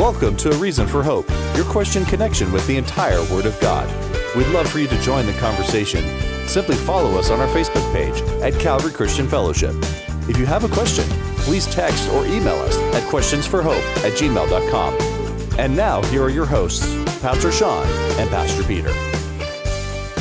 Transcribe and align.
Welcome 0.00 0.34
to 0.38 0.50
A 0.50 0.56
Reason 0.56 0.86
for 0.86 1.02
Hope, 1.02 1.28
your 1.54 1.66
question 1.66 2.06
connection 2.06 2.50
with 2.52 2.66
the 2.66 2.78
entire 2.78 3.22
Word 3.30 3.44
of 3.44 3.60
God. 3.60 3.86
We'd 4.34 4.46
love 4.46 4.66
for 4.66 4.78
you 4.78 4.88
to 4.88 4.98
join 5.02 5.26
the 5.26 5.34
conversation. 5.34 6.02
Simply 6.48 6.74
follow 6.74 7.18
us 7.18 7.28
on 7.28 7.38
our 7.38 7.46
Facebook 7.48 7.92
page 7.92 8.22
at 8.40 8.58
Calvary 8.58 8.94
Christian 8.94 9.28
Fellowship. 9.28 9.74
If 10.26 10.38
you 10.38 10.46
have 10.46 10.64
a 10.64 10.68
question, 10.68 11.04
please 11.40 11.66
text 11.66 12.08
or 12.12 12.24
email 12.24 12.54
us 12.60 12.78
at 12.94 13.02
questionsforhope 13.10 13.84
at 13.98 14.14
gmail.com. 14.14 15.58
And 15.58 15.76
now, 15.76 16.00
here 16.04 16.22
are 16.22 16.30
your 16.30 16.46
hosts, 16.46 16.86
Pastor 17.20 17.52
Sean 17.52 17.86
and 18.18 18.30
Pastor 18.30 18.64
Peter. 18.64 19.19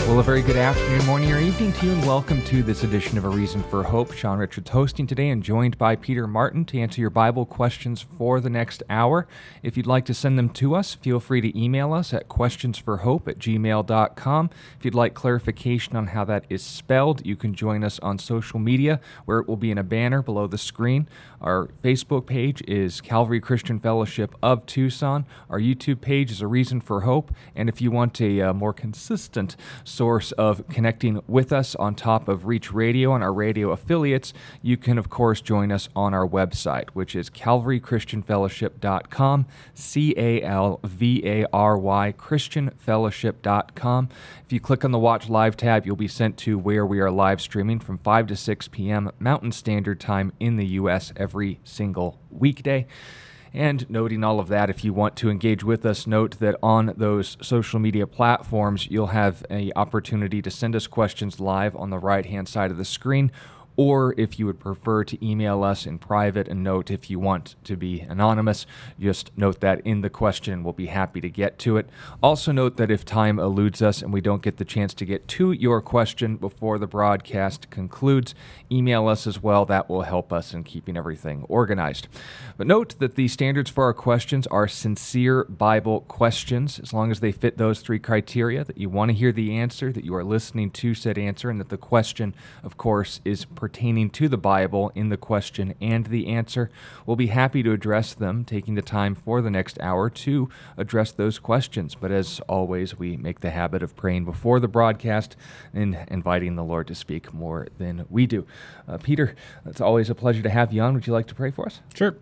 Well, 0.09 0.21
a 0.21 0.23
very 0.23 0.41
good 0.41 0.55
afternoon, 0.55 1.05
morning, 1.05 1.31
or 1.31 1.37
evening 1.37 1.71
to 1.71 1.85
you, 1.85 1.91
and 1.91 2.01
welcome 2.01 2.41
to 2.45 2.63
this 2.63 2.83
edition 2.83 3.19
of 3.19 3.25
A 3.25 3.29
Reason 3.29 3.61
for 3.61 3.83
Hope. 3.83 4.11
Sean 4.11 4.39
Richards 4.39 4.71
hosting 4.71 5.05
today 5.05 5.29
and 5.29 5.43
joined 5.43 5.77
by 5.77 5.95
Peter 5.95 6.25
Martin 6.25 6.65
to 6.65 6.79
answer 6.79 7.00
your 7.00 7.11
Bible 7.11 7.45
questions 7.45 8.07
for 8.17 8.41
the 8.41 8.50
next 8.50 8.81
hour. 8.89 9.27
If 9.61 9.77
you'd 9.77 9.86
like 9.86 10.05
to 10.05 10.15
send 10.15 10.39
them 10.39 10.50
to 10.50 10.73
us, 10.73 10.95
feel 10.95 11.19
free 11.19 11.41
to 11.41 11.55
email 11.55 11.93
us 11.93 12.11
at 12.11 12.27
questionsforhope 12.27 13.27
at 13.27 13.37
gmail.com. 13.37 14.50
If 14.79 14.83
you'd 14.83 14.95
like 14.95 15.14
clarification 15.14 15.95
on 15.95 16.07
how 16.07 16.25
that 16.25 16.45
is 16.50 16.64
spelled, 16.64 17.23
you 17.23 17.36
can 17.36 17.53
join 17.53 17.83
us 17.83 18.00
on 18.00 18.17
social 18.17 18.57
media, 18.57 19.00
where 19.25 19.37
it 19.37 19.47
will 19.47 19.57
be 19.57 19.69
in 19.69 19.78
a 19.78 19.83
banner 19.83 20.23
below 20.23 20.47
the 20.47 20.57
screen. 20.57 21.07
Our 21.42 21.70
Facebook 21.84 22.25
page 22.25 22.64
is 22.68 23.02
Calvary 23.02 23.39
Christian 23.39 23.79
Fellowship 23.79 24.36
of 24.43 24.66
Tucson. 24.66 25.25
Our 25.50 25.60
YouTube 25.60 26.02
page 26.02 26.32
is 26.32 26.42
A 26.42 26.48
Reason 26.48 26.82
for 26.82 27.02
Hope. 27.02 27.32
And 27.56 27.70
if 27.70 27.82
you 27.82 27.92
want 27.92 28.20
a 28.20 28.42
uh, 28.42 28.52
more 28.54 28.74
consistent 28.74 29.56
source 29.84 30.32
of 30.34 30.68
connecting 30.68 31.21
with 31.28 31.54
us 31.54 31.75
on 31.75 31.96
top 31.96 32.28
of 32.28 32.45
Reach 32.45 32.73
Radio 32.73 33.16
and 33.16 33.23
our 33.23 33.34
radio 33.34 33.72
affiliates, 33.72 34.34
you 34.62 34.76
can, 34.76 34.98
of 34.98 35.09
course, 35.09 35.40
join 35.40 35.72
us 35.72 35.88
on 35.96 36.14
our 36.14 36.28
website, 36.28 36.90
which 36.90 37.16
is 37.16 37.30
calvarychristianfellowship.com, 37.30 39.46
C 39.74 40.14
A 40.18 40.44
L 40.44 40.81
V 40.84 41.22
A 41.26 41.46
R 41.53 41.78
Y, 41.78 42.14
christianfellowship.com. 42.18 44.09
If 44.50 44.53
you 44.53 44.59
click 44.59 44.83
on 44.83 44.89
the 44.89 44.97
Watch 44.97 45.30
Live 45.30 45.55
tab, 45.55 45.86
you'll 45.86 45.95
be 45.95 46.08
sent 46.08 46.36
to 46.38 46.58
where 46.58 46.83
we 46.83 47.00
are 47.02 47.11
live 47.11 47.39
streaming 47.39 47.78
from 47.78 48.00
5 48.00 48.25
to 48.25 48.36
6 48.36 48.67
p.m. 48.69 49.11
Mountain 49.19 49.52
Standard 49.52 50.00
Time 50.00 50.33
in 50.39 50.56
the 50.56 50.66
U.S. 50.66 51.14
every 51.16 51.59
single 51.64 52.19
weekday. 52.31 52.88
And 53.53 53.88
noting 53.91 54.23
all 54.23 54.39
of 54.39 54.47
that, 54.47 54.72
if 54.72 54.83
you 54.83 54.91
want 54.91 55.16
to 55.17 55.30
engage 55.30 55.64
with 55.64 55.86
us, 55.86 56.08
note 56.08 56.39
that 56.39 56.56
on 56.64 56.95
those 56.97 57.38
social 57.44 57.78
media 57.78 58.08
platforms, 58.08 58.88
you'll 58.89 59.06
have 59.14 59.45
an 59.52 59.72
opportunity 59.75 60.41
to 60.41 60.50
send 60.50 60.75
us 60.75 60.88
questions 60.88 61.39
live 61.39 61.75
on 61.75 61.91
the 61.91 62.00
right 62.00 62.25
hand 62.25 62.47
side 62.47 62.72
of 62.72 62.78
the 62.78 62.86
screen 62.86 63.31
or 63.80 64.13
if 64.17 64.38
you 64.38 64.45
would 64.45 64.59
prefer 64.59 65.05
to 65.05 65.25
email 65.25 65.63
us 65.63 65.85
in 65.85 65.97
private 65.97 66.49
and 66.49 66.61
note 66.61 66.91
if 66.91 67.09
you 67.09 67.17
want 67.17 67.55
to 67.63 67.77
be 67.77 68.02
anonymous, 68.02 68.66
just 68.99 69.31
note 69.38 69.61
that 69.61 69.80
in 69.85 70.02
the 70.02 70.09
question. 70.09 70.66
We'll 70.66 70.73
be 70.73 70.88
happy 70.88 71.22
to 71.22 71.30
get 71.30 71.58
to 71.59 71.77
it. 71.77 71.88
Also, 72.22 72.52
note 72.52 72.75
that 72.75 72.91
if 72.91 73.05
time 73.05 73.39
eludes 73.39 73.81
us 73.81 74.02
and 74.02 74.11
we 74.11 74.19
don't 74.19 74.41
get 74.41 74.57
the 74.57 74.66
chance 74.66 74.94
to 74.95 75.05
get 75.05 75.30
to 75.30 75.53
your 75.53 75.81
question 75.81 76.35
before 76.35 76.77
the 76.77 76.88
broadcast 76.88 77.69
concludes, 77.69 78.35
email 78.69 79.07
us 79.07 79.25
as 79.25 79.41
well. 79.41 79.63
That 79.63 79.88
will 79.88 80.02
help 80.02 80.33
us 80.33 80.53
in 80.53 80.66
keeping 80.66 80.97
everything 80.97 81.45
organized. 81.47 82.09
But 82.57 82.67
note 82.67 83.00
that 83.00 83.16
the 83.16 83.30
standards 83.30 83.69
for 83.69 83.85
our 83.85 83.94
questions 83.94 84.45
are 84.47 84.67
sincere 84.67 85.45
Bible 85.45 86.02
questions, 86.02 86.81
as 86.81 86.91
long 86.91 87.11
as 87.11 87.22
they 87.22 87.31
fit 87.31 87.57
those 87.57 87.80
three 87.80 88.00
criteria 88.00 88.66
that 88.66 88.77
you 88.77 88.89
want 88.89 89.07
to 89.07 89.16
hear 89.16 89.31
the 89.31 89.55
answer, 89.55 89.94
that 89.94 90.03
you 90.03 90.13
are 90.16 90.23
listening 90.25 90.69
to 90.72 90.94
said 90.94 91.17
answer, 91.17 91.50
and 91.50 91.61
that 91.61 91.69
the 91.69 91.77
question, 91.77 92.35
of 92.61 92.75
course, 92.75 93.22
is 93.23 93.45
pertaining 93.70 94.09
to 94.09 94.28
the 94.28 94.38
Bible 94.38 94.92
in 94.95 95.09
the 95.09 95.17
question 95.17 95.75
and 95.80 96.08
the 96.08 96.25
answer. 96.25 96.72
We'll 97.06 97.16
be 97.16 97.28
happy 97.28 97.62
to 97.62 97.72
address 97.72 98.16
them, 98.16 98.44
taking 98.44 98.74
the 98.74 98.81
time 98.81 99.13
for 99.13 99.44
the 99.44 99.52
next 99.52 99.80
hour 99.80 100.09
to 100.09 100.50
address 100.75 101.12
those 101.12 101.38
questions. 101.38 101.94
But 101.94 102.09
as 102.09 102.40
always, 102.50 102.97
we 102.97 103.16
make 103.16 103.41
the 103.41 103.52
habit 103.52 103.84
of 103.84 103.96
praying 103.96 104.25
before 104.25 104.59
the 104.59 104.68
broadcast 104.68 105.35
and 105.72 106.00
inviting 106.07 106.56
the 106.56 106.63
Lord 106.63 106.88
to 106.88 106.96
speak 106.96 107.31
more 107.31 107.68
than 107.78 108.07
we 108.09 108.25
do. 108.25 108.47
Uh, 108.88 108.97
Peter, 108.97 109.35
it's 109.68 109.81
always 109.81 110.09
a 110.09 110.16
pleasure 110.16 110.41
to 110.41 110.50
have 110.50 110.74
you 110.74 110.81
on. 110.81 110.96
Would 110.96 111.06
you 111.06 111.13
like 111.13 111.28
to 111.28 111.36
pray 111.36 111.51
for 111.51 111.68
us? 111.68 111.80
Sure. 111.94 112.16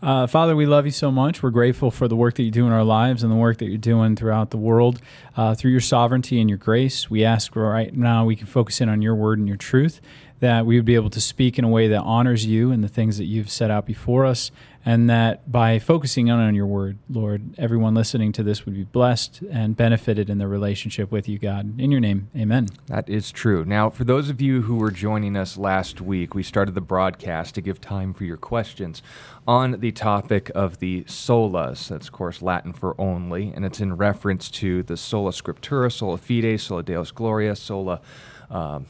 Uh, 0.00 0.28
Father, 0.28 0.54
we 0.54 0.66
love 0.66 0.84
you 0.84 0.92
so 0.92 1.10
much. 1.10 1.42
We're 1.42 1.50
grateful 1.50 1.90
for 1.90 2.06
the 2.06 2.14
work 2.14 2.34
that 2.34 2.44
you 2.44 2.50
do 2.52 2.66
in 2.66 2.72
our 2.72 2.84
lives 2.84 3.24
and 3.24 3.32
the 3.32 3.36
work 3.36 3.58
that 3.58 3.64
you're 3.64 3.78
doing 3.78 4.14
throughout 4.14 4.50
the 4.50 4.56
world. 4.56 5.00
Uh, 5.36 5.54
through 5.54 5.72
your 5.72 5.80
sovereignty 5.80 6.40
and 6.40 6.48
your 6.48 6.58
grace, 6.58 7.10
we 7.10 7.24
ask 7.24 7.56
right 7.56 7.92
now 7.92 8.24
we 8.24 8.36
can 8.36 8.46
focus 8.46 8.80
in 8.80 8.88
on 8.88 9.02
your 9.02 9.16
word 9.16 9.38
and 9.38 9.48
your 9.48 9.56
truth 9.56 10.00
that 10.40 10.66
we 10.66 10.76
would 10.76 10.84
be 10.84 10.94
able 10.94 11.10
to 11.10 11.20
speak 11.20 11.58
in 11.58 11.64
a 11.64 11.68
way 11.68 11.88
that 11.88 12.02
honors 12.02 12.44
you 12.46 12.70
and 12.70 12.84
the 12.84 12.88
things 12.88 13.18
that 13.18 13.24
you've 13.24 13.50
set 13.50 13.70
out 13.70 13.86
before 13.86 14.26
us, 14.26 14.50
and 14.84 15.10
that 15.10 15.50
by 15.50 15.78
focusing 15.80 16.30
on, 16.30 16.54
your 16.54 16.66
word, 16.66 16.98
Lord, 17.10 17.58
everyone 17.58 17.94
listening 17.94 18.30
to 18.32 18.44
this 18.44 18.64
would 18.64 18.74
be 18.74 18.84
blessed 18.84 19.42
and 19.50 19.76
benefited 19.76 20.30
in 20.30 20.38
their 20.38 20.46
relationship 20.48 21.10
with 21.10 21.28
you, 21.28 21.38
God. 21.38 21.80
In 21.80 21.90
your 21.90 22.00
name, 22.00 22.28
amen. 22.36 22.68
That 22.86 23.08
is 23.08 23.32
true. 23.32 23.64
Now, 23.64 23.90
for 23.90 24.04
those 24.04 24.30
of 24.30 24.40
you 24.40 24.62
who 24.62 24.76
were 24.76 24.92
joining 24.92 25.36
us 25.36 25.56
last 25.56 26.00
week, 26.00 26.36
we 26.36 26.44
started 26.44 26.76
the 26.76 26.80
broadcast 26.80 27.56
to 27.56 27.60
give 27.60 27.80
time 27.80 28.14
for 28.14 28.22
your 28.24 28.36
questions 28.36 29.02
on 29.48 29.80
the 29.80 29.90
topic 29.90 30.52
of 30.54 30.78
the 30.78 31.02
solas. 31.04 31.88
That's, 31.88 32.06
of 32.06 32.12
course, 32.12 32.40
Latin 32.40 32.72
for 32.72 32.94
only, 33.00 33.52
and 33.56 33.64
it's 33.64 33.80
in 33.80 33.96
reference 33.96 34.50
to 34.50 34.84
the 34.84 34.96
sola 34.96 35.32
scriptura, 35.32 35.90
sola 35.90 36.18
fide, 36.18 36.60
sola 36.60 36.84
deus 36.84 37.10
gloria, 37.10 37.56
sola. 37.56 38.00
Um, 38.48 38.86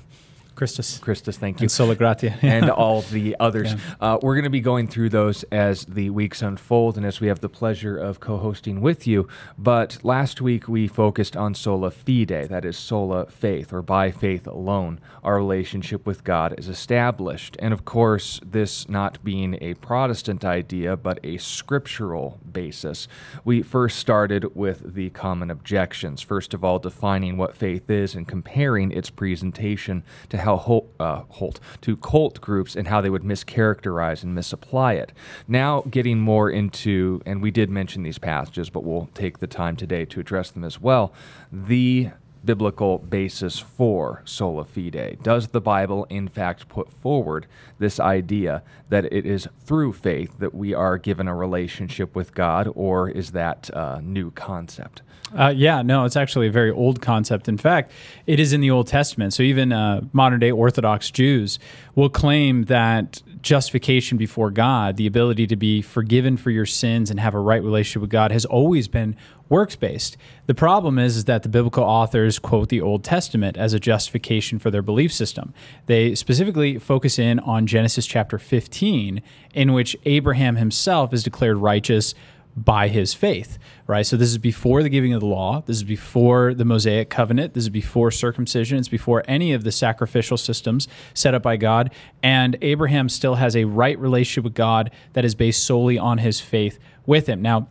Christus. 0.57 0.99
Christus, 0.99 1.37
thank 1.37 1.61
you. 1.61 1.65
And 1.65 1.71
Sola 1.71 1.95
Gratia. 1.95 2.35
and 2.43 2.71
all 2.71 3.03
the 3.03 3.37
others. 3.39 3.73
Yeah. 3.73 3.79
Uh, 4.01 4.19
we're 4.23 4.35
going 4.35 4.45
to 4.45 4.51
be 4.51 4.61
going 4.61 4.89
through 4.89 5.11
those 5.11 5.43
as 5.45 5.85
the 5.85 6.11
weeks 6.11 6.41
unfold 6.41 6.97
and 6.97 7.05
as 7.05 7.21
we 7.21 7.29
have 7.29 7.41
the 7.41 7.49
pleasure 7.49 7.97
of 7.99 8.21
co 8.21 8.39
hosting 8.39 8.81
with 8.81 9.07
you. 9.07 9.29
But 9.59 9.99
last 10.03 10.41
week 10.41 10.67
we 10.67 10.89
focused 10.89 11.37
on 11.37 11.55
sola 11.55 11.91
fide, 11.91 12.49
that 12.49 12.65
is, 12.65 12.77
sola 12.77 13.27
faith, 13.27 13.73
or 13.73 13.83
by 13.83 14.11
faith 14.11 14.47
alone. 14.47 14.99
Our 15.23 15.37
relationship 15.37 16.07
with 16.07 16.25
God 16.25 16.59
is 16.59 16.69
established. 16.69 17.57
And 17.59 17.75
of 17.75 17.85
course, 17.85 18.41
this 18.45 18.89
not 18.89 19.23
being 19.23 19.59
a 19.61 19.75
Protestant 19.75 20.45
idea, 20.45 20.97
but 20.97 21.21
a 21.23 21.37
scriptural 21.37 22.41
basis. 22.51 23.09
We 23.45 23.61
first 23.61 23.99
started 23.99 24.57
with 24.57 24.95
the 24.95 25.11
common 25.11 25.51
objections. 25.51 26.23
First 26.23 26.55
of 26.55 26.65
all, 26.65 26.79
defining 26.79 27.37
what 27.37 27.55
faith 27.55 27.91
is 27.91 28.15
and 28.15 28.27
comparing 28.27 28.91
its 28.91 29.11
presentation 29.11 30.03
to 30.31 30.39
how 30.47 30.57
Holt, 30.57 30.95
uh, 31.01 31.23
Holt 31.29 31.61
to 31.83 31.97
cult 31.97 32.41
groups 32.41 32.77
and 32.77 32.89
how 32.89 33.01
they 33.01 33.11
would 33.11 33.23
mischaracterize 33.23 34.23
and 34.23 34.35
misapply 34.35 34.95
it. 34.95 35.13
Now, 35.49 35.83
getting 35.91 36.21
more 36.21 36.49
into, 36.49 37.21
and 37.27 37.43
we 37.43 37.51
did 37.51 37.69
mention 37.69 38.05
these 38.05 38.19
passages, 38.19 38.71
but 38.71 38.85
we'll 38.85 39.11
take 39.13 39.41
the 39.41 39.49
time 39.49 39.77
today 39.77 40.05
to 40.07 40.21
address 40.21 40.51
them 40.53 40.65
as 40.65 40.81
well. 40.81 41.13
The 41.53 42.11
biblical 42.47 42.99
basis 42.99 43.59
for 43.59 44.23
sola 44.25 44.65
fide? 44.65 45.19
Does 45.23 45.49
the 45.49 45.61
Bible, 45.61 46.07
in 46.09 46.29
fact, 46.29 46.69
put 46.69 46.91
forward 46.93 47.47
this 47.79 48.01
idea 48.01 48.63
that 48.89 49.05
it 49.13 49.27
is 49.27 49.49
through 49.65 49.93
faith 49.93 50.39
that 50.39 50.55
we 50.55 50.73
are 50.73 50.97
given 50.97 51.29
a 51.29 51.35
relationship 51.35 52.15
with 52.15 52.35
God, 52.35 52.69
or 52.75 53.11
is 53.11 53.33
that 53.33 53.69
a 53.75 54.01
new 54.01 54.31
concept? 54.31 55.03
Uh, 55.37 55.53
yeah, 55.55 55.83
no, 55.83 56.05
it's 56.05 56.17
actually 56.17 56.47
a 56.47 56.53
very 56.53 56.71
old 56.71 57.03
concept. 57.03 57.49
In 57.49 57.59
fact, 57.59 57.91
it 58.27 58.39
is 58.39 58.53
in 58.53 58.61
the 58.61 58.71
Old 58.71 58.87
Testament. 58.87 59.35
So 59.35 59.43
even 59.43 59.73
uh, 59.73 60.03
modern 60.13 60.39
day 60.39 60.53
Orthodox 60.53 61.11
Jews 61.11 61.59
will 61.97 62.09
claim 62.09 62.65
that 62.67 63.23
justification 63.43 64.19
before 64.19 64.51
God, 64.51 64.97
the 64.97 65.07
ability 65.07 65.47
to 65.49 65.57
be 65.57 65.83
forgiven 65.83 66.37
for 66.37 66.51
your 66.51 66.67
sins 66.67 67.11
and 67.11 67.21
have 67.21 67.35
a 67.35 67.39
right 67.39 67.63
relationship 67.63 68.01
with 68.03 68.11
God, 68.11 68.33
has 68.33 68.45
always 68.45 68.89
been 68.89 69.17
works 69.49 69.77
based. 69.77 70.17
The 70.47 70.55
problem 70.55 70.99
is, 70.99 71.17
is 71.17 71.25
that 71.27 71.43
the 71.43 71.49
biblical 71.49 71.85
authors 71.85 72.39
quote 72.39 72.69
the 72.69 72.81
Old 72.81 73.05
Testament 73.05 73.57
as 73.57 73.73
a 73.73 73.81
justification 73.81 74.59
for 74.59 74.71
their 74.71 74.83
belief 74.83 75.13
system. 75.13 75.55
They 75.87 76.15
specifically 76.15 76.79
focus 76.79 77.19
in 77.19 77.39
on 77.41 77.67
Genesis 77.67 78.07
chapter 78.07 78.39
15, 78.39 79.23
in 79.55 79.73
which 79.73 79.97
Abraham 80.05 80.57
himself 80.57 81.13
is 81.13 81.23
declared 81.23 81.59
righteous 81.59 82.15
by 82.57 82.89
his 82.89 83.13
faith, 83.13 83.59
right? 83.87 84.07
So 84.07 84.17
this 84.17 84.31
is 84.31 84.39
before 84.39 84.83
the 84.83 84.89
giving 84.89 85.13
of 85.13 85.21
the 85.21 85.27
law. 85.27 85.63
This 85.67 85.77
is 85.77 85.85
before 85.85 86.55
the 86.55 86.65
Mosaic 86.65 87.11
covenant. 87.11 87.53
This 87.53 87.65
is 87.65 87.69
before 87.71 88.11
circumcision. 88.11 88.79
It's 88.79 88.89
before 88.89 89.23
any 89.29 89.53
of 89.53 89.63
the 89.63 89.73
sacrificial 89.73 90.39
systems 90.39 90.89
set 91.13 91.35
up 91.35 91.43
by 91.43 91.59
God. 91.59 91.93
And 92.23 92.57
Abraham 92.63 93.11
still 93.11 93.35
has 93.35 93.55
a 93.55 93.65
right 93.65 93.99
relationship 93.99 94.45
with 94.45 94.55
God 94.55 94.91
that 95.13 95.25
is 95.25 95.35
based 95.35 95.65
solely 95.65 95.99
on 95.99 96.19
his 96.19 96.41
faith 96.41 96.79
with 97.05 97.29
him. 97.29 97.43
Now, 97.43 97.69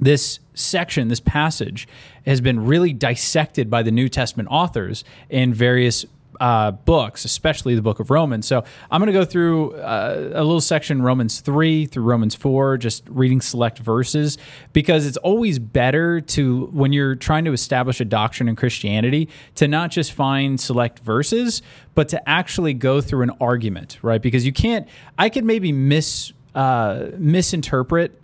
this 0.00 0.40
section, 0.54 1.08
this 1.08 1.20
passage, 1.20 1.86
has 2.24 2.40
been 2.40 2.64
really 2.64 2.92
dissected 2.92 3.70
by 3.70 3.82
the 3.82 3.90
New 3.90 4.08
Testament 4.08 4.48
authors 4.50 5.04
in 5.28 5.54
various 5.54 6.06
uh, 6.40 6.70
books, 6.72 7.24
especially 7.24 7.74
the 7.74 7.82
book 7.82 8.00
of 8.00 8.10
Romans. 8.10 8.46
So 8.46 8.64
I'm 8.90 9.00
going 9.00 9.12
to 9.12 9.18
go 9.18 9.24
through 9.24 9.74
uh, 9.74 10.32
a 10.34 10.44
little 10.44 10.60
section, 10.60 11.02
Romans 11.02 11.40
3 11.40 11.86
through 11.86 12.04
Romans 12.04 12.34
4, 12.34 12.78
just 12.78 13.04
reading 13.08 13.40
select 13.40 13.78
verses, 13.78 14.38
because 14.72 15.06
it's 15.06 15.16
always 15.18 15.58
better 15.58 16.20
to, 16.20 16.66
when 16.66 16.92
you're 16.92 17.14
trying 17.14 17.44
to 17.44 17.52
establish 17.52 18.00
a 18.00 18.04
doctrine 18.04 18.48
in 18.48 18.56
Christianity, 18.56 19.28
to 19.56 19.68
not 19.68 19.90
just 19.90 20.12
find 20.12 20.60
select 20.60 21.00
verses, 21.00 21.62
but 21.94 22.08
to 22.10 22.28
actually 22.28 22.74
go 22.74 23.00
through 23.00 23.22
an 23.22 23.30
argument, 23.40 23.98
right? 24.02 24.20
Because 24.20 24.44
you 24.44 24.52
can't, 24.52 24.88
I 25.18 25.28
could 25.28 25.44
maybe 25.44 25.72
mis, 25.72 26.32
uh, 26.54 27.06
misinterpret 27.16 28.20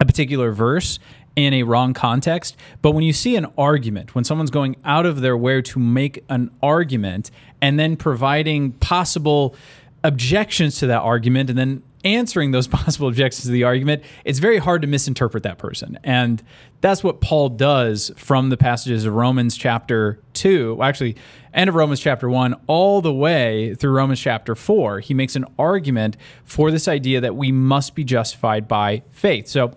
a 0.00 0.06
particular 0.06 0.50
verse 0.50 0.98
in 1.46 1.54
a 1.54 1.62
wrong 1.62 1.94
context. 1.94 2.56
But 2.82 2.92
when 2.92 3.04
you 3.04 3.12
see 3.12 3.36
an 3.36 3.46
argument, 3.56 4.14
when 4.14 4.24
someone's 4.24 4.50
going 4.50 4.76
out 4.84 5.06
of 5.06 5.20
their 5.20 5.36
way 5.36 5.62
to 5.62 5.78
make 5.78 6.24
an 6.28 6.50
argument 6.62 7.30
and 7.60 7.78
then 7.78 7.96
providing 7.96 8.72
possible 8.72 9.54
objections 10.02 10.78
to 10.78 10.86
that 10.86 11.00
argument 11.02 11.50
and 11.50 11.58
then 11.58 11.82
answering 12.04 12.50
those 12.50 12.66
possible 12.68 13.08
objections 13.08 13.44
to 13.44 13.50
the 13.50 13.64
argument, 13.64 14.02
it's 14.24 14.38
very 14.38 14.58
hard 14.58 14.82
to 14.82 14.88
misinterpret 14.88 15.42
that 15.42 15.58
person. 15.58 15.98
And 16.02 16.42
that's 16.80 17.04
what 17.04 17.20
Paul 17.20 17.50
does 17.50 18.10
from 18.16 18.48
the 18.48 18.56
passages 18.56 19.04
of 19.04 19.14
Romans 19.14 19.56
chapter 19.56 20.18
2, 20.34 20.80
actually, 20.82 21.16
end 21.52 21.68
of 21.68 21.74
Romans 21.74 22.00
chapter 22.00 22.28
1, 22.28 22.54
all 22.66 23.02
the 23.02 23.12
way 23.12 23.74
through 23.74 23.92
Romans 23.92 24.20
chapter 24.20 24.54
4. 24.54 25.00
He 25.00 25.14
makes 25.14 25.36
an 25.36 25.44
argument 25.58 26.16
for 26.44 26.70
this 26.70 26.88
idea 26.88 27.20
that 27.20 27.36
we 27.36 27.52
must 27.52 27.94
be 27.94 28.04
justified 28.04 28.66
by 28.66 29.02
faith. 29.10 29.48
So 29.48 29.76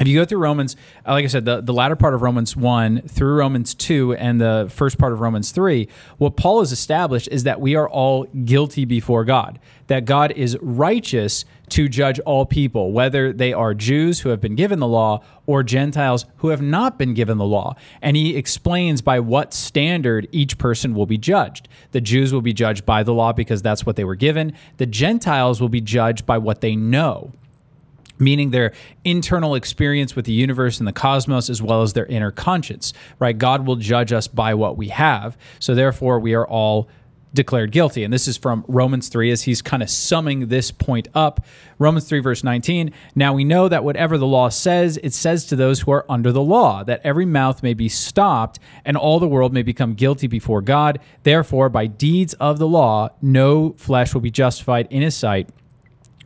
if 0.00 0.08
you 0.08 0.18
go 0.18 0.24
through 0.24 0.38
Romans, 0.38 0.76
uh, 1.06 1.12
like 1.12 1.24
I 1.24 1.28
said, 1.28 1.44
the, 1.44 1.60
the 1.60 1.74
latter 1.74 1.94
part 1.94 2.14
of 2.14 2.22
Romans 2.22 2.56
1 2.56 3.02
through 3.02 3.34
Romans 3.34 3.74
2 3.74 4.14
and 4.14 4.40
the 4.40 4.70
first 4.74 4.96
part 4.96 5.12
of 5.12 5.20
Romans 5.20 5.50
3, 5.50 5.88
what 6.16 6.36
Paul 6.36 6.60
has 6.60 6.72
established 6.72 7.28
is 7.28 7.44
that 7.44 7.60
we 7.60 7.74
are 7.74 7.88
all 7.88 8.24
guilty 8.24 8.86
before 8.86 9.26
God, 9.26 9.58
that 9.88 10.06
God 10.06 10.32
is 10.32 10.56
righteous 10.62 11.44
to 11.68 11.86
judge 11.86 12.18
all 12.20 12.46
people, 12.46 12.92
whether 12.92 13.30
they 13.30 13.52
are 13.52 13.74
Jews 13.74 14.20
who 14.20 14.30
have 14.30 14.40
been 14.40 14.54
given 14.54 14.78
the 14.78 14.88
law 14.88 15.22
or 15.44 15.62
Gentiles 15.62 16.24
who 16.38 16.48
have 16.48 16.62
not 16.62 16.98
been 16.98 17.12
given 17.12 17.36
the 17.36 17.44
law. 17.44 17.76
And 18.00 18.16
he 18.16 18.36
explains 18.36 19.02
by 19.02 19.20
what 19.20 19.52
standard 19.52 20.26
each 20.32 20.56
person 20.56 20.94
will 20.94 21.06
be 21.06 21.18
judged. 21.18 21.68
The 21.92 22.00
Jews 22.00 22.32
will 22.32 22.40
be 22.40 22.54
judged 22.54 22.86
by 22.86 23.02
the 23.02 23.12
law 23.12 23.34
because 23.34 23.60
that's 23.60 23.84
what 23.84 23.96
they 23.96 24.04
were 24.04 24.16
given, 24.16 24.54
the 24.78 24.86
Gentiles 24.86 25.60
will 25.60 25.68
be 25.68 25.82
judged 25.82 26.24
by 26.24 26.38
what 26.38 26.62
they 26.62 26.74
know 26.74 27.32
meaning 28.20 28.50
their 28.50 28.72
internal 29.04 29.54
experience 29.54 30.14
with 30.14 30.26
the 30.26 30.32
universe 30.32 30.78
and 30.78 30.86
the 30.86 30.92
cosmos 30.92 31.50
as 31.50 31.60
well 31.62 31.82
as 31.82 31.94
their 31.94 32.06
inner 32.06 32.30
conscience 32.30 32.92
right? 33.18 33.36
God 33.36 33.66
will 33.66 33.76
judge 33.76 34.12
us 34.12 34.28
by 34.28 34.54
what 34.54 34.76
we 34.76 34.88
have. 34.88 35.36
So 35.58 35.74
therefore 35.74 36.20
we 36.20 36.34
are 36.34 36.46
all 36.46 36.88
declared 37.32 37.70
guilty. 37.70 38.02
And 38.02 38.12
this 38.12 38.26
is 38.26 38.36
from 38.36 38.64
romans 38.66 39.08
3 39.08 39.30
as 39.30 39.42
he's 39.42 39.62
kind 39.62 39.84
of 39.84 39.90
summing 39.90 40.48
this 40.48 40.72
point 40.72 41.06
up. 41.14 41.44
Romans 41.78 42.08
3 42.08 42.18
verse 42.18 42.42
19 42.42 42.92
now 43.14 43.32
we 43.32 43.44
know 43.44 43.68
that 43.68 43.84
whatever 43.84 44.18
the 44.18 44.26
law 44.26 44.48
says 44.48 44.98
it 45.04 45.12
says 45.12 45.44
to 45.46 45.54
those 45.54 45.80
who 45.80 45.92
are 45.92 46.04
under 46.08 46.32
the 46.32 46.42
law 46.42 46.82
that 46.82 47.00
every 47.04 47.24
mouth 47.24 47.62
may 47.62 47.72
be 47.72 47.88
stopped 47.88 48.58
and 48.84 48.96
all 48.96 49.20
the 49.20 49.28
world 49.28 49.52
may 49.52 49.62
become 49.62 49.94
guilty 49.94 50.26
before 50.26 50.60
god. 50.60 50.98
Therefore 51.22 51.68
by 51.68 51.86
deeds 51.86 52.34
of 52.34 52.58
the 52.58 52.66
law 52.66 53.10
no 53.22 53.74
flesh 53.74 54.12
will 54.12 54.20
be 54.20 54.32
justified 54.32 54.88
in 54.90 55.02
his 55.02 55.14
sight 55.14 55.50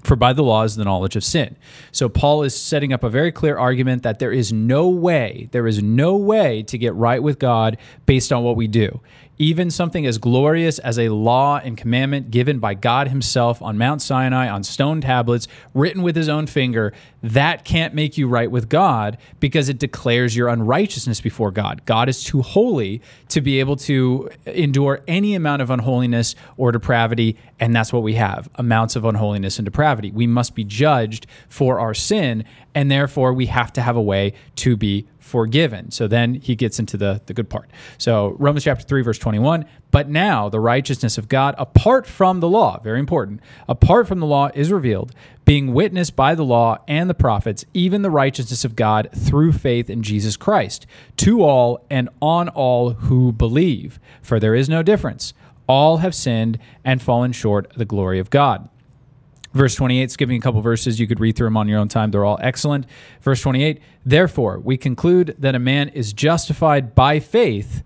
for 0.05 0.17
by 0.17 0.33
the 0.33 0.43
law 0.43 0.63
is 0.63 0.77
the 0.77 0.85
knowledge 0.85 1.17
of 1.17 1.25
sin. 1.25 1.57
So 1.91 2.09
Paul 2.09 2.43
is 2.43 2.55
setting 2.55 2.93
up 2.93 3.03
a 3.03 3.09
very 3.09 3.33
clear 3.33 3.57
argument 3.57 4.03
that 4.03 4.19
there 4.19 4.33
is 4.33 4.53
no 4.53 4.89
way, 4.89 5.49
there 5.51 5.67
is 5.67 5.83
no 5.83 6.17
way 6.17 6.63
to 6.65 6.79
get 6.79 6.95
right 6.95 7.23
with 7.23 7.39
God 7.39 7.79
based 8.07 8.33
on 8.33 8.45
what 8.45 8.57
we 8.57 8.69
do 8.69 9.01
even 9.39 9.71
something 9.71 10.07
as 10.07 10.19
glorious 10.19 10.79
as 10.79 10.99
a 10.99 11.09
law 11.09 11.59
and 11.59 11.77
commandment 11.77 12.31
given 12.31 12.59
by 12.59 12.75
God 12.75 13.09
Himself 13.09 13.61
on 13.63 13.79
Mount 13.79 14.03
Sinai 14.03 14.49
on 14.49 14.63
stone 14.63 15.01
tablets, 15.01 15.49
written 15.73 16.03
with 16.03 16.17
His 16.17 16.29
own 16.29 16.47
finger, 16.47 16.93
that 17.23 17.65
can't 17.65 17.95
make 17.95 18.19
you 18.19 18.29
right 18.29 18.51
with 18.51 18.69
God 18.69 19.19
because 19.41 19.69
it 19.69 19.79
declares 19.79 20.37
your 20.37 20.49
unrighteousness 20.49 21.21
before 21.21 21.51
God. 21.51 21.83
God 21.87 22.09
is 22.09 22.23
too 22.23 22.43
holy 22.43 23.01
to 23.29 23.41
be 23.41 23.61
able 23.61 23.77
to 23.77 24.31
endure 24.47 25.01
any 25.09 25.35
amount 25.35 25.63
of 25.63 25.71
unholiness 25.71 26.35
or 26.57 26.71
depravity, 26.71 27.37
and 27.59 27.75
that's 27.75 27.93
what 27.93 28.03
we 28.03 28.15
have 28.15 28.49
amounts 28.57 28.95
of 28.95 29.05
unholiness 29.05 29.59
and 29.59 29.65
depravity. 29.65 30.11
We 30.11 30.27
must 30.27 30.55
be 30.55 30.65
judged 30.65 31.27
for 31.49 31.81
our 31.81 31.95
sin, 31.95 32.45
and 32.75 32.91
therefore 32.91 33.33
we 33.33 33.47
have 33.47 33.73
to 33.75 33.83
have 33.83 33.97
a 33.97 34.03
way 34.03 34.35
to 34.57 34.77
be 34.77 35.07
forgiven. 35.25 35.91
So 35.91 36.07
then 36.07 36.35
he 36.35 36.55
gets 36.55 36.79
into 36.79 36.99
the, 36.99 37.23
the 37.25 37.33
good 37.33 37.49
part. 37.49 37.71
So 37.97 38.37
Romans 38.39 38.63
chapter 38.63 38.85
3, 38.85 39.01
verse 39.01 39.19
21. 39.19 39.65
But 39.91 40.11
now 40.11 40.51
the 40.51 40.61
righteousness 40.61 41.17
of 41.17 41.29
God 41.29 41.55
apart 41.57 42.07
from 42.07 42.41
the 42.41 42.49
law, 42.49 42.79
very 42.85 43.01
important, 43.01 43.41
apart 43.67 44.07
from 44.07 44.21
the 44.21 44.27
law 44.27 44.51
is 44.55 44.71
revealed, 44.71 45.15
being 45.47 45.73
witnessed 45.73 46.15
by 46.15 46.35
the 46.35 46.45
law 46.45 46.77
and 46.87 47.09
the 47.09 47.15
prophets, 47.15 47.65
even 47.73 48.03
the 48.03 48.11
righteousness 48.11 48.67
of 48.67 48.77
God 48.77 49.09
through 49.17 49.53
faith 49.53 49.89
in 49.89 50.03
Jesus 50.03 50.37
Christ, 50.37 50.87
to 51.17 51.43
all 51.43 51.87
and 51.89 52.11
on 52.21 52.51
all 52.51 52.91
who 52.91 53.33
believe. 53.33 53.99
For 54.21 54.39
there 54.39 54.55
is 54.55 54.69
no 54.69 54.83
difference. 54.83 55.33
All 55.67 55.99
have 55.99 56.15
sinned 56.15 56.59
and 56.85 57.01
fallen 57.01 57.33
short 57.33 57.71
of 57.71 57.79
the 57.79 57.87
glory 57.87 58.19
of 58.19 58.29
God. 58.29 58.69
Verse 59.55 59.77
28, 59.77 60.11
skipping 60.11 60.37
a 60.37 60.41
couple 60.41 60.61
verses, 60.61 60.99
you 60.99 61.07
could 61.07 61.21
read 61.21 61.37
through 61.37 61.47
them 61.47 61.57
on 61.57 61.69
your 61.69 61.79
own 61.79 61.89
time. 61.89 62.11
They're 62.11 62.25
all 62.25 62.39
excellent. 62.43 62.87
Verse 63.23 63.41
28, 63.41 63.81
therefore, 64.05 64.59
we 64.59 64.77
conclude 64.77 65.37
that 65.39 65.55
a 65.55 65.61
man 65.61 65.89
is 65.91 66.13
justified 66.13 66.95
by 66.95 67.21
faith 67.21 67.85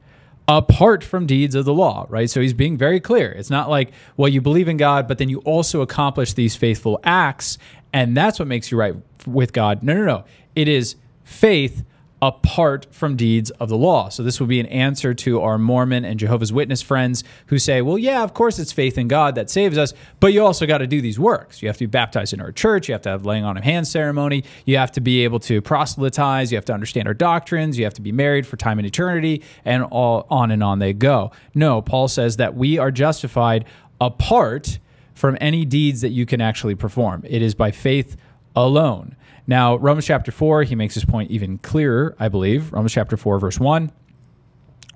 apart 0.48 1.04
from 1.04 1.26
deeds 1.26 1.54
of 1.54 1.66
the 1.66 1.74
law, 1.74 2.06
right? 2.08 2.30
So 2.30 2.40
he's 2.40 2.54
being 2.54 2.78
very 2.78 3.00
clear. 3.00 3.30
It's 3.32 3.50
not 3.50 3.68
like, 3.68 3.92
well, 4.16 4.30
you 4.30 4.40
believe 4.40 4.66
in 4.66 4.78
God, 4.78 5.06
but 5.06 5.18
then 5.18 5.28
you 5.28 5.40
also 5.40 5.82
accomplish 5.82 6.32
these 6.32 6.56
faithful 6.56 6.98
acts, 7.04 7.58
and 7.92 8.16
that's 8.16 8.38
what 8.38 8.48
makes 8.48 8.70
you 8.70 8.78
right 8.78 8.94
with 9.26 9.52
God. 9.52 9.82
No, 9.82 9.92
no, 9.92 10.06
no. 10.06 10.24
It 10.56 10.68
is 10.68 10.96
faith 11.22 11.84
apart 12.20 12.86
from 12.90 13.16
deeds 13.16 13.50
of 13.52 13.68
the 13.68 13.76
law. 13.76 14.08
So 14.08 14.22
this 14.22 14.40
would 14.40 14.48
be 14.48 14.58
an 14.58 14.66
answer 14.66 15.14
to 15.14 15.40
our 15.40 15.56
Mormon 15.56 16.04
and 16.04 16.18
Jehovah's 16.18 16.52
Witness 16.52 16.82
friends 16.82 17.22
who 17.46 17.58
say, 17.58 17.80
well, 17.80 17.96
yeah, 17.96 18.24
of 18.24 18.34
course 18.34 18.58
it's 18.58 18.72
faith 18.72 18.98
in 18.98 19.06
God 19.06 19.36
that 19.36 19.50
saves 19.50 19.78
us, 19.78 19.94
but 20.18 20.32
you 20.32 20.44
also 20.44 20.66
got 20.66 20.78
to 20.78 20.86
do 20.86 21.00
these 21.00 21.18
works. 21.18 21.62
You 21.62 21.68
have 21.68 21.76
to 21.76 21.86
be 21.86 21.90
baptized 21.90 22.32
in 22.32 22.40
our 22.40 22.50
church, 22.50 22.88
you 22.88 22.92
have 22.92 23.02
to 23.02 23.08
have 23.08 23.24
laying 23.24 23.44
on 23.44 23.56
of 23.56 23.62
hands 23.62 23.90
ceremony, 23.90 24.44
you 24.64 24.76
have 24.78 24.90
to 24.92 25.00
be 25.00 25.22
able 25.22 25.38
to 25.40 25.62
proselytize, 25.62 26.50
you 26.50 26.56
have 26.56 26.64
to 26.64 26.74
understand 26.74 27.06
our 27.06 27.14
doctrines, 27.14 27.78
you 27.78 27.84
have 27.84 27.94
to 27.94 28.02
be 28.02 28.12
married 28.12 28.46
for 28.46 28.56
time 28.56 28.78
and 28.78 28.86
eternity, 28.86 29.42
and 29.64 29.84
all 29.84 30.26
on 30.28 30.50
and 30.50 30.62
on 30.62 30.80
they 30.80 30.92
go. 30.92 31.30
No, 31.54 31.80
Paul 31.82 32.08
says 32.08 32.36
that 32.38 32.56
we 32.56 32.78
are 32.78 32.90
justified 32.90 33.64
apart 34.00 34.78
from 35.14 35.36
any 35.40 35.64
deeds 35.64 36.00
that 36.00 36.10
you 36.10 36.26
can 36.26 36.40
actually 36.40 36.74
perform. 36.74 37.24
It 37.28 37.42
is 37.42 37.54
by 37.54 37.70
faith 37.70 38.16
alone. 38.54 39.16
Now, 39.48 39.76
Romans 39.76 40.04
chapter 40.04 40.30
4, 40.30 40.64
he 40.64 40.74
makes 40.74 40.92
his 40.94 41.06
point 41.06 41.30
even 41.30 41.56
clearer, 41.58 42.14
I 42.20 42.28
believe. 42.28 42.70
Romans 42.70 42.92
chapter 42.92 43.16
4, 43.16 43.40
verse 43.40 43.58
1. 43.58 43.90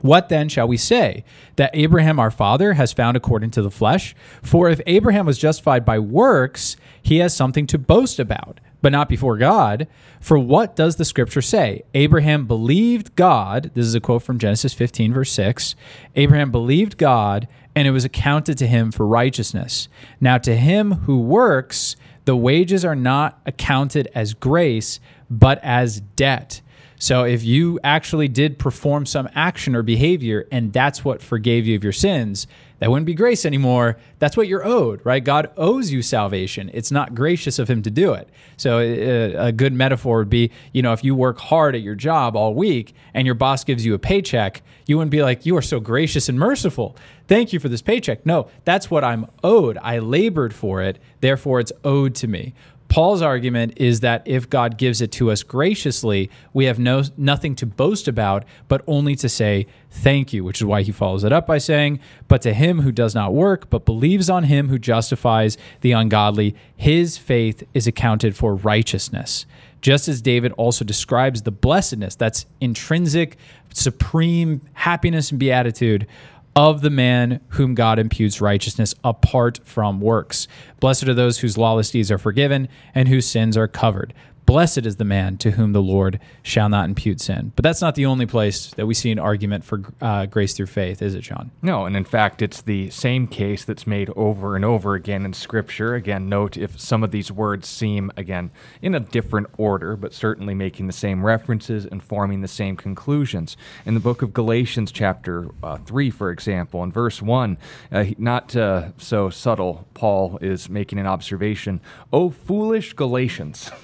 What 0.02 0.28
then 0.28 0.48
shall 0.48 0.68
we 0.68 0.76
say? 0.76 1.24
That 1.56 1.70
Abraham 1.72 2.18
our 2.18 2.30
father 2.30 2.74
has 2.74 2.92
found 2.92 3.16
according 3.16 3.52
to 3.52 3.62
the 3.62 3.70
flesh? 3.70 4.14
For 4.42 4.68
if 4.68 4.80
Abraham 4.86 5.24
was 5.24 5.38
justified 5.38 5.86
by 5.86 5.98
works, 5.98 6.76
he 7.00 7.18
has 7.18 7.34
something 7.34 7.66
to 7.68 7.78
boast 7.78 8.18
about, 8.18 8.60
but 8.82 8.92
not 8.92 9.08
before 9.08 9.38
God. 9.38 9.86
For 10.20 10.38
what 10.38 10.76
does 10.76 10.96
the 10.96 11.04
scripture 11.06 11.40
say? 11.40 11.84
Abraham 11.94 12.46
believed 12.46 13.16
God. 13.16 13.70
This 13.74 13.86
is 13.86 13.94
a 13.94 14.00
quote 14.00 14.22
from 14.22 14.38
Genesis 14.38 14.74
15, 14.74 15.14
verse 15.14 15.32
6. 15.32 15.76
Abraham 16.14 16.50
believed 16.50 16.98
God, 16.98 17.48
and 17.74 17.88
it 17.88 17.92
was 17.92 18.04
accounted 18.04 18.58
to 18.58 18.66
him 18.66 18.90
for 18.90 19.06
righteousness. 19.06 19.88
Now, 20.20 20.36
to 20.38 20.56
him 20.56 20.92
who 20.92 21.20
works, 21.20 21.96
the 22.24 22.36
wages 22.36 22.84
are 22.84 22.94
not 22.94 23.40
accounted 23.46 24.08
as 24.14 24.34
grace, 24.34 25.00
but 25.30 25.58
as 25.62 26.00
debt. 26.00 26.60
So 26.96 27.24
if 27.24 27.42
you 27.42 27.80
actually 27.82 28.28
did 28.28 28.60
perform 28.60 29.06
some 29.06 29.28
action 29.34 29.74
or 29.74 29.82
behavior 29.82 30.46
and 30.52 30.72
that's 30.72 31.04
what 31.04 31.20
forgave 31.20 31.66
you 31.66 31.74
of 31.74 31.82
your 31.82 31.92
sins, 31.92 32.46
that 32.82 32.90
wouldn't 32.90 33.06
be 33.06 33.14
grace 33.14 33.46
anymore. 33.46 33.96
That's 34.18 34.36
what 34.36 34.48
you're 34.48 34.66
owed, 34.66 35.02
right? 35.06 35.22
God 35.22 35.52
owes 35.56 35.92
you 35.92 36.02
salvation. 36.02 36.68
It's 36.74 36.90
not 36.90 37.14
gracious 37.14 37.60
of 37.60 37.70
him 37.70 37.80
to 37.82 37.92
do 37.92 38.12
it. 38.12 38.28
So 38.56 38.78
uh, 38.78 39.44
a 39.44 39.52
good 39.52 39.72
metaphor 39.72 40.18
would 40.18 40.28
be, 40.28 40.50
you 40.72 40.82
know, 40.82 40.92
if 40.92 41.04
you 41.04 41.14
work 41.14 41.38
hard 41.38 41.76
at 41.76 41.82
your 41.82 41.94
job 41.94 42.34
all 42.34 42.54
week 42.54 42.92
and 43.14 43.24
your 43.24 43.36
boss 43.36 43.62
gives 43.62 43.86
you 43.86 43.94
a 43.94 44.00
paycheck, 44.00 44.62
you 44.88 44.98
wouldn't 44.98 45.12
be 45.12 45.22
like, 45.22 45.46
"You 45.46 45.56
are 45.56 45.62
so 45.62 45.78
gracious 45.78 46.28
and 46.28 46.36
merciful. 46.36 46.96
Thank 47.28 47.52
you 47.52 47.60
for 47.60 47.68
this 47.68 47.82
paycheck." 47.82 48.26
No, 48.26 48.48
that's 48.64 48.90
what 48.90 49.04
I'm 49.04 49.28
owed. 49.44 49.78
I 49.80 50.00
labored 50.00 50.52
for 50.52 50.82
it, 50.82 50.98
therefore 51.20 51.60
it's 51.60 51.72
owed 51.84 52.16
to 52.16 52.26
me. 52.26 52.52
Paul's 52.92 53.22
argument 53.22 53.72
is 53.76 54.00
that 54.00 54.20
if 54.26 54.50
God 54.50 54.76
gives 54.76 55.00
it 55.00 55.10
to 55.12 55.30
us 55.30 55.42
graciously, 55.42 56.28
we 56.52 56.66
have 56.66 56.78
no 56.78 57.02
nothing 57.16 57.54
to 57.56 57.64
boast 57.64 58.06
about, 58.06 58.44
but 58.68 58.82
only 58.86 59.14
to 59.16 59.30
say 59.30 59.66
thank 59.88 60.34
you, 60.34 60.44
which 60.44 60.60
is 60.60 60.66
why 60.66 60.82
he 60.82 60.92
follows 60.92 61.24
it 61.24 61.32
up 61.32 61.46
by 61.46 61.56
saying, 61.56 62.00
"But 62.28 62.42
to 62.42 62.52
him 62.52 62.82
who 62.82 62.92
does 62.92 63.14
not 63.14 63.32
work, 63.32 63.70
but 63.70 63.86
believes 63.86 64.28
on 64.28 64.44
him 64.44 64.68
who 64.68 64.78
justifies 64.78 65.56
the 65.80 65.92
ungodly, 65.92 66.54
his 66.76 67.16
faith 67.16 67.64
is 67.72 67.86
accounted 67.86 68.36
for 68.36 68.54
righteousness." 68.56 69.46
Just 69.80 70.06
as 70.06 70.20
David 70.20 70.52
also 70.52 70.84
describes 70.84 71.42
the 71.42 71.50
blessedness 71.50 72.14
that's 72.14 72.44
intrinsic, 72.60 73.38
supreme 73.72 74.60
happiness 74.74 75.30
and 75.30 75.40
beatitude 75.40 76.06
of 76.54 76.82
the 76.82 76.90
man 76.90 77.40
whom 77.48 77.74
God 77.74 77.98
imputes 77.98 78.40
righteousness 78.40 78.94
apart 79.02 79.60
from 79.64 80.00
works. 80.00 80.48
Blessed 80.80 81.08
are 81.08 81.14
those 81.14 81.38
whose 81.38 81.56
lawless 81.56 81.90
deeds 81.90 82.10
are 82.10 82.18
forgiven 82.18 82.68
and 82.94 83.08
whose 83.08 83.26
sins 83.26 83.56
are 83.56 83.68
covered. 83.68 84.12
Blessed 84.52 84.84
is 84.84 84.96
the 84.96 85.04
man 85.06 85.38
to 85.38 85.52
whom 85.52 85.72
the 85.72 85.80
Lord 85.80 86.20
shall 86.42 86.68
not 86.68 86.84
impute 86.84 87.22
sin. 87.22 87.52
But 87.56 87.62
that's 87.62 87.80
not 87.80 87.94
the 87.94 88.04
only 88.04 88.26
place 88.26 88.66
that 88.74 88.86
we 88.86 88.92
see 88.92 89.10
an 89.10 89.18
argument 89.18 89.64
for 89.64 89.80
uh, 90.02 90.26
grace 90.26 90.52
through 90.52 90.66
faith, 90.66 91.00
is 91.00 91.14
it, 91.14 91.24
Sean? 91.24 91.50
No, 91.62 91.86
and 91.86 91.96
in 91.96 92.04
fact, 92.04 92.42
it's 92.42 92.60
the 92.60 92.90
same 92.90 93.26
case 93.26 93.64
that's 93.64 93.86
made 93.86 94.10
over 94.14 94.54
and 94.54 94.62
over 94.62 94.94
again 94.94 95.24
in 95.24 95.32
Scripture. 95.32 95.94
Again, 95.94 96.28
note 96.28 96.58
if 96.58 96.78
some 96.78 97.02
of 97.02 97.12
these 97.12 97.32
words 97.32 97.66
seem, 97.66 98.12
again, 98.18 98.50
in 98.82 98.94
a 98.94 99.00
different 99.00 99.46
order, 99.56 99.96
but 99.96 100.12
certainly 100.12 100.52
making 100.52 100.86
the 100.86 100.92
same 100.92 101.24
references 101.24 101.86
and 101.86 102.02
forming 102.02 102.42
the 102.42 102.46
same 102.46 102.76
conclusions. 102.76 103.56
In 103.86 103.94
the 103.94 104.00
book 104.00 104.20
of 104.20 104.34
Galatians, 104.34 104.92
chapter 104.92 105.48
uh, 105.62 105.78
3, 105.78 106.10
for 106.10 106.30
example, 106.30 106.82
in 106.82 106.92
verse 106.92 107.22
1, 107.22 107.56
uh, 107.90 108.04
not 108.18 108.54
uh, 108.54 108.90
so 108.98 109.30
subtle, 109.30 109.88
Paul 109.94 110.36
is 110.42 110.68
making 110.68 110.98
an 110.98 111.06
observation. 111.06 111.80
O 112.12 112.28
foolish 112.28 112.92
Galatians! 112.92 113.70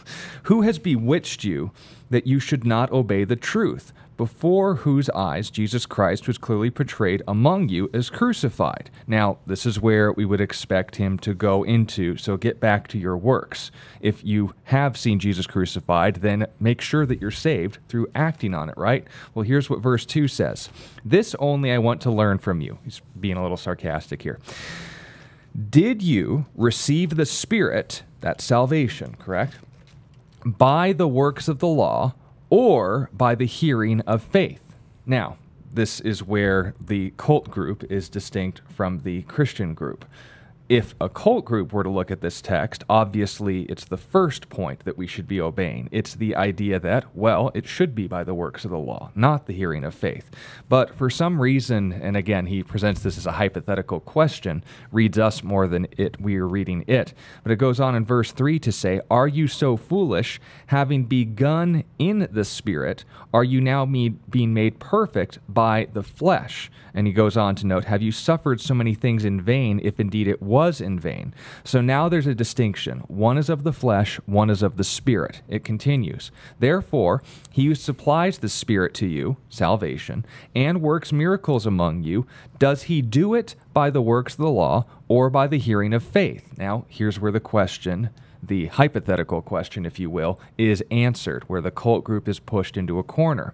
Who 0.48 0.57
has 0.62 0.78
bewitched 0.78 1.44
you 1.44 1.70
that 2.10 2.26
you 2.26 2.40
should 2.40 2.64
not 2.64 2.90
obey 2.92 3.24
the 3.24 3.36
truth? 3.36 3.92
before 4.18 4.74
whose 4.74 5.08
eyes 5.10 5.48
Jesus 5.48 5.86
Christ 5.86 6.26
was 6.26 6.36
clearly 6.36 6.70
portrayed 6.70 7.22
among 7.26 7.70
you 7.70 7.88
as 7.94 8.10
crucified. 8.10 8.90
Now, 9.06 9.38
this 9.46 9.64
is 9.64 9.80
where 9.80 10.12
we 10.12 10.26
would 10.26 10.40
expect 10.40 10.96
him 10.96 11.18
to 11.20 11.32
go 11.32 11.62
into, 11.62 12.16
so 12.18 12.36
get 12.36 12.60
back 12.60 12.88
to 12.88 12.98
your 12.98 13.16
works. 13.16 13.70
If 14.00 14.22
you 14.24 14.54
have 14.64 14.98
seen 14.98 15.20
Jesus 15.20 15.46
crucified, 15.46 16.16
then 16.16 16.48
make 16.58 16.80
sure 16.80 17.06
that 17.06 17.20
you're 17.20 17.30
saved 17.30 17.78
through 17.88 18.08
acting 18.14 18.54
on 18.54 18.68
it, 18.68 18.76
right? 18.76 19.06
Well, 19.34 19.44
here's 19.44 19.70
what 19.70 19.80
verse 19.80 20.04
2 20.04 20.26
says 20.26 20.68
This 21.04 21.36
only 21.38 21.70
I 21.70 21.78
want 21.78 22.00
to 22.02 22.10
learn 22.10 22.38
from 22.38 22.60
you. 22.60 22.78
He's 22.84 23.00
being 23.18 23.36
a 23.36 23.42
little 23.42 23.56
sarcastic 23.56 24.20
here. 24.20 24.40
Did 25.70 26.02
you 26.02 26.46
receive 26.56 27.10
the 27.10 27.26
Spirit, 27.26 28.02
that 28.20 28.40
salvation, 28.40 29.16
correct? 29.18 29.54
By 30.56 30.92
the 30.92 31.08
works 31.08 31.48
of 31.48 31.58
the 31.58 31.66
law 31.66 32.14
or 32.50 33.10
by 33.12 33.34
the 33.34 33.44
hearing 33.44 34.00
of 34.02 34.22
faith. 34.22 34.62
Now, 35.04 35.36
this 35.72 36.00
is 36.00 36.22
where 36.22 36.74
the 36.80 37.12
cult 37.16 37.50
group 37.50 37.84
is 37.90 38.08
distinct 38.08 38.62
from 38.68 39.00
the 39.00 39.22
Christian 39.22 39.74
group 39.74 40.06
if 40.68 40.94
a 41.00 41.08
cult 41.08 41.46
group 41.46 41.72
were 41.72 41.82
to 41.82 41.88
look 41.88 42.10
at 42.10 42.20
this 42.20 42.42
text, 42.42 42.84
obviously 42.90 43.62
it's 43.62 43.86
the 43.86 43.96
first 43.96 44.50
point 44.50 44.84
that 44.84 44.98
we 44.98 45.06
should 45.06 45.26
be 45.26 45.40
obeying. 45.40 45.88
It's 45.90 46.14
the 46.14 46.36
idea 46.36 46.78
that, 46.78 47.16
well, 47.16 47.50
it 47.54 47.66
should 47.66 47.94
be 47.94 48.06
by 48.06 48.22
the 48.22 48.34
works 48.34 48.66
of 48.66 48.70
the 48.70 48.78
law, 48.78 49.10
not 49.14 49.46
the 49.46 49.54
hearing 49.54 49.82
of 49.82 49.94
faith. 49.94 50.30
But 50.68 50.94
for 50.94 51.08
some 51.08 51.40
reason, 51.40 51.92
and 51.92 52.18
again, 52.18 52.46
he 52.46 52.62
presents 52.62 53.02
this 53.02 53.16
as 53.16 53.24
a 53.24 53.32
hypothetical 53.32 54.00
question, 54.00 54.62
reads 54.92 55.18
us 55.18 55.42
more 55.42 55.66
than 55.66 55.86
it 55.96 56.20
we 56.20 56.36
are 56.36 56.46
reading 56.46 56.84
it. 56.86 57.14
But 57.42 57.52
it 57.52 57.56
goes 57.56 57.80
on 57.80 57.94
in 57.94 58.04
verse 58.04 58.32
3 58.32 58.58
to 58.58 58.72
say, 58.72 59.00
Are 59.10 59.28
you 59.28 59.48
so 59.48 59.78
foolish, 59.78 60.38
having 60.66 61.04
begun 61.04 61.84
in 61.98 62.28
the 62.30 62.44
Spirit, 62.44 63.06
are 63.32 63.44
you 63.44 63.62
now 63.62 63.86
being 63.86 64.52
made 64.52 64.78
perfect 64.80 65.38
by 65.48 65.88
the 65.94 66.02
flesh? 66.02 66.70
And 66.92 67.06
he 67.06 67.12
goes 67.14 67.38
on 67.38 67.54
to 67.56 67.66
note, 67.66 67.84
Have 67.84 68.02
you 68.02 68.12
suffered 68.12 68.60
so 68.60 68.74
many 68.74 68.94
things 68.94 69.24
in 69.24 69.40
vain, 69.40 69.80
if 69.82 69.98
indeed 69.98 70.28
it 70.28 70.42
was? 70.42 70.57
Was 70.58 70.80
in 70.80 70.98
vain. 70.98 71.32
So 71.62 71.80
now 71.80 72.08
there's 72.08 72.26
a 72.26 72.34
distinction. 72.34 73.04
One 73.06 73.38
is 73.38 73.48
of 73.48 73.62
the 73.62 73.72
flesh, 73.72 74.16
one 74.26 74.50
is 74.50 74.60
of 74.60 74.76
the 74.76 74.82
spirit. 74.82 75.40
It 75.48 75.62
continues. 75.62 76.32
Therefore, 76.58 77.22
he 77.48 77.66
who 77.66 77.76
supplies 77.76 78.38
the 78.38 78.48
spirit 78.48 78.92
to 78.94 79.06
you, 79.06 79.36
salvation, 79.48 80.26
and 80.56 80.82
works 80.82 81.12
miracles 81.12 81.64
among 81.64 82.02
you, 82.02 82.26
does 82.58 82.84
he 82.84 83.00
do 83.02 83.34
it 83.34 83.54
by 83.72 83.88
the 83.88 84.02
works 84.02 84.32
of 84.32 84.40
the 84.40 84.50
law 84.50 84.84
or 85.06 85.30
by 85.30 85.46
the 85.46 85.58
hearing 85.58 85.94
of 85.94 86.02
faith? 86.02 86.58
Now, 86.58 86.86
here's 86.88 87.20
where 87.20 87.30
the 87.32 87.38
question 87.54 88.10
the 88.42 88.66
hypothetical 88.66 89.42
question, 89.42 89.84
if 89.86 89.98
you 89.98 90.10
will, 90.10 90.38
is 90.56 90.82
answered, 90.92 91.42
where 91.48 91.60
the 91.60 91.72
cult 91.72 92.04
group 92.04 92.28
is 92.28 92.38
pushed 92.38 92.76
into 92.76 92.98
a 92.98 93.02
corner 93.02 93.52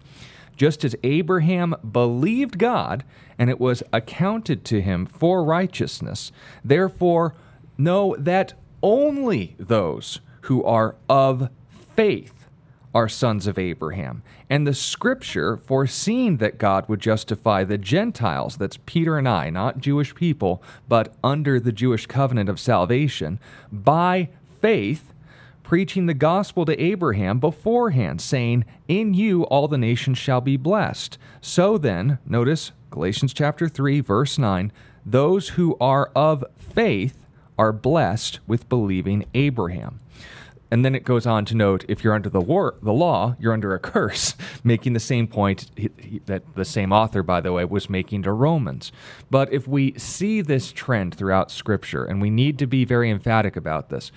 just 0.57 0.85
as 0.85 0.97
Abraham 1.03 1.75
believed 1.91 2.59
God 2.59 3.05
and 3.39 3.51
it 3.51 3.61
was 3.61 3.83
accounted 3.93 4.65
to 4.67 4.81
him 4.81 5.07
for 5.07 5.45
righteousness. 5.45 6.33
Therefore, 6.65 7.35
know 7.77 8.15
that 8.19 8.55
only 8.83 9.57
those 9.59 10.21
who 10.43 10.63
are 10.65 10.95
of 11.09 11.49
faith 11.97 12.47
are 12.95 13.09
sons 13.09 13.47
of 13.47 13.59
Abraham. 13.59 14.23
And 14.49 14.67
the 14.67 14.75
scripture, 14.75 15.57
foreseeing 15.57 16.37
that 16.37 16.59
God 16.59 16.89
would 16.89 17.01
justify 17.01 17.65
the 17.65 17.79
Gentiles, 17.79 18.57
that's 18.57 18.79
Peter 18.87 19.19
and 19.19 19.29
I, 19.29 19.51
not 19.51 19.79
Jewish 19.79 20.15
people, 20.15 20.63
but 20.89 21.15
under 21.25 21.59
the 21.59 21.73
Jewish 21.73 22.07
covenant 22.07 22.49
of 22.49 22.61
salvation, 22.61 23.41
by 23.73 24.29
faith, 24.61 25.14
preaching 25.75 26.07
the 26.07 26.15
gospel 26.15 26.65
to 26.65 26.81
Abraham 26.81 27.41
beforehand, 27.41 28.21
saying, 28.21 28.65
In 28.87 29.13
you 29.13 29.43
all 29.47 29.67
the 29.67 29.77
nations 29.77 30.19
shall 30.19 30.41
be 30.41 30.57
blessed. 30.57 31.19
So 31.41 31.79
then, 31.79 32.19
notice 32.25 32.71
Galatians 32.91 33.35
chapter 33.35 33.69
3, 33.69 33.99
verse 33.99 34.39
9, 34.39 34.71
those 35.05 35.49
who 35.49 35.77
are 35.81 36.13
of 36.15 36.45
faith 36.57 37.27
are 37.59 37.73
blessed 37.73 38.39
with 38.47 38.69
believing 38.69 39.25
Abraham. 39.35 39.99
And 40.71 40.85
then 40.85 40.95
it 40.95 41.03
goes 41.03 41.27
on 41.27 41.45
to 41.47 41.57
note 41.57 41.85
if 41.89 42.05
you're 42.05 42.15
under 42.15 42.31
the 42.31 42.41
war, 42.41 42.77
the 42.81 42.93
law, 42.93 43.35
you're 43.41 43.53
under 43.53 43.75
a 43.75 43.81
curse, 43.81 44.37
making 44.65 44.93
the 44.93 45.01
same 45.01 45.27
point 45.27 45.73
that 46.27 46.43
the 46.55 46.65
same 46.65 46.93
author, 46.93 47.25
by 47.25 47.41
the 47.41 47.53
way, 47.53 47.65
was 47.65 47.91
making 47.91 48.23
to 48.23 48.33
Romans. 48.33 48.93
But 49.29 49.53
if 49.53 49.67
we 49.67 49.99
see 49.99 50.41
this 50.41 50.71
trend 50.71 51.17
throughout 51.17 51.51
Scripture, 51.51 52.05
and 52.05 52.23
we 52.23 52.31
need 52.31 52.61
to 52.61 52.67
be 52.69 52.85
very 52.85 53.11
emphatic 53.11 53.57
about 53.57 53.89
this, 53.89 54.13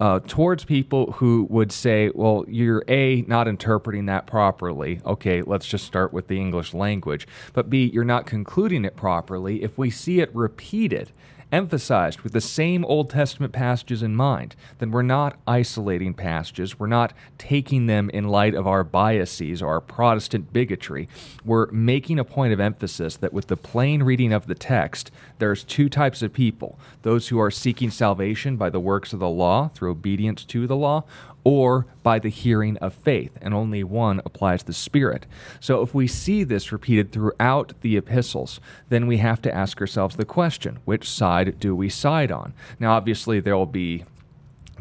uh, 0.00 0.20
towards 0.26 0.64
people 0.64 1.12
who 1.12 1.46
would 1.48 1.72
say, 1.72 2.10
well, 2.14 2.44
you're 2.48 2.84
A, 2.88 3.22
not 3.22 3.48
interpreting 3.48 4.06
that 4.06 4.26
properly. 4.26 5.00
Okay, 5.06 5.42
let's 5.42 5.66
just 5.66 5.86
start 5.86 6.12
with 6.12 6.28
the 6.28 6.38
English 6.38 6.74
language. 6.74 7.26
But 7.52 7.70
B, 7.70 7.90
you're 7.92 8.04
not 8.04 8.26
concluding 8.26 8.84
it 8.84 8.96
properly. 8.96 9.62
If 9.62 9.78
we 9.78 9.90
see 9.90 10.20
it 10.20 10.34
repeated 10.34 11.12
emphasized 11.52 12.20
with 12.20 12.32
the 12.32 12.40
same 12.40 12.84
Old 12.84 13.10
Testament 13.10 13.52
passages 13.52 14.02
in 14.02 14.16
mind, 14.16 14.56
then 14.78 14.90
we're 14.90 15.02
not 15.02 15.38
isolating 15.46 16.14
passages. 16.14 16.78
We're 16.78 16.86
not 16.86 17.12
taking 17.38 17.86
them 17.86 18.10
in 18.10 18.28
light 18.28 18.54
of 18.54 18.66
our 18.66 18.84
biases 18.84 19.62
or 19.62 19.68
our 19.68 19.80
Protestant 19.80 20.52
bigotry. 20.52 21.08
We're 21.44 21.70
making 21.70 22.18
a 22.18 22.24
point 22.24 22.52
of 22.52 22.60
emphasis 22.60 23.16
that 23.16 23.32
with 23.32 23.46
the 23.46 23.56
plain 23.56 24.02
reading 24.02 24.32
of 24.32 24.46
the 24.46 24.54
text, 24.54 25.10
there's 25.38 25.64
two 25.64 25.88
types 25.88 26.22
of 26.22 26.32
people 26.32 26.78
those 27.02 27.28
who 27.28 27.38
are 27.38 27.50
seeking 27.50 27.90
salvation 27.90 28.56
by 28.56 28.70
the 28.70 28.80
works 28.80 29.12
of 29.12 29.20
the 29.20 29.28
law 29.28 29.68
through 29.68 29.90
obedience 29.90 30.44
to 30.44 30.66
the 30.66 30.76
law, 30.76 31.04
or 31.46 31.86
by 32.02 32.18
the 32.18 32.28
hearing 32.28 32.76
of 32.78 32.92
faith, 32.92 33.30
and 33.40 33.54
only 33.54 33.84
one 33.84 34.20
applies 34.24 34.64
the 34.64 34.72
Spirit. 34.72 35.26
So 35.60 35.80
if 35.80 35.94
we 35.94 36.08
see 36.08 36.42
this 36.42 36.72
repeated 36.72 37.12
throughout 37.12 37.72
the 37.82 37.96
epistles, 37.96 38.58
then 38.88 39.06
we 39.06 39.18
have 39.18 39.40
to 39.42 39.54
ask 39.54 39.80
ourselves 39.80 40.16
the 40.16 40.24
question 40.24 40.80
which 40.84 41.08
side 41.08 41.60
do 41.60 41.76
we 41.76 41.88
side 41.88 42.32
on? 42.32 42.52
Now, 42.80 42.94
obviously, 42.94 43.38
there 43.38 43.56
will 43.56 43.64
be 43.64 44.04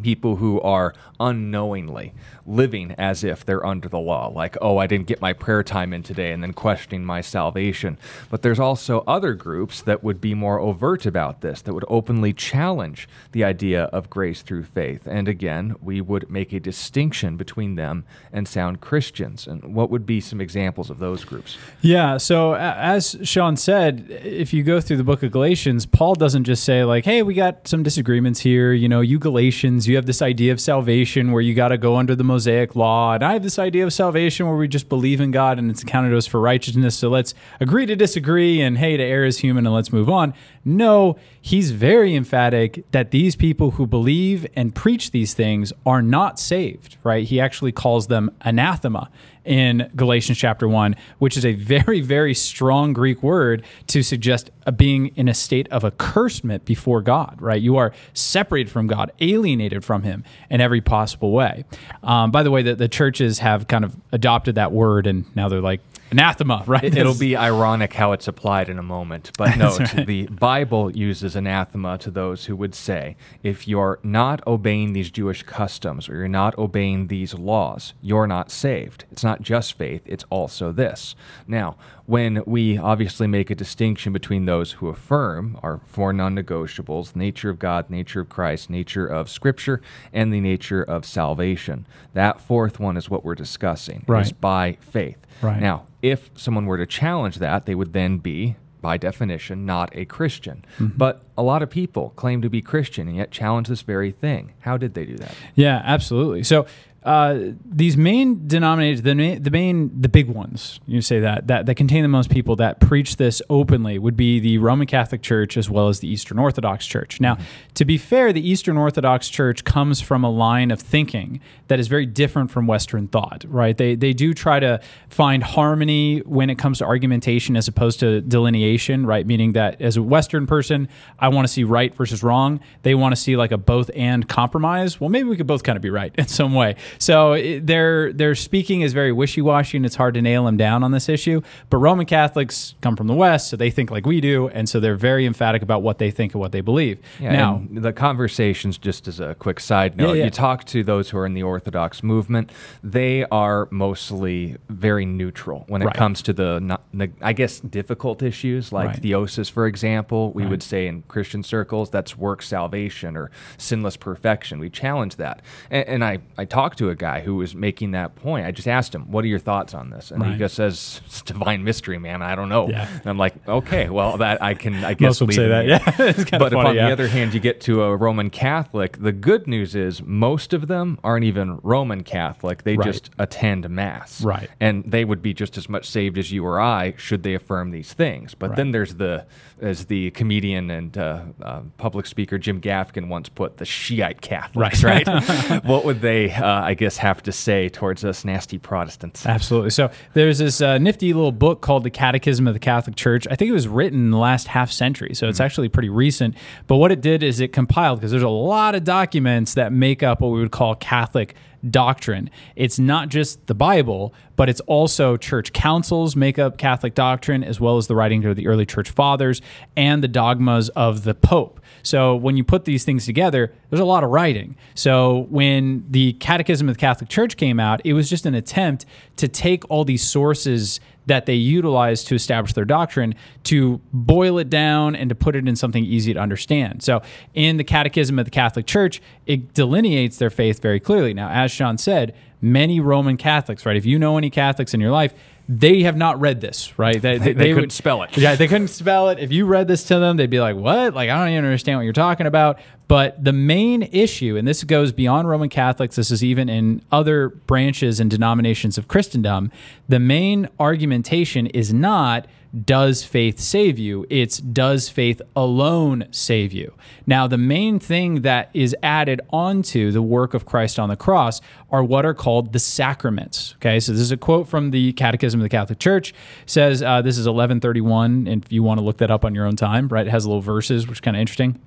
people 0.01 0.37
who 0.37 0.59
are 0.61 0.95
unknowingly 1.19 2.15
living 2.45 2.93
as 2.97 3.23
if 3.23 3.43
they're 3.43 3.65
under 3.65 3.89
the 3.89 3.99
law, 3.99 4.27
like, 4.27 4.55
oh, 4.61 4.77
I 4.77 4.87
didn't 4.87 5.07
get 5.07 5.21
my 5.21 5.33
prayer 5.33 5.63
time 5.63 5.93
in 5.93 6.03
today, 6.03 6.31
and 6.31 6.43
then 6.43 6.53
questioning 6.53 7.03
my 7.03 7.21
salvation. 7.21 7.97
But 8.29 8.41
there's 8.41 8.59
also 8.59 9.03
other 9.07 9.33
groups 9.33 9.81
that 9.81 10.03
would 10.03 10.21
be 10.21 10.33
more 10.33 10.59
overt 10.59 11.05
about 11.05 11.41
this, 11.41 11.61
that 11.63 11.73
would 11.73 11.85
openly 11.87 12.33
challenge 12.33 13.07
the 13.31 13.43
idea 13.43 13.85
of 13.85 14.09
grace 14.09 14.41
through 14.41 14.63
faith. 14.63 15.07
And 15.07 15.27
again, 15.27 15.75
we 15.81 16.01
would 16.01 16.29
make 16.29 16.53
a 16.53 16.59
distinction 16.59 17.37
between 17.37 17.75
them 17.75 18.05
and 18.31 18.47
sound 18.47 18.81
Christians. 18.81 19.47
And 19.47 19.73
what 19.73 19.89
would 19.89 20.05
be 20.05 20.21
some 20.21 20.39
examples 20.39 20.89
of 20.89 20.99
those 20.99 21.23
groups? 21.23 21.57
Yeah, 21.81 22.17
so 22.17 22.53
as 22.55 23.17
Sean 23.23 23.57
said, 23.57 24.07
if 24.09 24.53
you 24.53 24.63
go 24.63 24.79
through 24.81 24.97
the 24.97 25.03
book 25.03 25.23
of 25.23 25.31
Galatians, 25.31 25.85
Paul 25.85 26.15
doesn't 26.15 26.43
just 26.43 26.63
say, 26.63 26.83
like, 26.83 27.05
hey, 27.05 27.23
we 27.23 27.33
got 27.33 27.67
some 27.67 27.83
disagreements 27.83 28.39
here. 28.39 28.73
You 28.73 28.87
know, 28.87 29.01
you 29.01 29.19
Galatians, 29.19 29.87
you 29.87 29.95
have 29.95 30.05
this 30.05 30.21
idea 30.21 30.51
of 30.51 30.61
salvation 30.61 31.31
where 31.31 31.41
you 31.41 31.53
got 31.53 31.69
to 31.69 31.77
go 31.77 31.95
under 31.95 32.15
the 32.15 32.23
Mosaic 32.35 32.75
law. 32.75 33.13
And 33.13 33.23
I 33.23 33.31
have 33.31 33.43
this 33.43 33.57
idea 33.57 33.85
of 33.85 33.93
salvation 33.93 34.45
where 34.45 34.57
we 34.57 34.67
just 34.67 34.89
believe 34.89 35.21
in 35.21 35.31
God 35.31 35.57
and 35.57 35.71
it's 35.71 35.83
accounted 35.83 36.11
to 36.11 36.17
us 36.17 36.27
for 36.27 36.41
righteousness. 36.41 36.93
So 36.93 37.07
let's 37.07 37.33
agree 37.61 37.85
to 37.85 37.95
disagree 37.95 38.61
and 38.61 38.77
hey, 38.77 38.97
to 38.97 39.03
err 39.03 39.23
is 39.23 39.37
human 39.37 39.65
and 39.65 39.73
let's 39.73 39.93
move 39.93 40.09
on. 40.09 40.33
No, 40.67 41.15
he's 41.39 41.69
very 41.69 42.15
emphatic 42.15 42.89
that 42.89 43.11
these 43.11 43.35
people 43.35 43.71
who 43.71 43.85
believe 43.85 44.47
and 44.55 44.73
preach 44.73 45.11
these 45.11 45.35
things 45.35 45.71
are 45.85 46.01
not 46.01 46.39
saved, 46.39 46.97
right? 47.03 47.23
He 47.23 47.39
actually 47.39 47.71
calls 47.71 48.07
them 48.07 48.31
anathema 48.41 49.11
in 49.45 49.91
Galatians 49.95 50.39
chapter 50.39 50.67
1, 50.67 50.95
which 51.19 51.37
is 51.37 51.45
a 51.45 51.53
very, 51.53 52.01
very 52.01 52.33
strong 52.33 52.93
Greek 52.93 53.21
word 53.21 53.63
to 53.85 54.01
suggest 54.01 54.49
a 54.65 54.71
being 54.71 55.07
in 55.15 55.27
a 55.27 55.35
state 55.35 55.67
of 55.67 55.85
accursement 55.85 56.65
before 56.65 57.03
God, 57.03 57.39
right? 57.39 57.61
You 57.61 57.77
are 57.77 57.93
separated 58.15 58.71
from 58.71 58.87
God, 58.87 59.11
alienated 59.19 59.85
from 59.85 60.01
Him 60.01 60.23
in 60.49 60.61
every 60.61 60.81
possible 60.81 61.31
way. 61.31 61.63
Um, 62.01 62.31
by 62.31 62.41
the 62.41 62.49
way, 62.49 62.63
the, 62.63 62.73
the 62.75 62.89
churches 62.89 63.37
have 63.37 63.67
kind 63.67 63.85
of 63.85 63.95
adopted 64.11 64.55
that 64.55 64.71
word 64.71 65.05
and 65.05 65.25
now 65.35 65.47
they're 65.47 65.61
like, 65.61 65.81
anathema, 66.11 66.63
right? 66.65 66.83
It, 66.83 67.05
will 67.05 67.17
be 67.17 67.35
ironic 67.35 67.93
how 67.93 68.11
it's 68.11 68.27
applied 68.27 68.69
in 68.69 68.79
a 68.79 68.83
moment, 68.83 69.31
but 69.37 69.57
no, 69.57 69.77
right. 69.77 70.05
the 70.05 70.27
Bible 70.27 70.95
uses 70.95 71.35
anathema 71.35 71.97
to 71.99 72.11
those 72.11 72.45
who 72.45 72.55
would 72.55 72.75
say, 72.75 73.15
if 73.43 73.67
you're 73.67 73.99
not 74.03 74.45
obeying 74.47 74.93
these 74.93 75.11
Jewish 75.11 75.43
customs 75.43 76.09
or 76.09 76.15
you're 76.15 76.27
not 76.27 76.57
obeying 76.57 77.07
these 77.07 77.33
laws, 77.33 77.93
you're 78.01 78.27
not 78.27 78.51
saved. 78.51 79.05
It's 79.11 79.23
not 79.23 79.41
just 79.41 79.77
faith, 79.77 80.01
it's 80.05 80.25
also 80.29 80.71
this. 80.71 81.15
Now, 81.47 81.77
when 82.05 82.43
we 82.45 82.77
obviously 82.77 83.25
make 83.25 83.49
a 83.49 83.55
distinction 83.55 84.13
between 84.13 84.45
those 84.45 84.73
who 84.73 84.89
affirm 84.89 85.59
our 85.63 85.81
four 85.85 86.13
non 86.13 86.35
negotiables 86.35 87.15
nature 87.15 87.49
of 87.49 87.59
God, 87.59 87.89
nature 87.89 88.21
of 88.21 88.29
Christ, 88.29 88.69
nature 88.69 89.07
of 89.07 89.29
Scripture, 89.29 89.81
and 90.13 90.31
the 90.31 90.39
nature 90.39 90.83
of 90.83 91.05
salvation. 91.05 91.85
That 92.13 92.39
fourth 92.39 92.79
one 92.79 92.97
is 92.97 93.09
what 93.09 93.25
we're 93.25 93.35
discussing, 93.35 94.03
right. 94.07 94.25
is 94.25 94.31
by 94.31 94.77
faith. 94.81 95.17
Right. 95.41 95.59
Now, 95.59 95.85
if 96.01 96.29
someone 96.35 96.65
were 96.65 96.77
to 96.77 96.85
challenge 96.85 97.37
that, 97.39 97.65
they 97.65 97.75
would 97.75 97.93
then 97.93 98.17
be, 98.17 98.55
by 98.81 98.97
definition, 98.97 99.65
not 99.65 99.89
a 99.95 100.05
Christian. 100.05 100.63
Mm-hmm. 100.77 100.97
But 100.97 101.23
a 101.37 101.43
lot 101.43 101.61
of 101.61 101.69
people 101.69 102.11
claim 102.15 102.41
to 102.41 102.49
be 102.49 102.61
Christian 102.61 103.07
and 103.07 103.17
yet 103.17 103.31
challenge 103.31 103.67
this 103.67 103.81
very 103.81 104.11
thing. 104.11 104.53
How 104.59 104.77
did 104.77 104.93
they 104.93 105.05
do 105.05 105.17
that? 105.17 105.33
Yeah, 105.55 105.81
absolutely. 105.83 106.43
So 106.43 106.67
uh, 107.05 107.51
these 107.63 107.95
main 107.95 108.35
denominators, 108.47 109.03
the 109.03 109.13
main, 109.13 109.43
the 109.43 109.51
main, 109.51 110.01
the 110.01 110.09
big 110.09 110.27
ones, 110.27 110.79
you 110.87 111.01
say 111.01 111.19
that, 111.19 111.45
that 111.45 111.67
that 111.67 111.75
contain 111.75 112.01
the 112.01 112.07
most 112.07 112.31
people 112.31 112.55
that 112.55 112.79
preach 112.79 113.17
this 113.17 113.43
openly 113.47 113.99
would 113.99 114.17
be 114.17 114.39
the 114.39 114.57
Roman 114.57 114.87
Catholic 114.87 115.21
Church 115.21 115.55
as 115.55 115.69
well 115.69 115.87
as 115.87 115.99
the 115.99 116.07
Eastern 116.07 116.39
Orthodox 116.39 116.87
Church. 116.87 117.21
Now, 117.21 117.35
mm-hmm. 117.35 117.43
to 117.75 117.85
be 117.85 117.99
fair, 117.99 118.33
the 118.33 118.49
Eastern 118.49 118.75
Orthodox 118.75 119.29
Church 119.29 119.63
comes 119.63 120.01
from 120.01 120.23
a 120.23 120.31
line 120.31 120.71
of 120.71 120.79
thinking 120.79 121.41
that 121.67 121.79
is 121.79 121.87
very 121.87 122.07
different 122.07 122.49
from 122.49 122.65
Western 122.65 123.07
thought, 123.07 123.45
right? 123.47 123.77
They 123.77 123.93
they 123.93 124.13
do 124.13 124.33
try 124.33 124.59
to 124.59 124.81
find 125.07 125.43
harmony 125.43 126.21
when 126.21 126.49
it 126.49 126.57
comes 126.57 126.79
to 126.79 126.85
argumentation 126.85 127.55
as 127.55 127.67
opposed 127.67 127.99
to 127.99 128.21
delineation, 128.21 129.05
right? 129.05 129.27
Meaning 129.27 129.53
that 129.53 129.79
as 129.79 129.95
a 129.95 130.01
Western 130.01 130.47
person, 130.47 130.89
I 131.19 131.27
want 131.27 131.47
to 131.47 131.53
see 131.53 131.63
right 131.63 131.93
versus 131.93 132.23
wrong. 132.23 132.61
They 132.81 132.95
want 132.95 133.13
to 133.13 133.21
see 133.21 133.37
like 133.37 133.51
a 133.51 133.57
both 133.59 133.91
and 133.95 134.27
compromise. 134.27 134.99
Well, 134.99 135.11
maybe 135.11 135.29
we 135.29 135.37
could 135.37 135.45
both 135.45 135.61
kind 135.61 135.75
of 135.75 135.83
be 135.83 135.91
right 135.91 136.11
in 136.17 136.27
some 136.27 136.55
way. 136.55 136.77
So 136.99 137.33
it, 137.33 137.65
their 137.67 138.13
their 138.13 138.35
speaking 138.35 138.81
is 138.81 138.93
very 138.93 139.11
wishy 139.11 139.41
washy, 139.41 139.77
and 139.77 139.85
it's 139.85 139.95
hard 139.95 140.13
to 140.15 140.21
nail 140.21 140.45
them 140.45 140.57
down 140.57 140.83
on 140.83 140.91
this 140.91 141.09
issue. 141.09 141.41
But 141.69 141.77
Roman 141.77 142.05
Catholics 142.05 142.75
come 142.81 142.95
from 142.95 143.07
the 143.07 143.13
West, 143.13 143.49
so 143.49 143.57
they 143.57 143.69
think 143.69 143.91
like 143.91 144.05
we 144.05 144.21
do, 144.21 144.47
and 144.49 144.67
so 144.67 144.79
they're 144.79 144.95
very 144.95 145.25
emphatic 145.25 145.61
about 145.61 145.81
what 145.81 145.97
they 145.97 146.11
think 146.11 146.33
and 146.33 146.41
what 146.41 146.51
they 146.51 146.61
believe. 146.61 146.99
Yeah, 147.19 147.31
now, 147.31 147.63
the 147.71 147.93
conversations, 147.93 148.77
just 148.77 149.07
as 149.07 149.19
a 149.19 149.35
quick 149.35 149.59
side 149.59 149.97
note, 149.97 150.09
yeah, 150.09 150.13
yeah. 150.13 150.23
you 150.25 150.29
talk 150.29 150.65
to 150.65 150.83
those 150.83 151.09
who 151.09 151.17
are 151.17 151.25
in 151.25 151.33
the 151.33 151.43
Orthodox 151.43 152.03
movement, 152.03 152.51
they 152.83 153.25
are 153.25 153.67
mostly 153.71 154.57
very 154.69 155.05
neutral 155.05 155.65
when 155.67 155.81
it 155.81 155.85
right. 155.85 155.95
comes 155.95 156.21
to 156.23 156.33
the, 156.33 156.79
I 157.21 157.33
guess, 157.33 157.59
difficult 157.59 158.21
issues 158.21 158.71
like 158.71 158.87
right. 158.87 159.01
theosis, 159.01 159.49
for 159.49 159.67
example. 159.67 160.31
We 160.31 160.43
right. 160.43 160.51
would 160.51 160.63
say 160.63 160.87
in 160.87 161.03
Christian 161.03 161.43
circles 161.43 161.89
that's 161.89 162.17
work 162.17 162.41
salvation 162.41 163.17
or 163.17 163.31
sinless 163.57 163.97
perfection. 163.97 164.59
We 164.59 164.69
challenge 164.69 165.15
that, 165.17 165.41
and, 165.69 165.87
and 165.87 166.03
I 166.03 166.19
I 166.37 166.45
talk 166.45 166.75
to 166.77 166.84
a 166.89 166.95
guy 166.95 167.21
who 167.21 167.35
was 167.35 167.55
making 167.55 167.91
that 167.91 168.15
point. 168.15 168.45
I 168.45 168.51
just 168.51 168.67
asked 168.67 168.95
him, 168.95 169.11
"What 169.11 169.23
are 169.23 169.27
your 169.27 169.39
thoughts 169.39 169.73
on 169.73 169.89
this?" 169.89 170.11
And 170.11 170.21
right. 170.21 170.31
he 170.31 170.37
just 170.37 170.55
says, 170.55 171.01
"It's 171.05 171.21
divine 171.21 171.63
mystery, 171.63 171.97
man. 171.97 172.21
I 172.21 172.35
don't 172.35 172.49
know." 172.49 172.69
Yeah. 172.69 172.87
And 172.89 173.07
I'm 173.07 173.17
like, 173.17 173.35
"Okay, 173.47 173.89
well, 173.89 174.17
that 174.17 174.41
I 174.41 174.53
can, 174.53 174.83
I 174.83 174.93
guess." 174.93 175.19
Most 175.19 175.21
would 175.21 175.33
say 175.33 175.47
that, 175.47 175.65
yeah. 175.65 175.79
but 175.87 176.31
funny, 176.31 176.45
if 176.45 176.53
on 176.53 176.75
yeah. 176.75 176.87
the 176.87 176.93
other 176.93 177.07
hand 177.07 177.33
you 177.33 177.39
get 177.39 177.61
to 177.61 177.83
a 177.83 177.95
Roman 177.95 178.29
Catholic, 178.29 178.97
the 179.01 179.11
good 179.11 179.47
news 179.47 179.75
is 179.75 180.01
most 180.03 180.53
of 180.53 180.67
them 180.67 180.99
aren't 181.03 181.25
even 181.25 181.59
Roman 181.63 182.03
Catholic. 182.03 182.63
They 182.63 182.77
right. 182.77 182.85
just 182.85 183.09
attend 183.19 183.69
mass, 183.69 184.23
right? 184.23 184.49
And 184.59 184.83
they 184.85 185.05
would 185.05 185.21
be 185.21 185.33
just 185.33 185.57
as 185.57 185.67
much 185.67 185.87
saved 185.89 186.17
as 186.17 186.31
you 186.31 186.45
or 186.45 186.59
I 186.59 186.93
should 186.97 187.23
they 187.23 187.33
affirm 187.33 187.71
these 187.71 187.93
things. 187.93 188.35
But 188.35 188.51
right. 188.51 188.55
then 188.57 188.71
there's 188.71 188.95
the, 188.95 189.25
as 189.59 189.85
the 189.85 190.11
comedian 190.11 190.69
and 190.69 190.97
uh, 190.97 191.23
uh, 191.41 191.61
public 191.77 192.05
speaker 192.05 192.37
Jim 192.37 192.61
Gaffigan 192.61 193.07
once 193.07 193.29
put, 193.29 193.57
the 193.57 193.65
Shiite 193.65 194.21
Catholics, 194.21 194.83
right? 194.83 195.07
right? 195.07 195.63
what 195.65 195.85
would 195.85 196.01
they, 196.01 196.31
uh, 196.31 196.61
I 196.61 196.74
guess, 196.75 196.97
have 196.97 197.23
to 197.23 197.31
say 197.31 197.69
towards 197.69 198.05
us 198.05 198.23
nasty 198.23 198.59
Protestants? 198.59 199.25
Absolutely. 199.25 199.71
So 199.71 199.89
there's 200.13 200.37
this 200.37 200.61
uh, 200.61 200.77
nifty 200.77 201.13
little 201.13 201.31
book 201.31 201.61
called 201.61 201.83
the 201.83 201.89
Catechism 201.89 202.47
of 202.47 202.53
the 202.53 202.59
Catholic 202.59 202.95
Church. 202.95 203.27
I 203.31 203.35
think 203.35 203.49
it 203.49 203.53
was 203.53 203.67
written 203.67 203.99
in 203.99 204.11
the 204.11 204.17
last 204.17 204.47
half 204.47 204.71
century, 204.71 205.15
so 205.15 205.27
it's 205.27 205.37
mm-hmm. 205.37 205.45
actually 205.45 205.69
pretty 205.69 205.89
recent. 205.89 206.35
But 206.67 206.77
what 206.77 206.91
it 206.91 207.01
did 207.01 207.23
is 207.23 207.39
it 207.39 207.51
compiled 207.51 207.99
because 207.99 208.11
there's 208.11 208.23
a 208.23 208.29
lot 208.29 208.75
of 208.75 208.83
documents 208.83 209.55
that 209.55 209.73
make 209.73 210.03
up 210.03 210.21
what 210.21 210.29
we 210.29 210.39
would 210.39 210.51
call 210.51 210.75
Catholic 210.75 211.35
doctrine. 211.69 212.29
It's 212.55 212.79
not 212.79 213.09
just 213.09 213.47
the 213.47 213.55
Bible, 213.55 214.13
but 214.35 214.49
it's 214.49 214.61
also 214.61 215.17
church 215.17 215.53
councils 215.53 216.15
make 216.15 216.37
up 216.37 216.57
Catholic 216.57 216.93
doctrine, 216.93 217.43
as 217.43 217.59
well 217.59 217.77
as 217.77 217.87
the 217.87 217.95
writings 217.95 218.25
of 218.25 218.35
the 218.35 218.47
early 218.47 218.65
church 218.65 218.89
fathers 218.89 219.41
and 219.75 220.03
the 220.03 220.07
dogmas 220.07 220.69
of 220.69 221.03
the 221.03 221.15
Pope. 221.15 221.59
So 221.85 222.15
when 222.15 222.35
you 222.35 222.43
put 222.43 222.65
these 222.65 222.83
things 222.83 223.05
together, 223.05 223.53
there's 223.69 223.79
a 223.79 223.85
lot 223.85 224.03
of 224.03 224.09
writing. 224.09 224.55
So 224.73 225.27
when 225.29 225.85
the 225.89 226.13
Catechism 226.13 226.67
of 226.67 226.75
the 226.75 226.79
Catholic 226.79 227.09
Church 227.09 227.37
came 227.37 227.59
out, 227.59 227.81
it 227.85 227.93
was 227.93 228.09
just 228.09 228.25
an 228.25 228.33
attempt 228.33 228.85
to 229.17 229.27
take 229.27 229.69
all 229.69 229.85
these 229.85 230.03
sources 230.03 230.79
that 231.05 231.27
they 231.27 231.35
utilize 231.35 232.03
to 232.05 232.15
establish 232.15 232.53
their 232.53 232.65
doctrine 232.65 233.13
to 233.43 233.79
boil 233.93 234.39
it 234.39 234.49
down 234.49 234.95
and 234.95 235.09
to 235.09 235.15
put 235.15 235.35
it 235.35 235.47
in 235.47 235.55
something 235.55 235.85
easy 235.85 236.13
to 236.13 236.19
understand. 236.19 236.81
So, 236.81 237.03
in 237.35 237.57
the 237.57 237.63
Catechism 237.63 238.17
of 238.17 238.25
the 238.25 238.31
Catholic 238.31 238.65
Church, 238.65 239.01
it 239.27 239.53
delineates 239.53 240.17
their 240.17 240.31
faith 240.31 240.61
very 240.61 240.79
clearly. 240.79 241.13
Now, 241.13 241.29
as 241.29 241.51
Sean 241.51 241.77
said, 241.77 242.15
many 242.41 242.79
Roman 242.79 243.17
Catholics, 243.17 243.65
right? 243.65 243.75
If 243.75 243.85
you 243.85 243.99
know 243.99 244.17
any 244.17 244.29
Catholics 244.29 244.73
in 244.73 244.79
your 244.79 244.91
life, 244.91 245.13
they 245.47 245.83
have 245.83 245.95
not 245.95 246.19
read 246.19 246.41
this, 246.41 246.77
right? 246.79 246.99
They, 246.99 247.17
they, 247.17 247.25
they, 247.25 247.33
they 247.33 247.47
couldn't 247.49 247.61
would, 247.61 247.71
spell 247.71 248.01
it. 248.03 248.17
Yeah, 248.17 248.35
they 248.35 248.47
couldn't 248.47 248.69
spell 248.69 249.09
it. 249.09 249.19
If 249.19 249.31
you 249.31 249.45
read 249.45 249.67
this 249.67 249.83
to 249.85 249.99
them, 249.99 250.17
they'd 250.17 250.29
be 250.29 250.39
like, 250.39 250.55
"What? 250.55 250.93
Like, 250.93 251.09
I 251.09 251.19
don't 251.19 251.29
even 251.29 251.45
understand 251.45 251.77
what 251.77 251.83
you're 251.83 251.93
talking 251.93 252.25
about." 252.25 252.59
But 252.87 253.23
the 253.23 253.33
main 253.33 253.83
issue, 253.83 254.37
and 254.37 254.47
this 254.47 254.63
goes 254.63 254.91
beyond 254.91 255.27
Roman 255.27 255.49
Catholics, 255.49 255.95
this 255.95 256.11
is 256.11 256.23
even 256.23 256.49
in 256.49 256.81
other 256.91 257.29
branches 257.29 257.99
and 257.99 258.09
denominations 258.09 258.77
of 258.77 258.87
Christendom, 258.87 259.51
the 259.87 259.99
main 259.99 260.49
argumentation 260.59 261.47
is 261.47 261.73
not 261.73 262.27
does 262.63 263.03
faith 263.03 263.39
save 263.39 263.77
you? 263.77 264.05
It's 264.09 264.37
does 264.37 264.87
faith 264.87 265.21
alone 265.35 266.07
save 266.11 266.53
you? 266.53 266.73
Now, 267.05 267.27
the 267.27 267.37
main 267.37 267.79
thing 267.79 268.21
that 268.21 268.49
is 268.53 268.75
added 268.81 269.21
onto 269.31 269.91
the 269.91 270.01
work 270.01 270.33
of 270.33 270.45
Christ 270.45 270.79
on 270.79 270.89
the 270.89 270.95
cross 270.95 271.41
are 271.69 271.83
what 271.83 272.05
are 272.05 272.13
called 272.13 272.53
the 272.53 272.59
sacraments. 272.59 273.55
Okay, 273.57 273.79
so 273.79 273.91
this 273.91 274.01
is 274.01 274.11
a 274.11 274.17
quote 274.17 274.47
from 274.47 274.71
the 274.71 274.93
Catechism 274.93 275.39
of 275.39 275.43
the 275.43 275.49
Catholic 275.49 275.79
Church. 275.79 276.11
It 276.11 276.49
says 276.49 276.81
uh, 276.81 277.01
this 277.01 277.17
is 277.17 277.27
1131, 277.27 278.27
and 278.27 278.45
if 278.45 278.51
you 278.51 278.63
want 278.63 278.79
to 278.79 278.85
look 278.85 278.97
that 278.97 279.11
up 279.11 279.25
on 279.25 279.35
your 279.35 279.45
own 279.45 279.55
time, 279.55 279.87
right? 279.89 280.07
It 280.07 280.11
has 280.11 280.25
little 280.25 280.41
verses, 280.41 280.87
which 280.87 280.97
is 280.97 281.01
kind 281.01 281.17
of 281.17 281.21
interesting. 281.21 281.59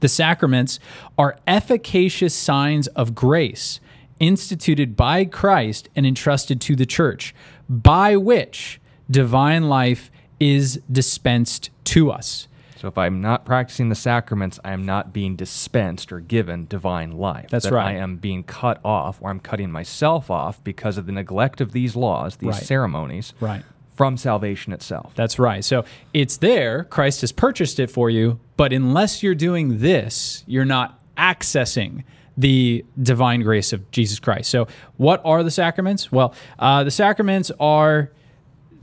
The 0.00 0.08
sacraments 0.08 0.80
are 1.16 1.38
efficacious 1.46 2.34
signs 2.34 2.88
of 2.88 3.14
grace 3.14 3.80
instituted 4.20 4.96
by 4.96 5.24
Christ 5.24 5.88
and 5.96 6.06
entrusted 6.06 6.60
to 6.62 6.76
the 6.76 6.86
church, 6.86 7.34
by 7.68 8.16
which 8.16 8.80
divine 9.10 9.68
life 9.68 10.10
is 10.40 10.80
dispensed 10.90 11.70
to 11.84 12.10
us. 12.10 12.48
So 12.84 12.88
if 12.88 12.98
I'm 12.98 13.22
not 13.22 13.46
practicing 13.46 13.88
the 13.88 13.94
sacraments, 13.94 14.60
I 14.62 14.72
am 14.72 14.84
not 14.84 15.10
being 15.10 15.36
dispensed 15.36 16.12
or 16.12 16.20
given 16.20 16.66
divine 16.66 17.12
life. 17.12 17.48
That's 17.48 17.64
that 17.64 17.72
right. 17.72 17.96
I 17.96 17.98
am 17.98 18.16
being 18.16 18.42
cut 18.42 18.78
off 18.84 19.22
or 19.22 19.30
I'm 19.30 19.40
cutting 19.40 19.70
myself 19.70 20.30
off 20.30 20.62
because 20.62 20.98
of 20.98 21.06
the 21.06 21.12
neglect 21.12 21.62
of 21.62 21.72
these 21.72 21.96
laws, 21.96 22.36
these 22.36 22.50
right. 22.50 22.62
ceremonies. 22.62 23.32
Right. 23.40 23.62
From 23.94 24.18
salvation 24.18 24.74
itself. 24.74 25.12
That's 25.14 25.38
right. 25.38 25.64
So 25.64 25.84
it's 26.12 26.36
there. 26.38 26.84
Christ 26.84 27.22
has 27.22 27.32
purchased 27.32 27.80
it 27.80 27.90
for 27.90 28.10
you. 28.10 28.38
But 28.56 28.72
unless 28.72 29.22
you're 29.22 29.34
doing 29.34 29.78
this, 29.78 30.44
you're 30.46 30.64
not 30.64 31.00
accessing 31.16 32.04
the 32.36 32.84
divine 33.00 33.40
grace 33.40 33.72
of 33.72 33.90
Jesus 33.92 34.18
Christ. 34.18 34.50
So, 34.50 34.66
what 34.96 35.22
are 35.24 35.42
the 35.42 35.50
sacraments? 35.50 36.10
Well, 36.10 36.34
uh, 36.58 36.84
the 36.84 36.90
sacraments 36.90 37.50
are 37.60 38.10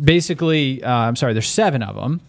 basically, 0.03 0.83
uh, 0.83 0.91
I'm 0.91 1.15
sorry, 1.15 1.33
there's 1.33 1.47
seven 1.47 1.83
of 1.83 1.95
them. 1.95 2.21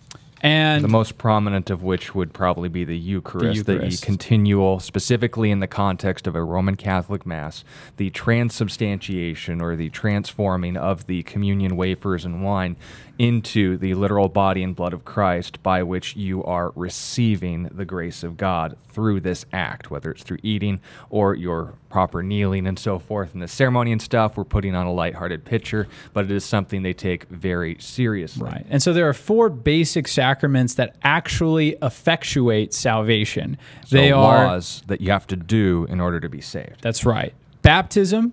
And 0.44 0.82
the 0.82 0.88
most 0.88 1.18
prominent 1.18 1.70
of 1.70 1.84
which 1.84 2.16
would 2.16 2.32
probably 2.32 2.68
be 2.68 2.82
the 2.84 2.98
Eucharist, 2.98 3.64
the, 3.64 3.74
Eucharist. 3.74 4.00
the 4.00 4.06
continual, 4.06 4.80
specifically 4.80 5.52
in 5.52 5.60
the 5.60 5.68
context 5.68 6.26
of 6.26 6.34
a 6.34 6.42
Roman 6.42 6.74
Catholic 6.74 7.24
Mass, 7.24 7.62
the 7.96 8.10
transubstantiation 8.10 9.60
or 9.60 9.76
the 9.76 9.88
transforming 9.90 10.76
of 10.76 11.06
the 11.06 11.22
communion 11.22 11.76
wafers 11.76 12.24
and 12.24 12.42
wine 12.42 12.74
into 13.22 13.76
the 13.76 13.94
literal 13.94 14.28
body 14.28 14.64
and 14.64 14.74
blood 14.74 14.92
of 14.92 15.04
Christ 15.04 15.62
by 15.62 15.84
which 15.84 16.16
you 16.16 16.42
are 16.42 16.72
receiving 16.74 17.68
the 17.70 17.84
grace 17.84 18.24
of 18.24 18.36
God 18.36 18.76
through 18.88 19.20
this 19.20 19.46
act, 19.52 19.92
whether 19.92 20.10
it's 20.10 20.24
through 20.24 20.40
eating 20.42 20.80
or 21.08 21.36
your 21.36 21.74
proper 21.88 22.20
kneeling 22.20 22.66
and 22.66 22.76
so 22.76 22.98
forth. 22.98 23.32
And 23.32 23.40
the 23.40 23.46
ceremony 23.46 23.92
and 23.92 24.02
stuff, 24.02 24.36
we're 24.36 24.42
putting 24.42 24.74
on 24.74 24.86
a 24.86 24.92
lighthearted 24.92 25.44
picture, 25.44 25.86
but 26.12 26.24
it 26.24 26.32
is 26.32 26.44
something 26.44 26.82
they 26.82 26.94
take 26.94 27.28
very 27.28 27.76
seriously. 27.78 28.42
Right. 28.44 28.66
And 28.68 28.82
so 28.82 28.92
there 28.92 29.08
are 29.08 29.14
four 29.14 29.48
basic 29.48 30.08
sacraments 30.08 30.74
that 30.74 30.96
actually 31.04 31.76
effectuate 31.80 32.74
salvation. 32.74 33.56
So 33.86 33.98
they 33.98 34.12
laws 34.12 34.82
are, 34.82 34.86
that 34.88 35.00
you 35.00 35.12
have 35.12 35.28
to 35.28 35.36
do 35.36 35.86
in 35.88 36.00
order 36.00 36.18
to 36.18 36.28
be 36.28 36.40
saved. 36.40 36.80
That's 36.80 37.06
right. 37.06 37.34
Baptism, 37.62 38.32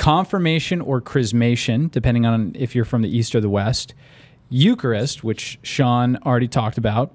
confirmation 0.00 0.80
or 0.80 0.98
chrismation, 1.02 1.90
depending 1.90 2.24
on 2.24 2.52
if 2.58 2.74
you're 2.74 2.86
from 2.86 3.02
the 3.02 3.14
east 3.14 3.34
or 3.34 3.40
the 3.42 3.50
west, 3.50 3.92
Eucharist, 4.48 5.22
which 5.22 5.58
Sean 5.62 6.16
already 6.24 6.48
talked 6.48 6.78
about, 6.78 7.14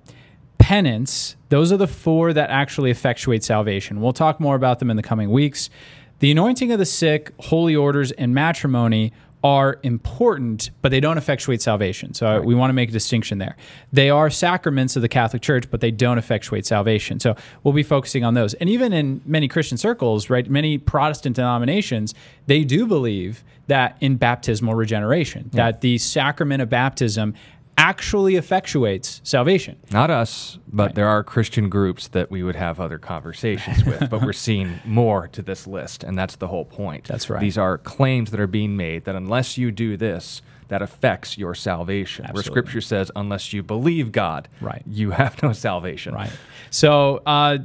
penance. 0.59 1.35
Those 1.49 1.71
are 1.71 1.77
the 1.77 1.87
four 1.87 2.31
that 2.31 2.51
actually 2.51 2.91
effectuate 2.91 3.43
salvation. 3.43 4.01
We'll 4.01 4.13
talk 4.13 4.39
more 4.39 4.55
about 4.55 4.77
them 4.77 4.91
in 4.91 4.97
the 4.97 5.03
coming 5.03 5.31
weeks. 5.31 5.71
The 6.19 6.29
anointing 6.29 6.71
of 6.71 6.77
the 6.77 6.85
sick, 6.85 7.33
holy 7.39 7.75
orders, 7.75 8.11
and 8.11 8.35
matrimony 8.35 9.11
are 9.45 9.77
important, 9.83 10.71
but 10.81 10.89
they 10.89 10.99
don't 10.99 11.19
effectuate 11.19 11.61
salvation. 11.61 12.15
So 12.15 12.25
right. 12.25 12.43
we 12.43 12.55
want 12.55 12.69
to 12.71 12.73
make 12.73 12.89
a 12.89 12.91
distinction 12.91 13.37
there. 13.37 13.55
They 13.93 14.09
are 14.09 14.31
sacraments 14.31 14.95
of 14.95 15.03
the 15.03 15.07
Catholic 15.07 15.43
Church, 15.43 15.69
but 15.69 15.81
they 15.81 15.91
don't 15.91 16.17
effectuate 16.17 16.65
salvation. 16.65 17.19
So 17.19 17.35
we'll 17.61 17.75
be 17.75 17.83
focusing 17.83 18.23
on 18.23 18.33
those. 18.33 18.55
And 18.55 18.71
even 18.71 18.91
in 18.91 19.21
many 19.23 19.47
Christian 19.47 19.77
circles, 19.77 20.31
right, 20.31 20.49
many 20.49 20.79
Protestant 20.79 21.35
denominations, 21.35 22.15
they 22.47 22.63
do 22.63 22.87
believe 22.87 23.43
that 23.67 23.97
in 24.01 24.15
baptismal 24.15 24.73
regeneration, 24.73 25.51
yeah. 25.53 25.65
that 25.65 25.81
the 25.81 25.99
sacrament 25.99 26.63
of 26.63 26.69
baptism 26.69 27.35
actually 27.77 28.33
effectuates 28.33 29.19
salvation. 29.23 29.77
Not 29.91 30.09
us, 30.09 30.57
but 30.67 30.83
right. 30.83 30.95
there 30.95 31.07
are 31.07 31.23
Christian 31.23 31.69
groups 31.69 32.07
that 32.09 32.31
we 32.31 32.43
would 32.43 32.55
have 32.55 32.79
other 32.79 32.97
conversations 32.97 33.83
with, 33.83 34.09
but 34.09 34.21
we're 34.21 34.33
seeing 34.33 34.79
more 34.85 35.27
to 35.29 35.41
this 35.41 35.67
list, 35.67 36.03
and 36.03 36.17
that's 36.17 36.37
the 36.37 36.47
whole 36.47 36.65
point. 36.65 37.05
That's 37.05 37.29
right. 37.29 37.39
These 37.39 37.57
are 37.57 37.77
claims 37.77 38.31
that 38.31 38.39
are 38.39 38.47
being 38.47 38.77
made 38.77 39.05
that 39.05 39.15
unless 39.15 39.57
you 39.57 39.71
do 39.71 39.97
this, 39.97 40.41
that 40.67 40.81
affects 40.81 41.37
your 41.37 41.53
salvation. 41.53 42.25
Absolutely. 42.25 42.49
Where 42.49 42.63
Scripture 42.63 42.81
says, 42.81 43.11
unless 43.15 43.53
you 43.53 43.61
believe 43.61 44.11
God, 44.11 44.47
right. 44.61 44.81
you 44.87 45.11
have 45.11 45.41
no 45.43 45.53
salvation. 45.53 46.15
Right. 46.15 46.31
So, 46.71 47.21
uh, 47.25 47.59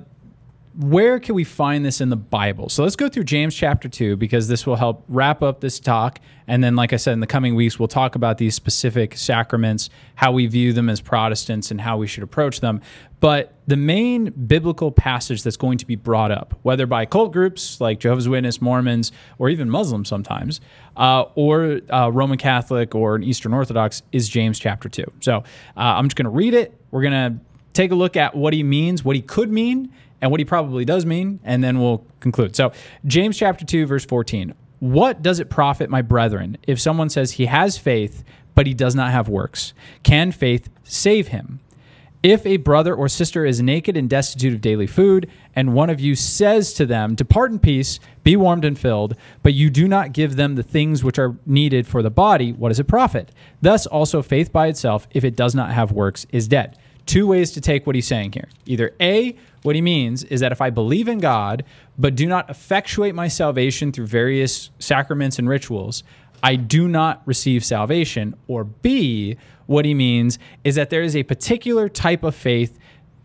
where 0.81 1.21
can 1.21 1.35
we 1.35 1.45
find 1.45 1.85
this 1.85 2.01
in 2.01 2.09
the 2.09 2.17
Bible? 2.17 2.71
So 2.71 2.83
let's 2.83 2.97
go 2.97 3.11
through 3.11 3.25
James 3.25 3.55
chapter 3.55 3.87
2 3.87 4.17
because 4.17 4.49
this 4.49 4.67
will 4.67 4.77
help 4.77 5.05
wrap 5.09 5.43
up 5.43 5.61
this 5.61 5.79
talk. 5.79 6.21
And 6.47 6.65
then, 6.65 6.75
like 6.75 6.95
I 6.95 6.97
said, 6.97 7.13
in 7.13 7.21
the 7.21 7.27
coming 7.27 7.55
weeks, 7.55 7.79
we'll 7.79 7.87
talk 7.87 8.15
about 8.15 8.39
these 8.39 8.55
specific 8.55 9.15
sacraments, 9.15 9.91
how 10.15 10.33
we 10.33 10.47
view 10.47 10.73
them 10.73 10.89
as 10.89 11.03
Protestants, 11.03 11.71
and 11.71 11.83
how 11.83 11.99
we 11.99 12.07
should 12.07 12.23
approach 12.23 12.61
them. 12.61 12.81
But 13.21 13.53
the 13.67 13.77
main 13.77 14.31
biblical 14.31 14.91
passage 14.91 15.43
that's 15.43 15.59
going 15.59 15.77
to 15.79 15.87
be 15.87 15.97
brought 15.97 16.31
up, 16.31 16.59
whether 16.63 16.87
by 16.87 17.05
cult 17.05 17.35
groups 17.35 17.79
like 17.79 18.01
Jehovah's 18.01 18.29
Witness, 18.29 18.63
Mormons, 18.63 19.13
or 19.39 19.51
even 19.51 19.69
Muslims 19.69 20.09
sometimes, 20.09 20.63
uh, 20.97 21.25
or 21.35 21.81
uh, 21.91 22.09
Roman 22.09 22.39
Catholic 22.39 22.95
or 22.95 23.17
an 23.17 23.23
Eastern 23.23 23.53
Orthodox, 23.53 24.03
is 24.13 24.31
James 24.31 24.59
chapter 24.59 24.89
2. 24.89 25.05
So 25.21 25.37
uh, 25.37 25.43
I'm 25.77 26.07
just 26.07 26.17
going 26.17 26.25
to 26.25 26.31
read 26.31 26.55
it. 26.55 26.75
We're 26.91 27.03
going 27.03 27.13
to 27.13 27.45
take 27.75 27.91
a 27.91 27.95
look 27.95 28.17
at 28.17 28.35
what 28.35 28.55
he 28.55 28.63
means, 28.63 29.05
what 29.05 29.15
he 29.15 29.23
could 29.23 29.53
mean, 29.53 29.93
and 30.21 30.31
what 30.31 30.41
he 30.41 30.45
probably 30.45 30.85
does 30.85 31.07
mean, 31.07 31.41
and 31.45 31.63
then 31.63 31.81
we'll 31.81 32.05
conclude. 32.21 32.57
So, 32.57 32.73
James 33.07 33.39
chapter 33.39 33.65
2, 33.65 33.87
verse 33.87 34.05
14. 34.05 34.55
What 34.81 35.23
does 35.23 35.41
it 35.41 35.51
profit, 35.51 35.91
my 35.91 36.03
brethren, 36.03 36.57
if 36.67 36.81
someone 36.81 37.11
says 37.11 37.33
he 37.33 37.47
has 37.47 37.77
faith, 37.77 38.25
but 38.55 38.67
he 38.67 38.75
does 38.75 38.95
not 38.95 39.11
have 39.11 39.29
works? 39.29 39.75
Can 40.03 40.33
faith 40.33 40.69
save 40.85 41.29
him? 41.29 41.61
If 42.23 42.45
a 42.45 42.59
brother 42.59 42.95
or 42.95 43.09
sister 43.09 43.47
is 43.47 43.63
naked 43.63 43.97
and 43.97 44.09
destitute 44.09 44.53
of 44.53 44.61
daily 44.61 44.87
food, 44.87 45.31
and 45.57 45.73
one 45.73 45.89
of 45.89 46.01
you 46.01 46.15
says 46.15 46.75
to 46.75 46.85
them, 46.85 47.15
Depart 47.15 47.51
in 47.51 47.59
peace, 47.59 47.99
be 48.25 48.37
warmed 48.37 48.65
and 48.65 48.79
filled, 48.79 49.17
but 49.43 49.55
you 49.55 49.71
do 49.71 49.89
not 49.89 50.13
give 50.13 50.37
them 50.37 50.55
the 50.55 50.63
things 50.63 51.03
which 51.03 51.19
are 51.19 51.37
needed 51.47 51.87
for 51.87 52.03
the 52.03 52.11
body, 52.11 52.53
what 52.53 52.69
does 52.69 52.79
it 52.79 52.85
profit? 52.85 53.33
Thus 53.63 53.87
also 53.87 54.21
faith 54.21 54.53
by 54.53 54.67
itself, 54.67 55.09
if 55.13 55.25
it 55.25 55.35
does 55.35 55.55
not 55.55 55.73
have 55.73 55.93
works, 55.93 56.27
is 56.31 56.47
dead. 56.47 56.77
Two 57.07 57.27
ways 57.27 57.51
to 57.53 57.61
take 57.61 57.87
what 57.87 57.95
he's 57.95 58.07
saying 58.07 58.33
here. 58.33 58.49
Either 58.67 58.93
A, 59.01 59.37
what 59.63 59.75
he 59.75 59.83
means 59.83 60.25
is 60.25 60.41
that 60.41 60.53
if 60.53 60.61
I 60.61 60.71
believe 60.71 61.09
in 61.09 61.19
God, 61.19 61.65
but 61.99 62.15
do 62.15 62.27
not 62.27 62.49
effectuate 62.49 63.15
my 63.15 63.29
salvation 63.29 63.93
through 63.93 64.07
various 64.07 64.71
sacraments 64.79 65.39
and 65.39 65.49
rituals, 65.49 66.03
I 66.43 66.57
do 66.57 66.89
not 66.89 67.23
receive 67.27 67.65
salvation. 67.65 68.35
Or 68.49 68.65
B, 68.65 69.37
what 69.67 69.85
he 69.85 69.95
means 69.95 70.39
is 70.65 70.75
that 70.77 70.91
there 70.91 71.03
is 71.03 71.15
a 71.15 71.23
particular 71.23 71.89
type 71.89 72.23
of 72.23 72.35
faith, 72.35 72.79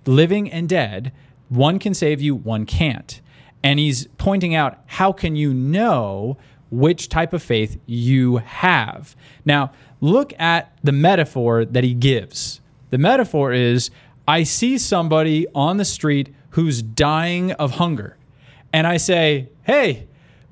living 0.06 0.52
and 0.52 0.68
dead. 0.68 1.12
One 1.50 1.80
can 1.80 1.94
save 1.94 2.22
you, 2.22 2.36
one 2.36 2.66
can't. 2.66 3.22
And 3.64 3.80
he's 3.80 4.08
pointing 4.18 4.54
out 4.54 4.80
how 4.86 5.12
can 5.12 5.36
you 5.36 5.54
know 5.54 6.38
which 6.70 7.10
type 7.10 7.34
of 7.34 7.42
faith 7.42 7.80
you 7.86 8.38
have? 8.38 9.16
Now, 9.46 9.72
look 10.02 10.34
at 10.40 10.78
the 10.84 10.92
metaphor 10.92 11.66
that 11.66 11.84
he 11.84 11.94
gives. 11.94 12.62
The 12.96 13.00
metaphor 13.00 13.52
is 13.52 13.92
I 14.26 14.44
see 14.44 14.78
somebody 14.78 15.48
on 15.54 15.76
the 15.76 15.84
street 15.84 16.34
who's 16.52 16.82
dying 16.82 17.52
of 17.52 17.72
hunger. 17.72 18.16
And 18.72 18.88
I 18.88 18.96
say, 18.96 19.50
hey, 19.64 20.08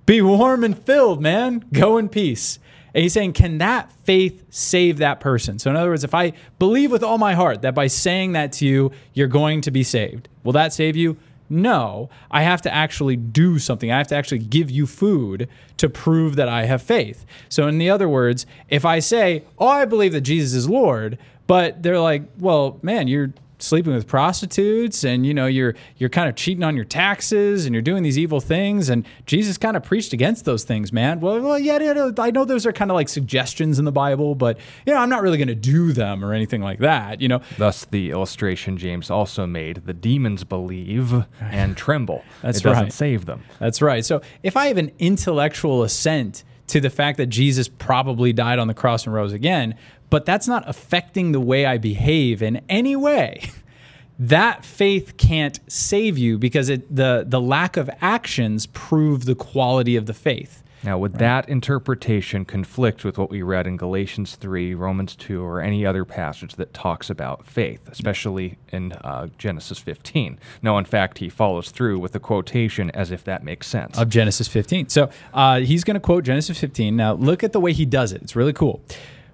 be 0.06 0.22
warm 0.22 0.66
and 0.66 0.78
filled, 0.78 1.22
man. 1.22 1.64
Go 1.72 1.98
in 1.98 2.10
peace. 2.10 2.60
And 2.94 3.02
he's 3.02 3.14
saying, 3.14 3.32
can 3.32 3.60
that 3.60 3.94
faith 4.04 4.44
save 4.50 4.98
that 4.98 5.22
person? 5.22 5.58
So, 5.58 5.70
in 5.70 5.78
other 5.78 5.92
words, 5.92 6.04
if 6.04 6.14
I 6.14 6.34
believe 6.60 6.92
with 6.92 7.02
all 7.02 7.18
my 7.18 7.34
heart 7.34 7.62
that 7.62 7.76
by 7.76 7.88
saying 7.88 8.34
that 8.34 8.52
to 8.54 8.66
you, 8.66 8.92
you're 9.14 9.30
going 9.30 9.62
to 9.62 9.72
be 9.72 9.84
saved, 9.84 10.28
will 10.44 10.52
that 10.52 10.74
save 10.74 10.98
you? 10.98 11.16
No, 11.50 12.10
I 12.32 12.42
have 12.42 12.62
to 12.64 12.74
actually 12.74 13.16
do 13.16 13.58
something. 13.60 13.90
I 13.92 14.00
have 14.00 14.08
to 14.08 14.16
actually 14.16 14.40
give 14.40 14.70
you 14.72 14.88
food 14.88 15.48
to 15.78 15.88
prove 15.88 16.36
that 16.38 16.50
I 16.50 16.66
have 16.66 16.82
faith. 16.82 17.26
So, 17.48 17.68
in 17.68 17.78
the 17.78 17.90
other 17.90 18.10
words, 18.10 18.46
if 18.68 18.84
I 18.84 19.00
say, 19.00 19.44
Oh, 19.58 19.68
I 19.68 19.86
believe 19.86 20.12
that 20.12 20.22
Jesus 20.22 20.54
is 20.54 20.70
Lord, 20.70 21.18
but 21.54 21.84
they're 21.84 22.00
like, 22.00 22.24
Well, 22.40 22.80
man, 22.82 23.08
you're 23.08 23.32
sleeping 23.60 23.94
with 23.94 24.08
prostitutes 24.08 25.04
and 25.04 25.24
you 25.24 25.36
know 25.36 25.46
you're 25.46 25.76
you're 25.98 26.10
kind 26.10 26.28
of 26.28 26.36
cheating 26.36 26.64
on 26.64 26.76
your 26.76 26.84
taxes 26.84 27.68
and 27.68 27.76
you're 27.76 27.84
doing 27.84 28.02
these 28.02 28.18
evil 28.18 28.42
things. 28.42 28.90
And 28.90 29.06
Jesus 29.28 29.60
kind 29.60 29.78
of 29.78 29.84
preached 29.84 30.14
against 30.14 30.46
those 30.46 30.64
things 30.64 30.92
man. 30.92 31.20
Well, 31.20 31.40
well 31.42 31.60
yeah, 31.60 31.80
yeah 31.80 32.10
I 32.18 32.32
know 32.32 32.44
those 32.44 32.66
are 32.66 32.74
kind 32.74 32.90
of 32.90 32.96
like 32.96 33.08
suggestions 33.08 33.78
in 33.78 33.86
the 33.86 33.92
Bible 33.92 34.34
but 34.34 34.58
you 34.88 34.94
know 34.94 35.00
I'm 35.00 35.10
not 35.10 35.22
really 35.22 35.38
going 35.38 35.48
to 35.48 35.54
do 35.54 35.94
them 35.94 36.26
or 36.26 36.34
anything 36.34 36.64
like 36.64 36.80
that 36.80 37.22
you 37.22 37.28
know? 37.28 37.42
Thus 37.60 37.86
the 37.86 38.10
illustration 38.10 38.76
James 38.76 39.12
also 39.12 39.46
made 39.46 39.86
the 39.86 39.94
demons 39.94 40.44
believe 40.44 41.14
and 41.40 41.78
tremble. 41.86 42.26
That's 42.42 42.62
it 42.62 42.64
doesn't 42.64 42.94
save 42.94 43.28
them. 43.28 43.44
That's 43.60 43.80
right. 43.80 44.04
So 44.04 44.22
if 44.42 44.58
I 44.58 44.70
have 44.70 44.78
an 44.78 44.92
intellectual 44.98 45.84
assent 45.84 46.46
to 46.68 46.80
the 46.80 46.90
fact 46.90 47.18
that 47.18 47.28
Jesus 47.28 47.68
probably 47.68 48.34
died 48.34 48.58
on 48.58 48.68
the 48.68 48.74
cross 48.74 49.06
and 49.06 49.14
rose 49.14 49.34
again 49.34 49.76
but 50.14 50.28
that's 50.28 50.48
not 50.48 50.64
affecting 50.70 51.32
the 51.32 51.40
way 51.40 51.66
I 51.66 51.80
behave 51.80 52.44
in 52.44 52.62
any 52.70 52.96
way. 52.96 53.50
that 54.20 54.64
faith 54.64 55.18
can't 55.18 55.60
save 55.66 56.20
you 56.20 56.38
because 56.38 56.70
it, 56.70 56.96
the 56.96 57.26
the 57.28 57.42
lack 57.42 57.78
of 57.78 57.90
actions 58.00 58.68
prove 58.68 59.26
the 59.26 59.34
quality 59.34 59.96
of 59.96 60.06
the 60.06 60.14
faith. 60.14 60.62
Now, 60.84 61.00
would 61.00 61.14
right. 61.14 61.20
that 61.20 61.50
interpretation 61.50 62.46
conflict 62.46 63.04
with 63.04 63.18
what 63.18 63.32
we 63.32 63.42
read 63.42 63.66
in 63.66 63.76
Galatians 63.76 64.36
3, 64.36 64.76
Romans 64.76 65.16
2, 65.16 65.42
or 65.42 65.62
any 65.62 65.84
other 65.84 66.06
passage 66.06 66.58
that 66.58 66.74
talks 66.76 67.10
about 67.10 67.48
faith, 67.48 67.88
especially 67.88 68.58
in 68.72 68.92
uh, 68.92 69.30
Genesis 69.40 69.80
15? 69.80 70.38
No, 70.62 70.78
in 70.78 70.86
fact, 70.86 71.20
he 71.20 71.30
follows 71.30 71.72
through 71.72 71.98
with 72.00 72.12
the 72.12 72.20
quotation 72.20 72.92
as 72.92 73.10
if 73.10 73.24
that 73.24 73.44
makes 73.44 73.66
sense. 73.66 73.98
Of 73.98 74.10
Genesis 74.10 74.48
15. 74.48 74.90
So 74.90 75.10
uh, 75.34 75.62
he's 75.62 75.84
going 75.84 75.96
to 75.96 76.02
quote 76.02 76.24
Genesis 76.24 76.60
15. 76.60 76.96
Now, 76.96 77.14
look 77.14 77.44
at 77.44 77.54
the 77.54 77.62
way 77.62 77.74
he 77.74 77.86
does 77.86 78.12
it. 78.12 78.22
It's 78.22 78.36
really 78.36 78.54
cool. 78.54 78.84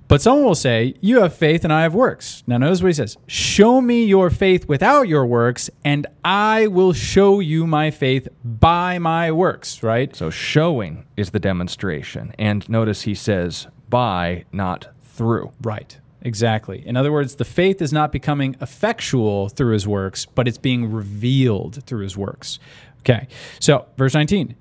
But 0.10 0.24
someone 0.24 0.46
will 0.46 0.56
say, 0.56 0.96
You 1.00 1.22
have 1.22 1.36
faith 1.36 1.64
and 1.64 1.72
I 1.72 1.84
have 1.84 1.94
works. 1.94 2.44
Now, 2.48 2.58
notice 2.58 2.82
what 2.82 2.88
he 2.90 2.94
says 2.94 3.16
Show 3.28 3.80
me 3.80 4.04
your 4.04 4.32
faith 4.32 4.68
without 4.68 5.08
your 5.08 5.26
works, 5.26 5.70
and 5.86 6.08
I 6.26 6.68
will 6.68 6.94
show 6.94 7.40
you 7.40 7.68
my 7.68 7.92
faith 7.92 8.28
by 8.44 8.98
my 8.98 9.32
works, 9.32 9.84
right? 9.84 10.14
So, 10.16 10.32
showing 10.32 11.06
is 11.16 11.30
the 11.30 11.40
demonstration. 11.40 12.34
And 12.40 12.68
notice 12.68 13.04
he 13.04 13.14
says, 13.14 13.68
by, 13.88 14.46
not 14.52 14.88
through. 15.04 15.52
Right. 15.62 15.98
Exactly. 16.24 16.86
In 16.86 16.98
other 16.98 17.12
words, 17.12 17.36
the 17.36 17.46
faith 17.46 17.80
is 17.80 17.94
not 17.94 18.12
becoming 18.12 18.56
effectual 18.60 19.48
through 19.48 19.74
his 19.74 19.88
works, 19.88 20.26
but 20.26 20.48
it's 20.48 20.58
being 20.58 20.92
revealed 20.92 21.84
through 21.86 22.02
his 22.02 22.18
works. 22.18 22.60
Okay. 23.02 23.28
So, 23.60 23.86
verse 23.96 24.16
19. 24.16 24.56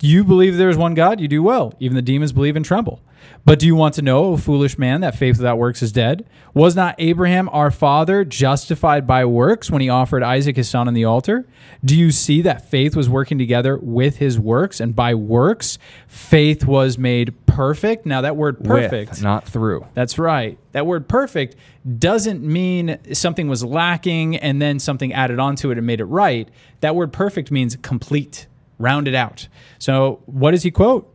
You 0.00 0.22
believe 0.22 0.58
there 0.58 0.68
is 0.68 0.76
one 0.76 0.94
God, 0.94 1.18
you 1.18 1.28
do 1.28 1.42
well. 1.42 1.72
Even 1.80 1.96
the 1.96 2.02
demons 2.02 2.32
believe 2.32 2.56
and 2.56 2.64
tremble. 2.64 3.00
But 3.44 3.58
do 3.58 3.66
you 3.66 3.74
want 3.74 3.94
to 3.94 4.02
know, 4.02 4.24
O 4.26 4.36
foolish 4.36 4.78
man, 4.78 5.00
that 5.00 5.16
faith 5.16 5.38
without 5.38 5.58
works 5.58 5.82
is 5.82 5.90
dead? 5.90 6.24
Was 6.54 6.76
not 6.76 6.94
Abraham 6.98 7.48
our 7.50 7.70
father 7.70 8.24
justified 8.24 9.06
by 9.06 9.24
works 9.24 9.70
when 9.70 9.80
he 9.80 9.88
offered 9.88 10.22
Isaac 10.22 10.56
his 10.56 10.68
son 10.68 10.86
on 10.86 10.94
the 10.94 11.04
altar? 11.04 11.46
Do 11.84 11.96
you 11.96 12.10
see 12.12 12.42
that 12.42 12.70
faith 12.70 12.94
was 12.94 13.08
working 13.08 13.38
together 13.38 13.76
with 13.76 14.18
his 14.18 14.38
works, 14.38 14.80
and 14.80 14.94
by 14.94 15.14
works, 15.14 15.78
faith 16.06 16.64
was 16.64 16.98
made 16.98 17.34
perfect? 17.46 18.06
Now, 18.06 18.20
that 18.20 18.36
word 18.36 18.62
perfect, 18.62 19.10
with, 19.10 19.22
not 19.22 19.48
through. 19.48 19.86
That's 19.94 20.18
right. 20.18 20.58
That 20.72 20.86
word 20.86 21.08
perfect 21.08 21.56
doesn't 21.98 22.42
mean 22.42 22.98
something 23.12 23.48
was 23.48 23.64
lacking 23.64 24.36
and 24.36 24.62
then 24.62 24.78
something 24.78 25.12
added 25.12 25.38
onto 25.40 25.70
it 25.70 25.78
and 25.78 25.86
made 25.86 26.00
it 26.00 26.04
right. 26.04 26.48
That 26.80 26.94
word 26.94 27.12
perfect 27.12 27.50
means 27.50 27.76
complete, 27.76 28.46
rounded 28.78 29.14
out. 29.14 29.48
So, 29.78 30.22
what 30.26 30.52
does 30.52 30.62
he 30.62 30.70
quote? 30.70 31.11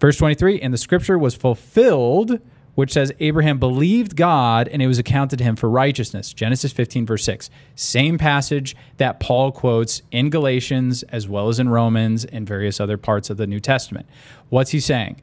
Verse 0.00 0.16
23 0.16 0.60
And 0.60 0.72
the 0.72 0.78
scripture 0.78 1.18
was 1.18 1.34
fulfilled, 1.34 2.40
which 2.74 2.92
says 2.92 3.12
Abraham 3.20 3.58
believed 3.58 4.16
God 4.16 4.66
and 4.66 4.80
it 4.80 4.86
was 4.86 4.98
accounted 4.98 5.38
to 5.38 5.44
him 5.44 5.56
for 5.56 5.68
righteousness. 5.68 6.32
Genesis 6.32 6.72
15, 6.72 7.06
verse 7.06 7.24
6. 7.24 7.50
Same 7.74 8.16
passage 8.16 8.74
that 8.96 9.20
Paul 9.20 9.52
quotes 9.52 10.02
in 10.10 10.30
Galatians 10.30 11.02
as 11.04 11.28
well 11.28 11.48
as 11.48 11.58
in 11.58 11.68
Romans 11.68 12.24
and 12.24 12.46
various 12.46 12.80
other 12.80 12.96
parts 12.96 13.28
of 13.28 13.36
the 13.36 13.46
New 13.46 13.60
Testament. 13.60 14.06
What's 14.48 14.70
he 14.70 14.80
saying? 14.80 15.20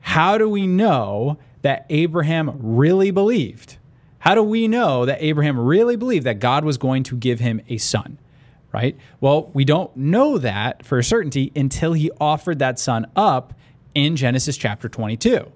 How 0.00 0.38
do 0.38 0.48
we 0.48 0.66
know 0.66 1.38
that 1.62 1.86
Abraham 1.88 2.56
really 2.58 3.10
believed? 3.10 3.78
How 4.18 4.34
do 4.34 4.42
we 4.42 4.68
know 4.68 5.06
that 5.06 5.22
Abraham 5.22 5.58
really 5.58 5.96
believed 5.96 6.26
that 6.26 6.40
God 6.40 6.64
was 6.64 6.76
going 6.76 7.04
to 7.04 7.16
give 7.16 7.40
him 7.40 7.62
a 7.68 7.78
son? 7.78 8.18
Right? 8.72 8.96
Well, 9.20 9.50
we 9.52 9.64
don't 9.64 9.94
know 9.96 10.38
that 10.38 10.84
for 10.84 10.98
a 10.98 11.04
certainty 11.04 11.50
until 11.56 11.92
he 11.92 12.10
offered 12.20 12.60
that 12.60 12.78
son 12.78 13.06
up 13.16 13.54
in 13.94 14.16
Genesis 14.16 14.56
chapter 14.56 14.88
22 14.88 15.50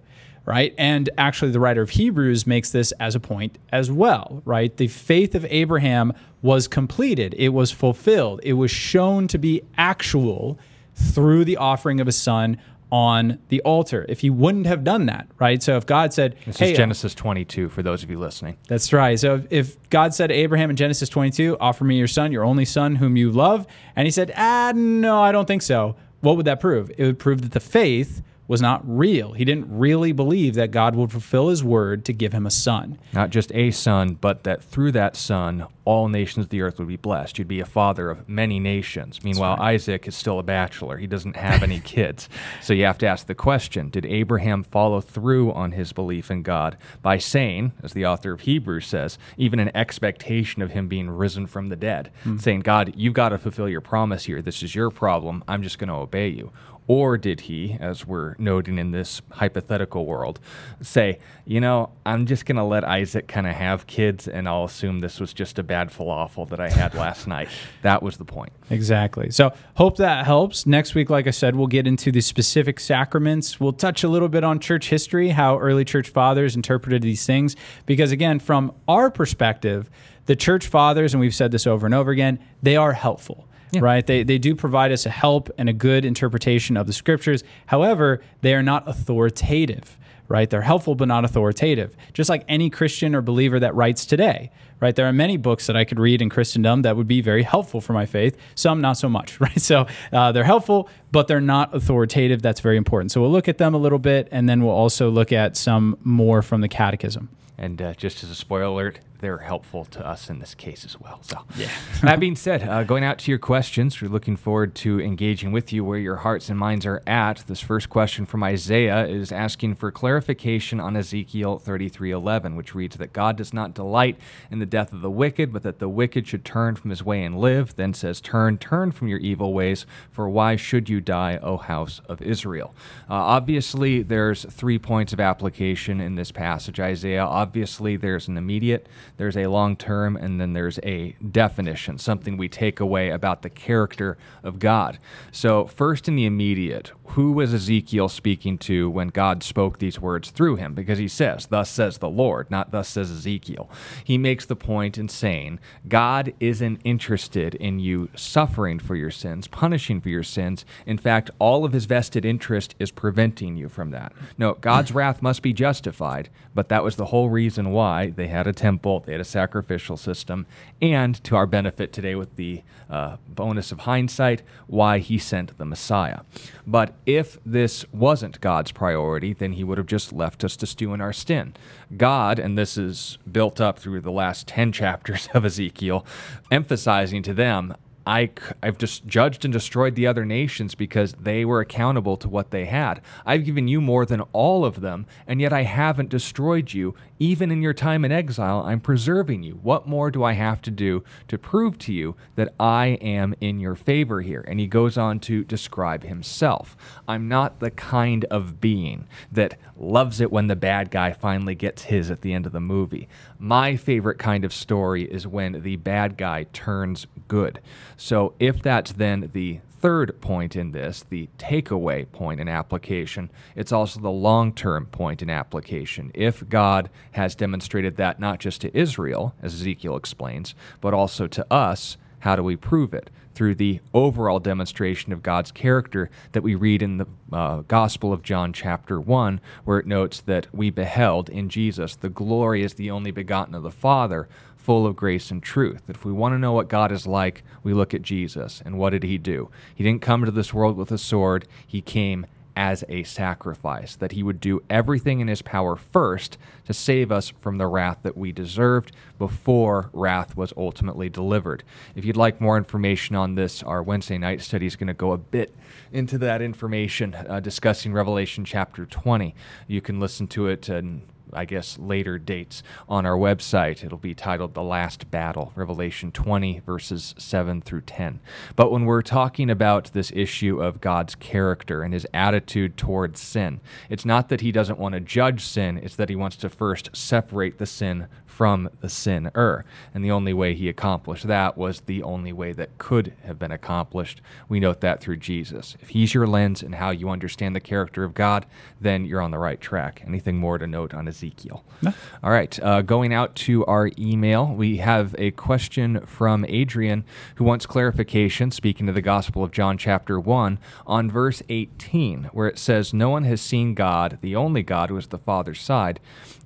right? 0.47 0.75
And 0.77 1.09
actually, 1.16 1.51
the 1.53 1.61
writer 1.61 1.83
of 1.83 1.90
Hebrews 1.90 2.47
makes 2.47 2.70
this 2.70 2.92
as 3.01 3.14
a 3.14 3.20
point 3.20 3.59
as 3.73 3.90
well, 3.90 4.42
right? 4.44 4.77
The 4.77 4.88
faith 4.88 5.35
of 5.35 5.47
Abraham 5.47 6.12
was 6.42 6.68
completed, 6.68 7.35
it 7.38 7.51
was 7.51 7.70
fulfilled, 7.70 8.40
it 8.42 8.55
was 8.55 8.70
shown 8.70 9.27
to 9.29 9.38
be 9.38 9.62
actual 9.79 10.59
through 10.94 11.44
the 11.44 11.57
offering 11.57 12.01
of 12.01 12.07
a 12.07 12.12
son 12.12 12.59
on 12.92 13.38
the 13.49 13.61
altar. 13.62 14.07
If 14.09 14.20
he 14.20 14.31
wouldn't 14.31 14.66
have 14.66 14.85
done 14.85 15.07
that, 15.07 15.27
right? 15.40 15.61
So 15.61 15.77
if 15.77 15.87
God 15.87 16.12
said, 16.12 16.37
This 16.47 16.59
hey, 16.59 16.73
is 16.73 16.77
Genesis 16.77 17.14
22 17.14 17.68
for 17.70 17.83
those 17.83 18.05
of 18.05 18.11
you 18.11 18.18
listening. 18.18 18.57
that's 18.68 18.92
right. 18.92 19.18
So 19.18 19.37
if, 19.37 19.47
if 19.51 19.90
God 19.90 20.14
said 20.14 20.29
to 20.29 20.35
Abraham 20.35 20.70
in 20.70 20.77
Genesis 20.77 21.09
22, 21.09 21.57
offer 21.59 21.83
me 21.83 21.97
your 21.97 22.07
son, 22.07 22.31
your 22.31 22.44
only 22.44 22.64
son 22.64 22.97
whom 22.97 23.16
you 23.16 23.33
love, 23.33 23.66
and 23.97 24.07
he 24.07 24.12
said, 24.12 24.33
ah, 24.37 24.73
no, 24.77 25.20
I 25.20 25.33
don't 25.33 25.47
think 25.47 25.62
so, 25.62 25.97
what 26.24 26.37
would 26.37 26.46
that 26.46 26.60
prove? 26.60 26.90
It 26.96 27.04
would 27.04 27.18
prove 27.18 27.42
that 27.42 27.52
the 27.52 27.60
faith 27.60 28.22
was 28.46 28.61
not 28.61 28.83
real. 28.85 29.33
He 29.33 29.44
didn't 29.44 29.66
really 29.70 30.12
believe 30.12 30.54
that 30.54 30.70
God 30.70 30.94
would 30.96 31.11
fulfill 31.11 31.48
his 31.48 31.64
word 31.64 32.04
to 32.07 32.12
give 32.12 32.33
him 32.33 32.46
a 32.46 32.50
son. 32.50 32.98
Not 33.12 33.30
just 33.30 33.52
a 33.52 33.70
son, 33.70 34.14
but 34.14 34.44
that 34.44 34.62
through 34.62 34.92
that 34.92 35.16
son, 35.16 35.66
all 35.85 36.09
nations 36.09 36.46
of 36.46 36.50
the 36.50 36.62
earth 36.62 36.78
would 36.78 36.88
be 36.88 36.96
blessed. 36.96 37.38
You'd 37.38 37.48
be 37.48 37.61
a 37.61 37.66
father 37.66 38.11
of 38.11 38.28
many 38.28 38.59
nations. 38.59 39.22
Meanwhile, 39.22 39.59
Isaac 39.61 40.07
is 40.09 40.16
still 40.16 40.38
a 40.38 40.42
bachelor. 40.42 40.96
He 40.96 41.07
doesn't 41.07 41.37
have 41.37 41.62
any 41.62 41.80
kids. 41.85 42.28
So 42.62 42.72
you 42.72 42.85
have 42.85 42.98
to 42.98 43.07
ask 43.07 43.26
the 43.26 43.35
question 43.35 43.90
Did 43.90 44.07
Abraham 44.07 44.62
follow 44.62 45.00
through 45.00 45.52
on 45.52 45.72
his 45.72 45.92
belief 45.92 46.30
in 46.30 46.42
God 46.42 46.76
by 47.02 47.18
saying, 47.18 47.72
as 47.83 47.92
the 47.92 48.07
author 48.07 48.33
of 48.33 48.42
Hebrews 48.42 48.87
says, 48.87 49.18
even 49.37 49.59
an 49.59 49.74
expectation 49.74 50.62
of 50.62 50.70
him 50.70 50.88
being 50.88 51.11
risen 51.11 51.46
from 51.46 51.68
the 51.68 51.76
dead, 51.76 52.11
hmm. 52.22 52.38
saying, 52.38 52.61
God, 52.61 52.92
you've 52.96 53.14
got 53.14 53.30
to 53.30 53.38
fulfill 53.38 53.68
your 53.68 53.80
promise 53.80 54.24
here. 54.24 54.42
This 54.42 54.62
is 54.62 54.74
your 54.74 54.90
problem. 54.90 55.44
I'm 55.48 55.62
just 55.62 55.78
going 55.78 55.88
to 55.88 55.94
obey 55.94 56.28
you. 56.28 56.52
Or 56.87 57.16
did 57.16 57.42
he, 57.42 57.79
as 57.81 58.07
we're 58.07 58.35
noting 58.38 58.79
in 58.79 58.90
this 58.90 59.23
hypothetical 59.31 60.05
world, 60.05 60.38
say, 60.83 61.18
you 61.47 61.59
know, 61.59 61.90
I'm 62.05 62.27
just 62.27 62.44
going 62.44 62.57
to 62.57 62.64
let 62.64 62.85
Isaac 62.85 63.27
kind 63.27 63.47
of 63.47 63.55
have 63.55 63.87
kids 63.87 64.29
and 64.29 64.47
I'll 64.47 64.64
assume 64.64 65.01
this 65.01 65.18
was 65.18 65.33
just 65.33 65.59
a 65.59 65.62
bad 65.62 65.90
falafel 65.90 66.47
that 66.51 66.61
I 66.61 66.68
had 66.68 66.94
last 66.94 67.27
night? 67.27 67.49
That 67.81 68.03
was 68.03 68.18
the 68.18 68.27
point. 68.27 68.53
Exactly. 68.68 69.31
So, 69.31 69.53
hope 69.77 69.97
that 69.97 70.27
helps. 70.27 70.66
Next 70.66 70.94
week, 70.94 71.09
like 71.09 71.27
I 71.27 71.31
said, 71.31 71.57
we'll 71.57 71.66
get 71.68 71.87
into 71.87 72.12
the 72.12 72.20
specific 72.20 72.79
sacraments. 72.79 73.59
We'll 73.59 73.73
touch 73.73 74.05
a 74.05 74.09
little 74.09 74.29
bit 74.29 74.44
on 74.44 74.61
church 74.61 74.90
history, 74.90 75.31
how 75.31 75.59
early 75.59 75.85
church 75.85 76.11
fathers 76.11 76.55
interpreted 76.55 77.01
these 77.01 77.25
things. 77.25 77.57
Because, 77.87 78.12
again, 78.12 78.38
from 78.38 78.73
our 78.88 79.11
perspective, 79.11 79.90
the 80.27 80.37
church 80.37 80.66
fathers, 80.66 81.14
and 81.14 81.20
we've 81.20 81.35
said 81.35 81.51
this 81.51 81.66
over 81.66 81.87
and 81.87 81.94
over 81.94 82.11
again, 82.11 82.38
they 82.62 82.77
are 82.77 82.92
helpful. 82.92 83.47
Right? 83.82 84.06
They, 84.06 84.22
they 84.22 84.38
do 84.38 84.54
provide 84.54 84.92
us 84.92 85.06
a 85.06 85.10
help 85.10 85.50
and 85.58 85.68
a 85.68 85.72
good 85.72 86.04
interpretation 86.04 86.76
of 86.76 86.87
the 86.87 86.92
scriptures. 86.92 87.44
However, 87.66 88.22
they 88.40 88.54
are 88.54 88.62
not 88.62 88.88
authoritative 88.88 89.98
right? 90.28 90.48
They're 90.48 90.62
helpful 90.62 90.94
but 90.94 91.08
not 91.08 91.24
authoritative. 91.24 91.96
Just 92.12 92.30
like 92.30 92.44
any 92.48 92.70
Christian 92.70 93.14
or 93.14 93.20
believer 93.20 93.60
that 93.60 93.74
writes 93.74 94.06
today, 94.06 94.50
right? 94.80 94.94
There 94.94 95.06
are 95.06 95.12
many 95.12 95.37
books 95.37 95.66
that 95.66 95.76
I 95.76 95.84
could 95.84 95.98
read 95.98 96.22
in 96.22 96.30
Christendom 96.30 96.82
that 96.82 96.96
would 96.96 97.06
be 97.06 97.20
very 97.20 97.42
helpful 97.42 97.80
for 97.80 97.92
my 97.92 98.06
faith. 98.06 98.37
Some 98.54 98.80
not 98.80 98.94
so 98.94 99.08
much, 99.08 99.40
right? 99.40 99.60
So 99.60 99.87
uh, 100.12 100.32
they're 100.32 100.44
helpful, 100.44 100.88
but 101.12 101.28
they're 101.28 101.40
not 101.40 101.74
authoritative. 101.74 102.42
That's 102.42 102.60
very 102.60 102.76
important. 102.76 103.12
So 103.12 103.20
we'll 103.20 103.32
look 103.32 103.48
at 103.48 103.58
them 103.58 103.74
a 103.74 103.78
little 103.78 103.98
bit, 103.98 104.28
and 104.30 104.48
then 104.48 104.62
we'll 104.64 104.74
also 104.74 105.10
look 105.10 105.32
at 105.32 105.56
some 105.56 105.98
more 106.02 106.42
from 106.42 106.60
the 106.60 106.68
Catechism. 106.68 107.28
And 107.56 107.80
uh, 107.80 107.94
just 107.94 108.24
as 108.24 108.30
a 108.30 108.34
spoiler 108.34 108.64
alert, 108.64 109.00
they're 109.24 109.38
helpful 109.38 109.87
to 109.87 110.06
us 110.06 110.28
in 110.28 110.38
this 110.38 110.54
case 110.54 110.84
as 110.84 111.00
well. 111.00 111.18
So, 111.22 111.38
yeah. 111.56 111.70
that 112.02 112.20
being 112.20 112.37
said, 112.37 112.62
uh, 112.62 112.84
going 112.84 113.04
out 113.04 113.18
to 113.20 113.30
your 113.30 113.38
questions, 113.38 114.02
we're 114.02 114.10
looking 114.10 114.37
forward 114.37 114.74
to 114.76 115.00
engaging 115.00 115.50
with 115.50 115.72
you 115.72 115.82
where 115.82 115.98
your 115.98 116.16
hearts 116.16 116.50
and 116.50 116.58
minds 116.58 116.84
are 116.84 117.02
at. 117.06 117.42
This 117.46 117.60
first 117.60 117.88
question 117.88 118.26
from 118.26 118.42
Isaiah 118.42 119.06
is 119.06 119.32
asking 119.32 119.76
for 119.76 119.90
clarification 119.90 120.78
on 120.78 120.94
Ezekiel 120.94 121.58
33:11, 121.58 122.54
which 122.54 122.74
reads 122.74 122.96
that 122.96 123.14
God 123.14 123.37
does 123.37 123.54
not 123.54 123.72
delight 123.72 124.18
in 124.50 124.58
the 124.58 124.66
death 124.66 124.92
of 124.92 125.00
the 125.00 125.10
wicked, 125.10 125.52
but 125.54 125.62
that 125.62 125.78
the 125.78 125.88
wicked 125.88 126.28
should 126.28 126.44
turn 126.44 126.76
from 126.76 126.90
his 126.90 127.02
way 127.02 127.24
and 127.24 127.38
live. 127.38 127.76
Then 127.76 127.94
says, 127.94 128.20
"Turn, 128.20 128.58
turn 128.58 128.92
from 128.92 129.08
your 129.08 129.20
evil 129.20 129.54
ways, 129.54 129.87
for 130.10 130.28
why 130.28 130.56
should 130.56 130.90
you 130.90 131.00
die, 131.00 131.38
O 131.42 131.56
house 131.56 132.02
of 132.08 132.20
Israel?" 132.20 132.74
Uh, 133.08 133.14
obviously, 133.14 134.02
there's 134.02 134.44
three 134.50 134.78
points 134.78 135.14
of 135.14 135.20
application 135.20 136.00
in 136.00 136.14
this 136.14 136.30
passage, 136.30 136.78
Isaiah. 136.78 137.24
Obviously, 137.24 137.96
there's 137.96 138.28
an 138.28 138.37
immediate 138.37 138.87
there's 139.16 139.37
a 139.37 139.46
long 139.46 139.77
term, 139.77 140.16
and 140.16 140.40
then 140.40 140.53
there's 140.53 140.79
a 140.83 141.12
definition, 141.31 141.98
something 141.98 142.37
we 142.37 142.48
take 142.48 142.81
away 142.81 143.11
about 143.11 143.42
the 143.42 143.50
character 143.50 144.18
of 144.42 144.59
God. 144.59 144.98
So, 145.31 145.66
first 145.66 146.09
in 146.09 146.16
the 146.16 146.27
immediate, 146.27 146.92
who 147.09 147.33
was 147.33 147.53
Ezekiel 147.53 148.09
speaking 148.09 148.59
to 148.59 148.88
when 148.90 149.09
God 149.09 149.43
spoke 149.43 149.79
these 149.79 150.01
words 150.01 150.31
through 150.31 150.57
him? 150.57 150.75
Because 150.75 150.99
he 150.99 151.09
says, 151.09 151.47
Thus 151.47 151.71
says 151.71 151.99
the 151.99 152.09
Lord, 152.09 152.51
not 152.51 152.71
thus 152.71 152.88
says 152.88 153.11
Ezekiel. 153.11 153.71
He 154.03 154.19
makes 154.19 154.47
the 154.47 154.57
point 154.57 154.97
in 154.99 155.09
saying, 155.09 155.61
God 155.87 156.33
isn't 156.40 156.81
interested 156.83 157.55
in 157.57 157.79
you 157.79 158.09
suffering 158.17 158.79
for 158.79 158.97
your 158.97 159.11
sins, 159.11 159.47
punishing 159.47 160.01
for 160.01 160.09
your 160.09 160.23
sins. 160.23 160.64
In 160.87 160.99
fact, 160.99 161.31
all 161.38 161.64
of 161.64 161.73
his 161.73 161.85
vested 161.85 162.25
interest 162.25 162.75
is 162.79 162.90
preventing 162.90 163.57
you 163.57 163.69
from 163.69 163.90
that. 163.90 164.12
No, 164.38 164.55
God's 164.55 164.93
wrath 164.95 165.23
must 165.23 165.43
be 165.43 165.53
justified, 165.53 166.31
but 166.55 166.69
that 166.71 166.83
was 166.83 166.97
the 166.97 167.07
whole 167.07 167.29
reason 167.29 167.71
why 167.71 168.11
they 168.11 168.29
had 168.29 168.47
a 168.47 168.53
temple, 168.53 169.01
they 169.01 169.12
had 169.12 169.21
a 169.21 169.25
sacrificial 169.25 169.97
system, 169.97 170.47
and 170.81 171.23
to 171.25 171.37
our 171.37 171.47
benefit 171.47 171.93
today 171.93 172.14
with 172.14 172.35
the 172.37 172.62
uh, 172.90 173.17
bonus 173.29 173.73
of 173.73 173.81
hindsight, 173.81 174.43
why 174.67 174.99
he 174.99 175.19
sent 175.19 175.57
the 175.59 175.64
Messiah. 175.64 176.21
But 176.67 176.93
if 177.07 177.38
this 177.44 177.85
wasn't 177.92 178.40
God's 178.40 178.72
priority, 178.72 179.33
then 179.33 179.52
he 179.52 179.64
would 179.64 179.78
have 179.78 179.87
just 179.87 180.12
left 180.12 180.44
us 180.44 180.57
to 180.57 180.66
stew 180.66 180.94
in 180.94 181.00
our 181.00 181.12
sin. 181.12 181.54
God, 181.96 182.38
and 182.38 182.57
this 182.57 182.76
is 182.76 183.18
built 183.30 183.61
up 183.61 183.78
through 183.78 184.00
the 184.00 184.11
last 184.11 184.46
10 184.48 184.72
chapters 184.80 185.28
of 185.35 185.44
Ezekiel, 185.44 186.04
emphasizing 186.50 187.22
to 187.24 187.35
them, 187.35 187.74
I, 188.07 188.30
have 188.62 188.76
just 188.76 189.07
judged 189.07 189.44
and 189.44 189.52
destroyed 189.52 189.94
the 189.94 190.07
other 190.07 190.24
nations 190.24 190.74
because 190.74 191.14
they 191.14 191.44
were 191.44 191.61
accountable 191.61 192.16
to 192.18 192.28
what 192.28 192.50
they 192.50 192.66
had. 192.66 193.00
I've 193.24 193.44
given 193.44 193.66
you 193.66 193.80
more 193.80 194.04
than 194.04 194.20
all 194.33 194.64
of 194.64 194.80
them, 194.80 195.07
and 195.26 195.40
yet 195.40 195.52
I 195.52 195.62
haven't 195.62 196.11
destroyed 196.11 196.74
you. 196.74 196.94
Even 197.18 197.50
in 197.53 197.62
your 197.62 197.72
time 197.72 198.05
in 198.05 198.11
exile, 198.11 198.62
I'm 198.66 198.81
preserving 198.81 199.44
you. 199.44 199.61
What 199.62 199.87
more 199.87 200.11
do 200.11 200.24
I 200.24 200.33
have 200.33 200.61
to 200.62 200.70
do 200.70 201.05
to 201.29 201.38
prove 201.38 201.79
to 201.79 201.92
you 201.92 202.16
that 202.35 202.53
I 202.59 202.98
am 203.00 203.35
in 203.40 203.61
your 203.61 203.77
favor 203.77 204.20
here? 204.20 204.44
And 204.48 204.59
he 204.59 204.66
goes 204.66 204.98
on 204.98 205.20
to 205.20 205.44
describe 205.44 206.03
himself. 206.03 206.77
I'm 207.07 207.29
not 207.29 207.61
the 207.61 207.70
kind 207.70 208.24
of 208.27 208.61
being 208.61 209.07
that 209.31 209.57
loves 209.77 210.20
it 210.20 210.33
when 210.33 210.48
the 210.48 210.57
bad 210.57 210.90
guy 210.90 211.12
finally 211.12 211.55
gets 211.55 211.85
his 211.85 212.11
at 212.11 212.22
the 212.22 212.33
end 212.33 212.46
of 212.46 212.53
the 212.53 212.61
movie. 212.61 213.09
My 213.38 213.77
favorite 213.77 214.18
kind 214.18 214.44
of 214.44 214.53
story 214.53 215.05
is 215.05 215.27
when 215.27 215.62
the 215.62 215.77
bad 215.77 216.16
guy 216.16 216.46
turns 216.53 217.07
good. 217.29 217.61
So, 217.96 218.35
if 218.40 218.61
that's 218.62 218.92
then 218.92 219.31
the 219.33 219.61
third 219.85 220.18
point 220.23 220.57
in 220.57 220.73
this, 220.73 221.05
the 221.11 221.29
takeaway 221.37 222.11
point 222.11 222.40
in 222.40 222.49
application, 222.49 223.31
it's 223.55 223.70
also 223.70 224.01
the 224.01 224.09
long 224.09 224.51
term 224.51 224.87
point 224.87 225.20
in 225.20 225.29
application. 225.29 226.11
If 226.14 226.49
God 226.49 226.88
has 227.12 227.35
demonstrated 227.35 227.99
that 227.99 228.18
not 228.18 228.40
just 228.40 228.62
to 228.62 228.75
Israel, 228.75 229.35
as 229.42 229.53
Ezekiel 229.53 229.97
explains, 229.97 230.55
but 230.81 230.94
also 230.94 231.27
to 231.27 231.47
us, 231.53 231.99
how 232.20 232.35
do 232.35 232.42
we 232.42 232.57
prove 232.57 232.94
it? 232.94 233.11
Through 233.35 233.57
the 233.57 233.81
overall 233.92 234.38
demonstration 234.38 235.12
of 235.12 235.23
God's 235.23 235.53
character 235.53 236.09
that 236.33 236.42
we 236.42 236.55
read 236.55 236.81
in 236.81 236.97
the 236.97 237.07
uh, 237.31 237.59
Gospel 237.68 238.11
of 238.11 238.23
John, 238.23 238.55
chapter 238.55 238.99
1, 238.99 239.38
where 239.64 239.81
it 239.81 239.87
notes 239.87 240.23
that 240.23 240.47
we 240.51 240.70
beheld 240.70 241.29
in 241.29 241.51
Jesus 241.51 241.94
the 241.94 242.09
glory 242.09 242.64
as 242.64 242.73
the 242.75 242.90
only 242.90 243.11
begotten 243.11 243.55
of 243.55 243.62
the 243.62 243.70
Father, 243.70 244.29
full 244.64 244.87
of 244.87 244.96
grace 244.96 245.31
and 245.31 245.42
truth. 245.42 245.83
That 245.87 245.96
if 245.96 246.07
we 246.07 246.12
want 246.12 246.33
to 246.33 246.38
know 246.38 246.55
what 246.55 246.68
God 246.68 246.90
is 246.90 247.07
like, 247.07 247.44
we 247.62 247.74
look 247.74 247.92
at 247.92 248.00
Jesus. 248.00 248.62
And 248.64 248.79
what 248.79 248.90
did 248.90 249.03
he 249.03 249.18
do? 249.18 249.50
He 249.74 249.85
didn't 249.85 250.00
come 250.00 250.24
to 250.24 250.31
this 250.31 250.55
world 250.55 250.77
with 250.77 250.90
a 250.90 250.98
sword, 250.98 251.46
he 251.66 251.83
came 251.83 252.27
as 252.57 252.85
a 252.88 253.03
sacrifice, 253.03 253.96
that 253.96 254.12
he 254.12 254.22
would 254.22 254.40
do 254.40 254.62
everything 254.70 255.20
in 255.20 255.29
his 255.29 255.42
power 255.42 255.74
first 255.74 256.38
to 256.64 256.72
save 256.72 257.11
us 257.11 257.33
from 257.40 257.59
the 257.59 257.66
wrath 257.66 257.98
that 258.03 258.16
we 258.16 258.31
deserved 258.31 258.92
before 259.18 259.90
wrath 259.92 260.37
was 260.37 260.53
ultimately 260.57 261.09
delivered. 261.09 261.64
If 261.96 262.05
you'd 262.05 262.16
like 262.16 262.40
more 262.40 262.57
information 262.57 263.16
on 263.16 263.35
this, 263.35 263.62
our 263.62 263.83
Wednesday 263.83 264.18
night 264.18 264.40
study 264.40 264.66
is 264.66 264.77
going 264.77 264.87
to 264.87 264.94
go 264.94 265.12
a 265.12 265.18
bit 265.18 265.53
into 265.92 266.16
that 266.18 266.40
information, 266.40 267.14
uh, 267.14 267.40
discussing 267.40 267.92
Revelation 267.92 268.44
chapter 268.44 268.87
20. 268.87 269.35
You 269.66 269.81
can 269.81 269.98
listen 269.98 270.29
to 270.29 270.46
it 270.46 270.68
in 270.68 271.03
I 271.32 271.44
guess, 271.44 271.78
later 271.78 272.18
dates 272.18 272.62
on 272.88 273.06
our 273.06 273.16
website. 273.16 273.84
It'll 273.84 273.98
be 273.98 274.14
titled 274.14 274.54
The 274.54 274.62
Last 274.62 275.10
Battle, 275.10 275.52
Revelation 275.54 276.12
20, 276.12 276.60
verses 276.60 277.14
7 277.18 277.60
through 277.60 277.82
10. 277.82 278.20
But 278.56 278.70
when 278.70 278.84
we're 278.84 279.02
talking 279.02 279.50
about 279.50 279.92
this 279.92 280.12
issue 280.14 280.62
of 280.62 280.80
God's 280.80 281.14
character 281.14 281.82
and 281.82 281.92
his 281.92 282.06
attitude 282.14 282.76
towards 282.76 283.20
sin, 283.20 283.60
it's 283.88 284.04
not 284.04 284.28
that 284.28 284.42
he 284.42 284.52
doesn't 284.52 284.78
want 284.78 284.94
to 284.94 285.00
judge 285.00 285.44
sin, 285.44 285.78
it's 285.78 285.96
that 285.96 286.08
he 286.08 286.16
wants 286.16 286.37
to 286.37 286.48
first 286.48 286.90
separate 286.94 287.58
the 287.58 287.66
sin 287.66 288.06
from 288.35 288.68
the 288.81 288.88
sinner. 288.88 289.64
And 289.94 290.05
the 290.05 290.11
only 290.11 290.33
way 290.33 290.55
he 290.55 290.68
accomplished 290.68 291.29
that 291.29 291.57
was 291.57 291.83
the 291.83 292.03
only 292.03 292.33
way 292.33 292.53
that 292.53 292.79
could 292.79 293.12
have 293.25 293.38
been 293.38 293.53
accomplished. 293.53 294.20
We 294.49 294.59
note 294.59 294.81
that 294.81 295.01
through 295.01 295.18
Jesus. 295.18 295.77
If 295.81 295.90
he's 295.90 296.14
your 296.14 296.27
lens 296.27 296.61
and 296.61 296.75
how 296.75 296.90
you 296.90 297.11
understand 297.11 297.55
the 297.55 297.61
character 297.61 298.03
of 298.03 298.12
God, 298.12 298.44
then 298.81 299.05
you're 299.05 299.20
on 299.20 299.31
the 299.31 299.38
right 299.38 299.61
track. 299.61 300.03
Anything 300.05 300.37
more 300.37 300.59
to 300.59 300.66
note 300.66 300.92
on 300.92 301.07
Ezekiel? 301.07 301.64
No. 301.81 301.94
All 302.25 302.33
right. 302.33 302.59
Uh, 302.61 302.83
going 302.83 303.14
out 303.14 303.37
to 303.37 303.64
our 303.66 303.90
email, 303.97 304.47
we 304.47 304.79
have 304.79 305.14
a 305.16 305.31
question 305.31 306.05
from 306.05 306.44
Adrian 306.49 307.05
who 307.37 307.44
wants 307.44 307.66
clarification, 307.66 308.51
speaking 308.51 308.88
to 308.88 308.92
the 308.92 309.01
Gospel 309.01 309.44
of 309.44 309.53
John, 309.53 309.79
chapter 309.79 310.18
1, 310.18 310.59
on 310.88 311.09
verse 311.09 311.40
18, 311.49 312.25
where 312.33 312.49
it 312.49 312.59
says, 312.59 312.92
No 312.92 313.11
one 313.11 313.23
has 313.25 313.40
seen 313.40 313.75
God, 313.75 314.18
the 314.23 314.35
only 314.35 314.64
God 314.64 314.88
who 314.88 314.97
is 314.97 315.07
the 315.07 315.18
Father's 315.18 315.61
side, 315.61 316.01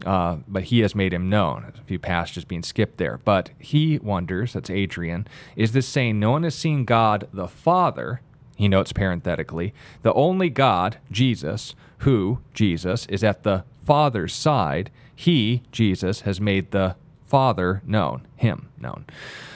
uh, 0.04 0.36
but 0.46 0.64
he 0.64 0.80
has 0.80 0.94
made 0.94 1.14
him 1.14 1.30
known 1.30 1.72
a 1.78 1.84
few 1.84 1.98
passages 1.98 2.44
being 2.44 2.62
skipped 2.62 2.98
there. 2.98 3.18
But 3.24 3.50
he 3.58 3.98
wonders, 3.98 4.52
that's 4.52 4.70
Adrian, 4.70 5.26
is 5.56 5.72
this 5.72 5.86
saying 5.86 6.18
no 6.18 6.32
one 6.32 6.42
has 6.44 6.54
seen 6.54 6.84
God 6.84 7.28
the 7.32 7.48
Father? 7.48 8.20
He 8.56 8.68
notes 8.68 8.92
parenthetically, 8.92 9.72
the 10.02 10.12
only 10.14 10.50
God, 10.50 10.98
Jesus, 11.10 11.74
who, 11.98 12.40
Jesus, 12.54 13.06
is 13.06 13.22
at 13.22 13.44
the 13.44 13.64
Father's 13.84 14.34
side, 14.34 14.90
he, 15.14 15.62
Jesus, 15.72 16.22
has 16.22 16.40
made 16.40 16.70
the 16.70 16.96
Father 17.24 17.82
known, 17.86 18.26
him 18.36 18.68
known. 18.80 19.04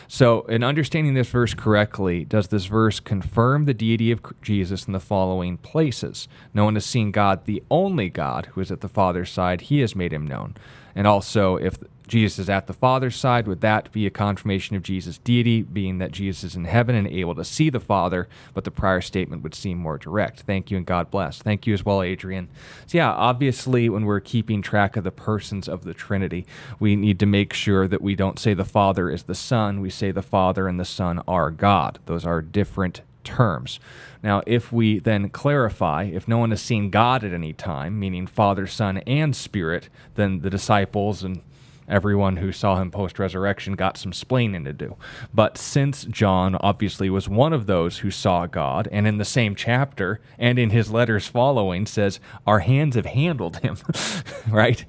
So, 0.07 0.43
in 0.43 0.63
understanding 0.63 1.15
this 1.15 1.31
verse 1.31 1.55
correctly, 1.55 2.27
does 2.27 2.49
this 2.49 2.67
verse 2.67 3.01
confirm 3.01 3.65
the 3.65 3.73
deity 3.73 4.13
of 4.13 4.21
Jesus 4.43 4.87
in 4.87 4.93
the 4.93 5.01
following 5.01 5.57
places? 5.57 6.29
No 6.53 6.65
one 6.67 6.75
has 6.75 6.85
seen 6.85 7.13
God, 7.13 7.47
the 7.47 7.63
only 7.71 8.11
God 8.11 8.47
who 8.53 8.61
is 8.61 8.71
at 8.71 8.83
the 8.83 8.89
Father's 8.89 9.31
side, 9.31 9.63
he 9.63 9.81
has 9.81 9.97
made 9.97 10.13
him 10.13 10.27
known. 10.27 10.55
And 10.95 11.07
also, 11.07 11.57
if 11.57 11.79
Jesus 12.13 12.39
is 12.39 12.51
at 12.51 12.67
the 12.67 12.75
Father's 12.75 13.17
side, 13.17 13.47
would 13.47 13.63
that 13.63 13.91
be 13.91 14.07
a 14.07 14.11
confirmation 14.11 14.77
of 14.77 14.83
Jesus' 14.83 15.17
deity, 15.17 15.63
being 15.63 15.97
that 15.97 16.13
Jesus 16.13 16.45
is 16.45 16.57
in 16.57 16.67
heaven 16.67 16.95
and 16.95 17.09
able 17.09 17.35
to 17.35 17.43
see 17.43 17.71
the 17.71 17.81
Father? 17.81 18.29
But 18.53 18.65
the 18.65 18.71
prior 18.71 19.01
statement 19.01 19.43
would 19.43 19.55
seem 19.55 19.79
more 19.79 19.97
direct. 19.97 20.41
Thank 20.41 20.71
you 20.71 20.77
and 20.77 20.85
God 20.85 21.11
bless. 21.11 21.39
Thank 21.39 21.67
you 21.67 21.73
as 21.73 21.87
well, 21.87 22.03
Adrian. 22.03 22.51
So, 22.87 22.99
yeah, 22.99 23.11
obviously, 23.11 23.89
when 23.89 24.05
we're 24.05 24.21
keeping 24.21 24.61
track 24.61 24.99
of 24.99 25.05
the 25.05 25.11
persons 25.11 25.71
of 25.71 25.85
the 25.85 25.95
Trinity, 25.95 26.45
we 26.79 26.97
need 26.97 27.19
to 27.19 27.25
make 27.25 27.55
sure 27.55 27.89
that 27.89 28.03
we 28.03 28.15
don't 28.15 28.39
say 28.39 28.53
the 28.53 28.67
Father 28.67 29.09
is 29.09 29.23
the 29.23 29.35
Son, 29.35 29.81
we 29.81 29.89
say 29.89 30.11
the 30.11 30.21
Father 30.21 30.69
and 30.69 30.79
the 30.79 30.85
Son 30.85 31.23
are 31.27 31.51
God. 31.51 31.99
Those 32.05 32.27
are 32.27 32.43
different 32.43 33.01
terms. 33.25 33.81
Now, 34.23 34.43
if 34.47 34.71
we 34.71 34.99
then 34.99 35.31
clarify, 35.31 36.05
if 36.05 36.29
no 36.29 36.37
one 36.37 36.51
has 36.51 36.61
seen 36.61 36.91
God 36.91 37.25
at 37.25 37.33
any 37.33 37.55
time, 37.55 37.99
meaning 37.99 38.27
Father, 38.27 38.67
Son, 38.67 38.99
and 38.99 39.35
Spirit, 39.35 39.89
then 40.15 40.41
the 40.41 40.51
disciples 40.51 41.25
and 41.25 41.41
everyone 41.89 42.37
who 42.37 42.53
saw 42.53 42.81
him 42.81 42.91
post 42.91 43.19
resurrection 43.19 43.75
got 43.75 43.97
some 43.97 44.13
splaining 44.13 44.65
to 44.65 44.73
do. 44.73 44.97
But 45.33 45.59
since 45.59 46.05
John 46.05 46.57
obviously 46.57 47.11
was 47.11 47.29
one 47.29 47.53
of 47.53 47.67
those 47.67 47.99
who 47.99 48.11
saw 48.11 48.47
God, 48.47 48.89
and 48.93 49.07
in 49.07 49.19
the 49.19 49.25
same 49.25 49.55
chapter 49.55 50.21
and 50.39 50.59
in 50.59 50.71
his 50.71 50.91
letters 50.91 51.27
following 51.27 51.87
says, 51.87 52.21
Our 52.47 52.61
hands 52.61 52.97
have 52.97 53.07
handled 53.07 53.59
him, 53.59 53.77
right? 54.51 54.85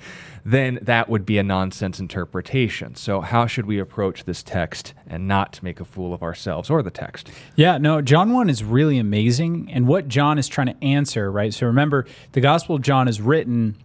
Then 0.45 0.79
that 0.81 1.09
would 1.09 1.25
be 1.25 1.37
a 1.37 1.43
nonsense 1.43 1.99
interpretation. 1.99 2.95
So, 2.95 3.21
how 3.21 3.47
should 3.47 3.65
we 3.65 3.79
approach 3.79 4.25
this 4.25 4.43
text 4.43 4.93
and 5.07 5.27
not 5.27 5.61
make 5.63 5.79
a 5.79 5.85
fool 5.85 6.13
of 6.13 6.21
ourselves 6.21 6.69
or 6.69 6.83
the 6.83 6.91
text? 6.91 7.29
Yeah, 7.55 7.77
no, 7.77 8.01
John 8.01 8.33
1 8.33 8.49
is 8.49 8.63
really 8.63 8.97
amazing. 8.97 9.69
And 9.71 9.87
what 9.87 10.07
John 10.07 10.37
is 10.37 10.47
trying 10.47 10.67
to 10.67 10.83
answer, 10.83 11.31
right? 11.31 11.53
So, 11.53 11.65
remember, 11.67 12.05
the 12.33 12.41
Gospel 12.41 12.75
of 12.75 12.81
John 12.81 13.07
is 13.07 13.21
written 13.21 13.75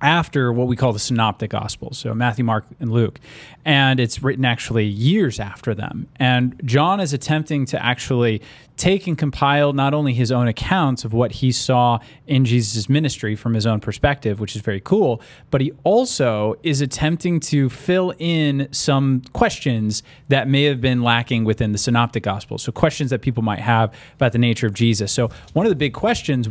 after 0.00 0.52
what 0.52 0.66
we 0.66 0.76
call 0.76 0.92
the 0.92 0.98
synoptic 0.98 1.50
gospels 1.50 1.98
so 1.98 2.14
matthew 2.14 2.44
mark 2.44 2.64
and 2.80 2.90
luke. 2.92 3.20
And 3.64 3.98
it's 3.98 4.22
written 4.22 4.44
actually 4.44 4.84
years 4.86 5.40
after 5.40 5.74
them. 5.74 6.08
And 6.16 6.60
john 6.64 7.00
is 7.00 7.12
attempting 7.12 7.66
to 7.66 7.84
actually 7.84 8.42
take 8.76 9.06
and 9.06 9.16
compile 9.16 9.72
not 9.72 9.94
only 9.94 10.12
his 10.12 10.30
own 10.30 10.46
accounts 10.48 11.04
of 11.04 11.12
what 11.12 11.32
he 11.32 11.50
saw 11.50 11.98
in 12.26 12.44
jesus' 12.44 12.88
ministry 12.88 13.34
from 13.34 13.54
his 13.54 13.66
own 13.66 13.80
perspective 13.80 14.38
which 14.38 14.54
is 14.54 14.62
very 14.62 14.80
cool 14.80 15.20
but 15.50 15.60
he 15.60 15.72
also 15.84 16.56
is 16.62 16.80
attempting 16.80 17.40
to 17.40 17.68
fill 17.68 18.12
in 18.18 18.68
some 18.72 19.22
questions 19.32 20.02
that 20.28 20.48
may 20.48 20.64
have 20.64 20.80
been 20.80 21.02
lacking 21.02 21.44
within 21.44 21.72
the 21.72 21.78
synoptic 21.78 22.22
gospels. 22.22 22.62
So 22.62 22.72
questions 22.72 23.10
that 23.10 23.22
people 23.22 23.42
might 23.42 23.60
have 23.60 23.94
about 24.14 24.32
the 24.32 24.38
nature 24.38 24.66
of 24.66 24.74
jesus. 24.74 25.12
So 25.12 25.30
one 25.52 25.66
of 25.66 25.70
the 25.70 25.76
big 25.76 25.92
questions 25.92 26.48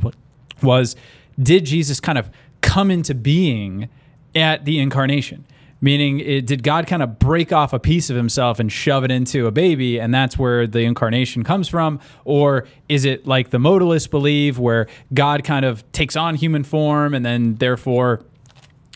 was 0.62 0.95
did 1.41 1.65
jesus 1.65 1.99
kind 1.99 2.17
of 2.17 2.29
come 2.65 2.91
into 2.91 3.13
being 3.13 3.88
at 4.36 4.65
the 4.65 4.80
incarnation. 4.80 5.45
Meaning 5.82 6.19
it, 6.19 6.47
did 6.47 6.63
god 6.63 6.88
kind 6.88 7.04
of 7.04 7.19
break 7.19 7.54
off 7.54 7.71
a 7.71 7.80
piece 7.80 8.10
of 8.10 8.15
himself 8.15 8.60
and 8.60 8.71
shove 8.71 9.04
it 9.04 9.12
into 9.12 9.45
a 9.45 9.51
baby 9.51 9.99
and 9.99 10.13
that's 10.13 10.38
where 10.38 10.65
the 10.65 10.80
incarnation 10.80 11.43
comes 11.43 11.67
from? 11.67 11.99
Or 12.23 12.65
is 12.89 13.06
it 13.06 13.28
like 13.28 13.51
the 13.51 13.60
modalists 13.60 14.10
believe 14.10 14.58
where 14.58 14.88
god 15.13 15.43
kind 15.43 15.63
of 15.63 15.89
takes 15.91 16.15
on 16.15 16.36
human 16.36 16.63
form 16.63 17.13
and 17.13 17.23
then 17.23 17.56
therefore 17.56 18.25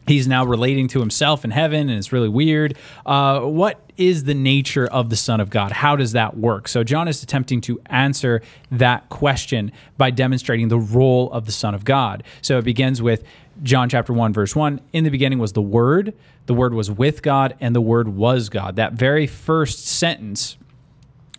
he's 0.08 0.28
now 0.28 0.44
relating 0.44 0.88
to 0.88 1.00
himself 1.00 1.46
in 1.46 1.52
heaven 1.52 1.90
and 1.90 1.98
it's 1.98 2.12
really 2.12 2.30
weird? 2.30 2.76
Uh, 3.06 3.42
what 3.42 3.80
is 3.98 4.24
the 4.24 4.34
nature 4.34 4.88
of 4.88 5.10
the 5.12 5.18
son 5.18 5.40
of 5.40 5.52
god? 5.52 5.72
How 5.72 5.96
does 5.96 6.14
that 6.14 6.38
work? 6.38 6.68
So 6.68 6.84
john 6.84 7.08
is 7.08 7.22
attempting 7.22 7.62
to 7.62 7.80
answer 7.88 8.42
that 8.72 9.10
question 9.10 9.72
by 9.98 10.10
demonstrating 10.10 10.70
the 10.70 10.80
role 10.80 11.32
of 11.32 11.46
the 11.46 11.52
son 11.52 11.76
of 11.76 11.86
god. 11.86 12.24
So 12.42 12.58
it 12.58 12.64
begins 12.64 13.00
with 13.02 13.24
John 13.64 13.90
chapter 13.90 14.14
1, 14.14 14.34
verse 14.34 14.56
1 14.56 14.82
In 14.94 15.04
the 15.04 15.10
beginning 15.10 15.40
was 15.40 15.54
the 15.54 15.62
Word, 15.62 16.14
the 16.46 16.54
Word 16.54 16.74
was 16.74 16.90
with 16.90 17.22
God, 17.22 17.56
and 17.60 17.76
the 17.76 17.82
Word 17.82 18.10
was 18.10 18.50
God. 18.50 18.76
That 18.76 18.94
very 18.94 19.28
first 19.28 19.88
sentence 19.88 20.58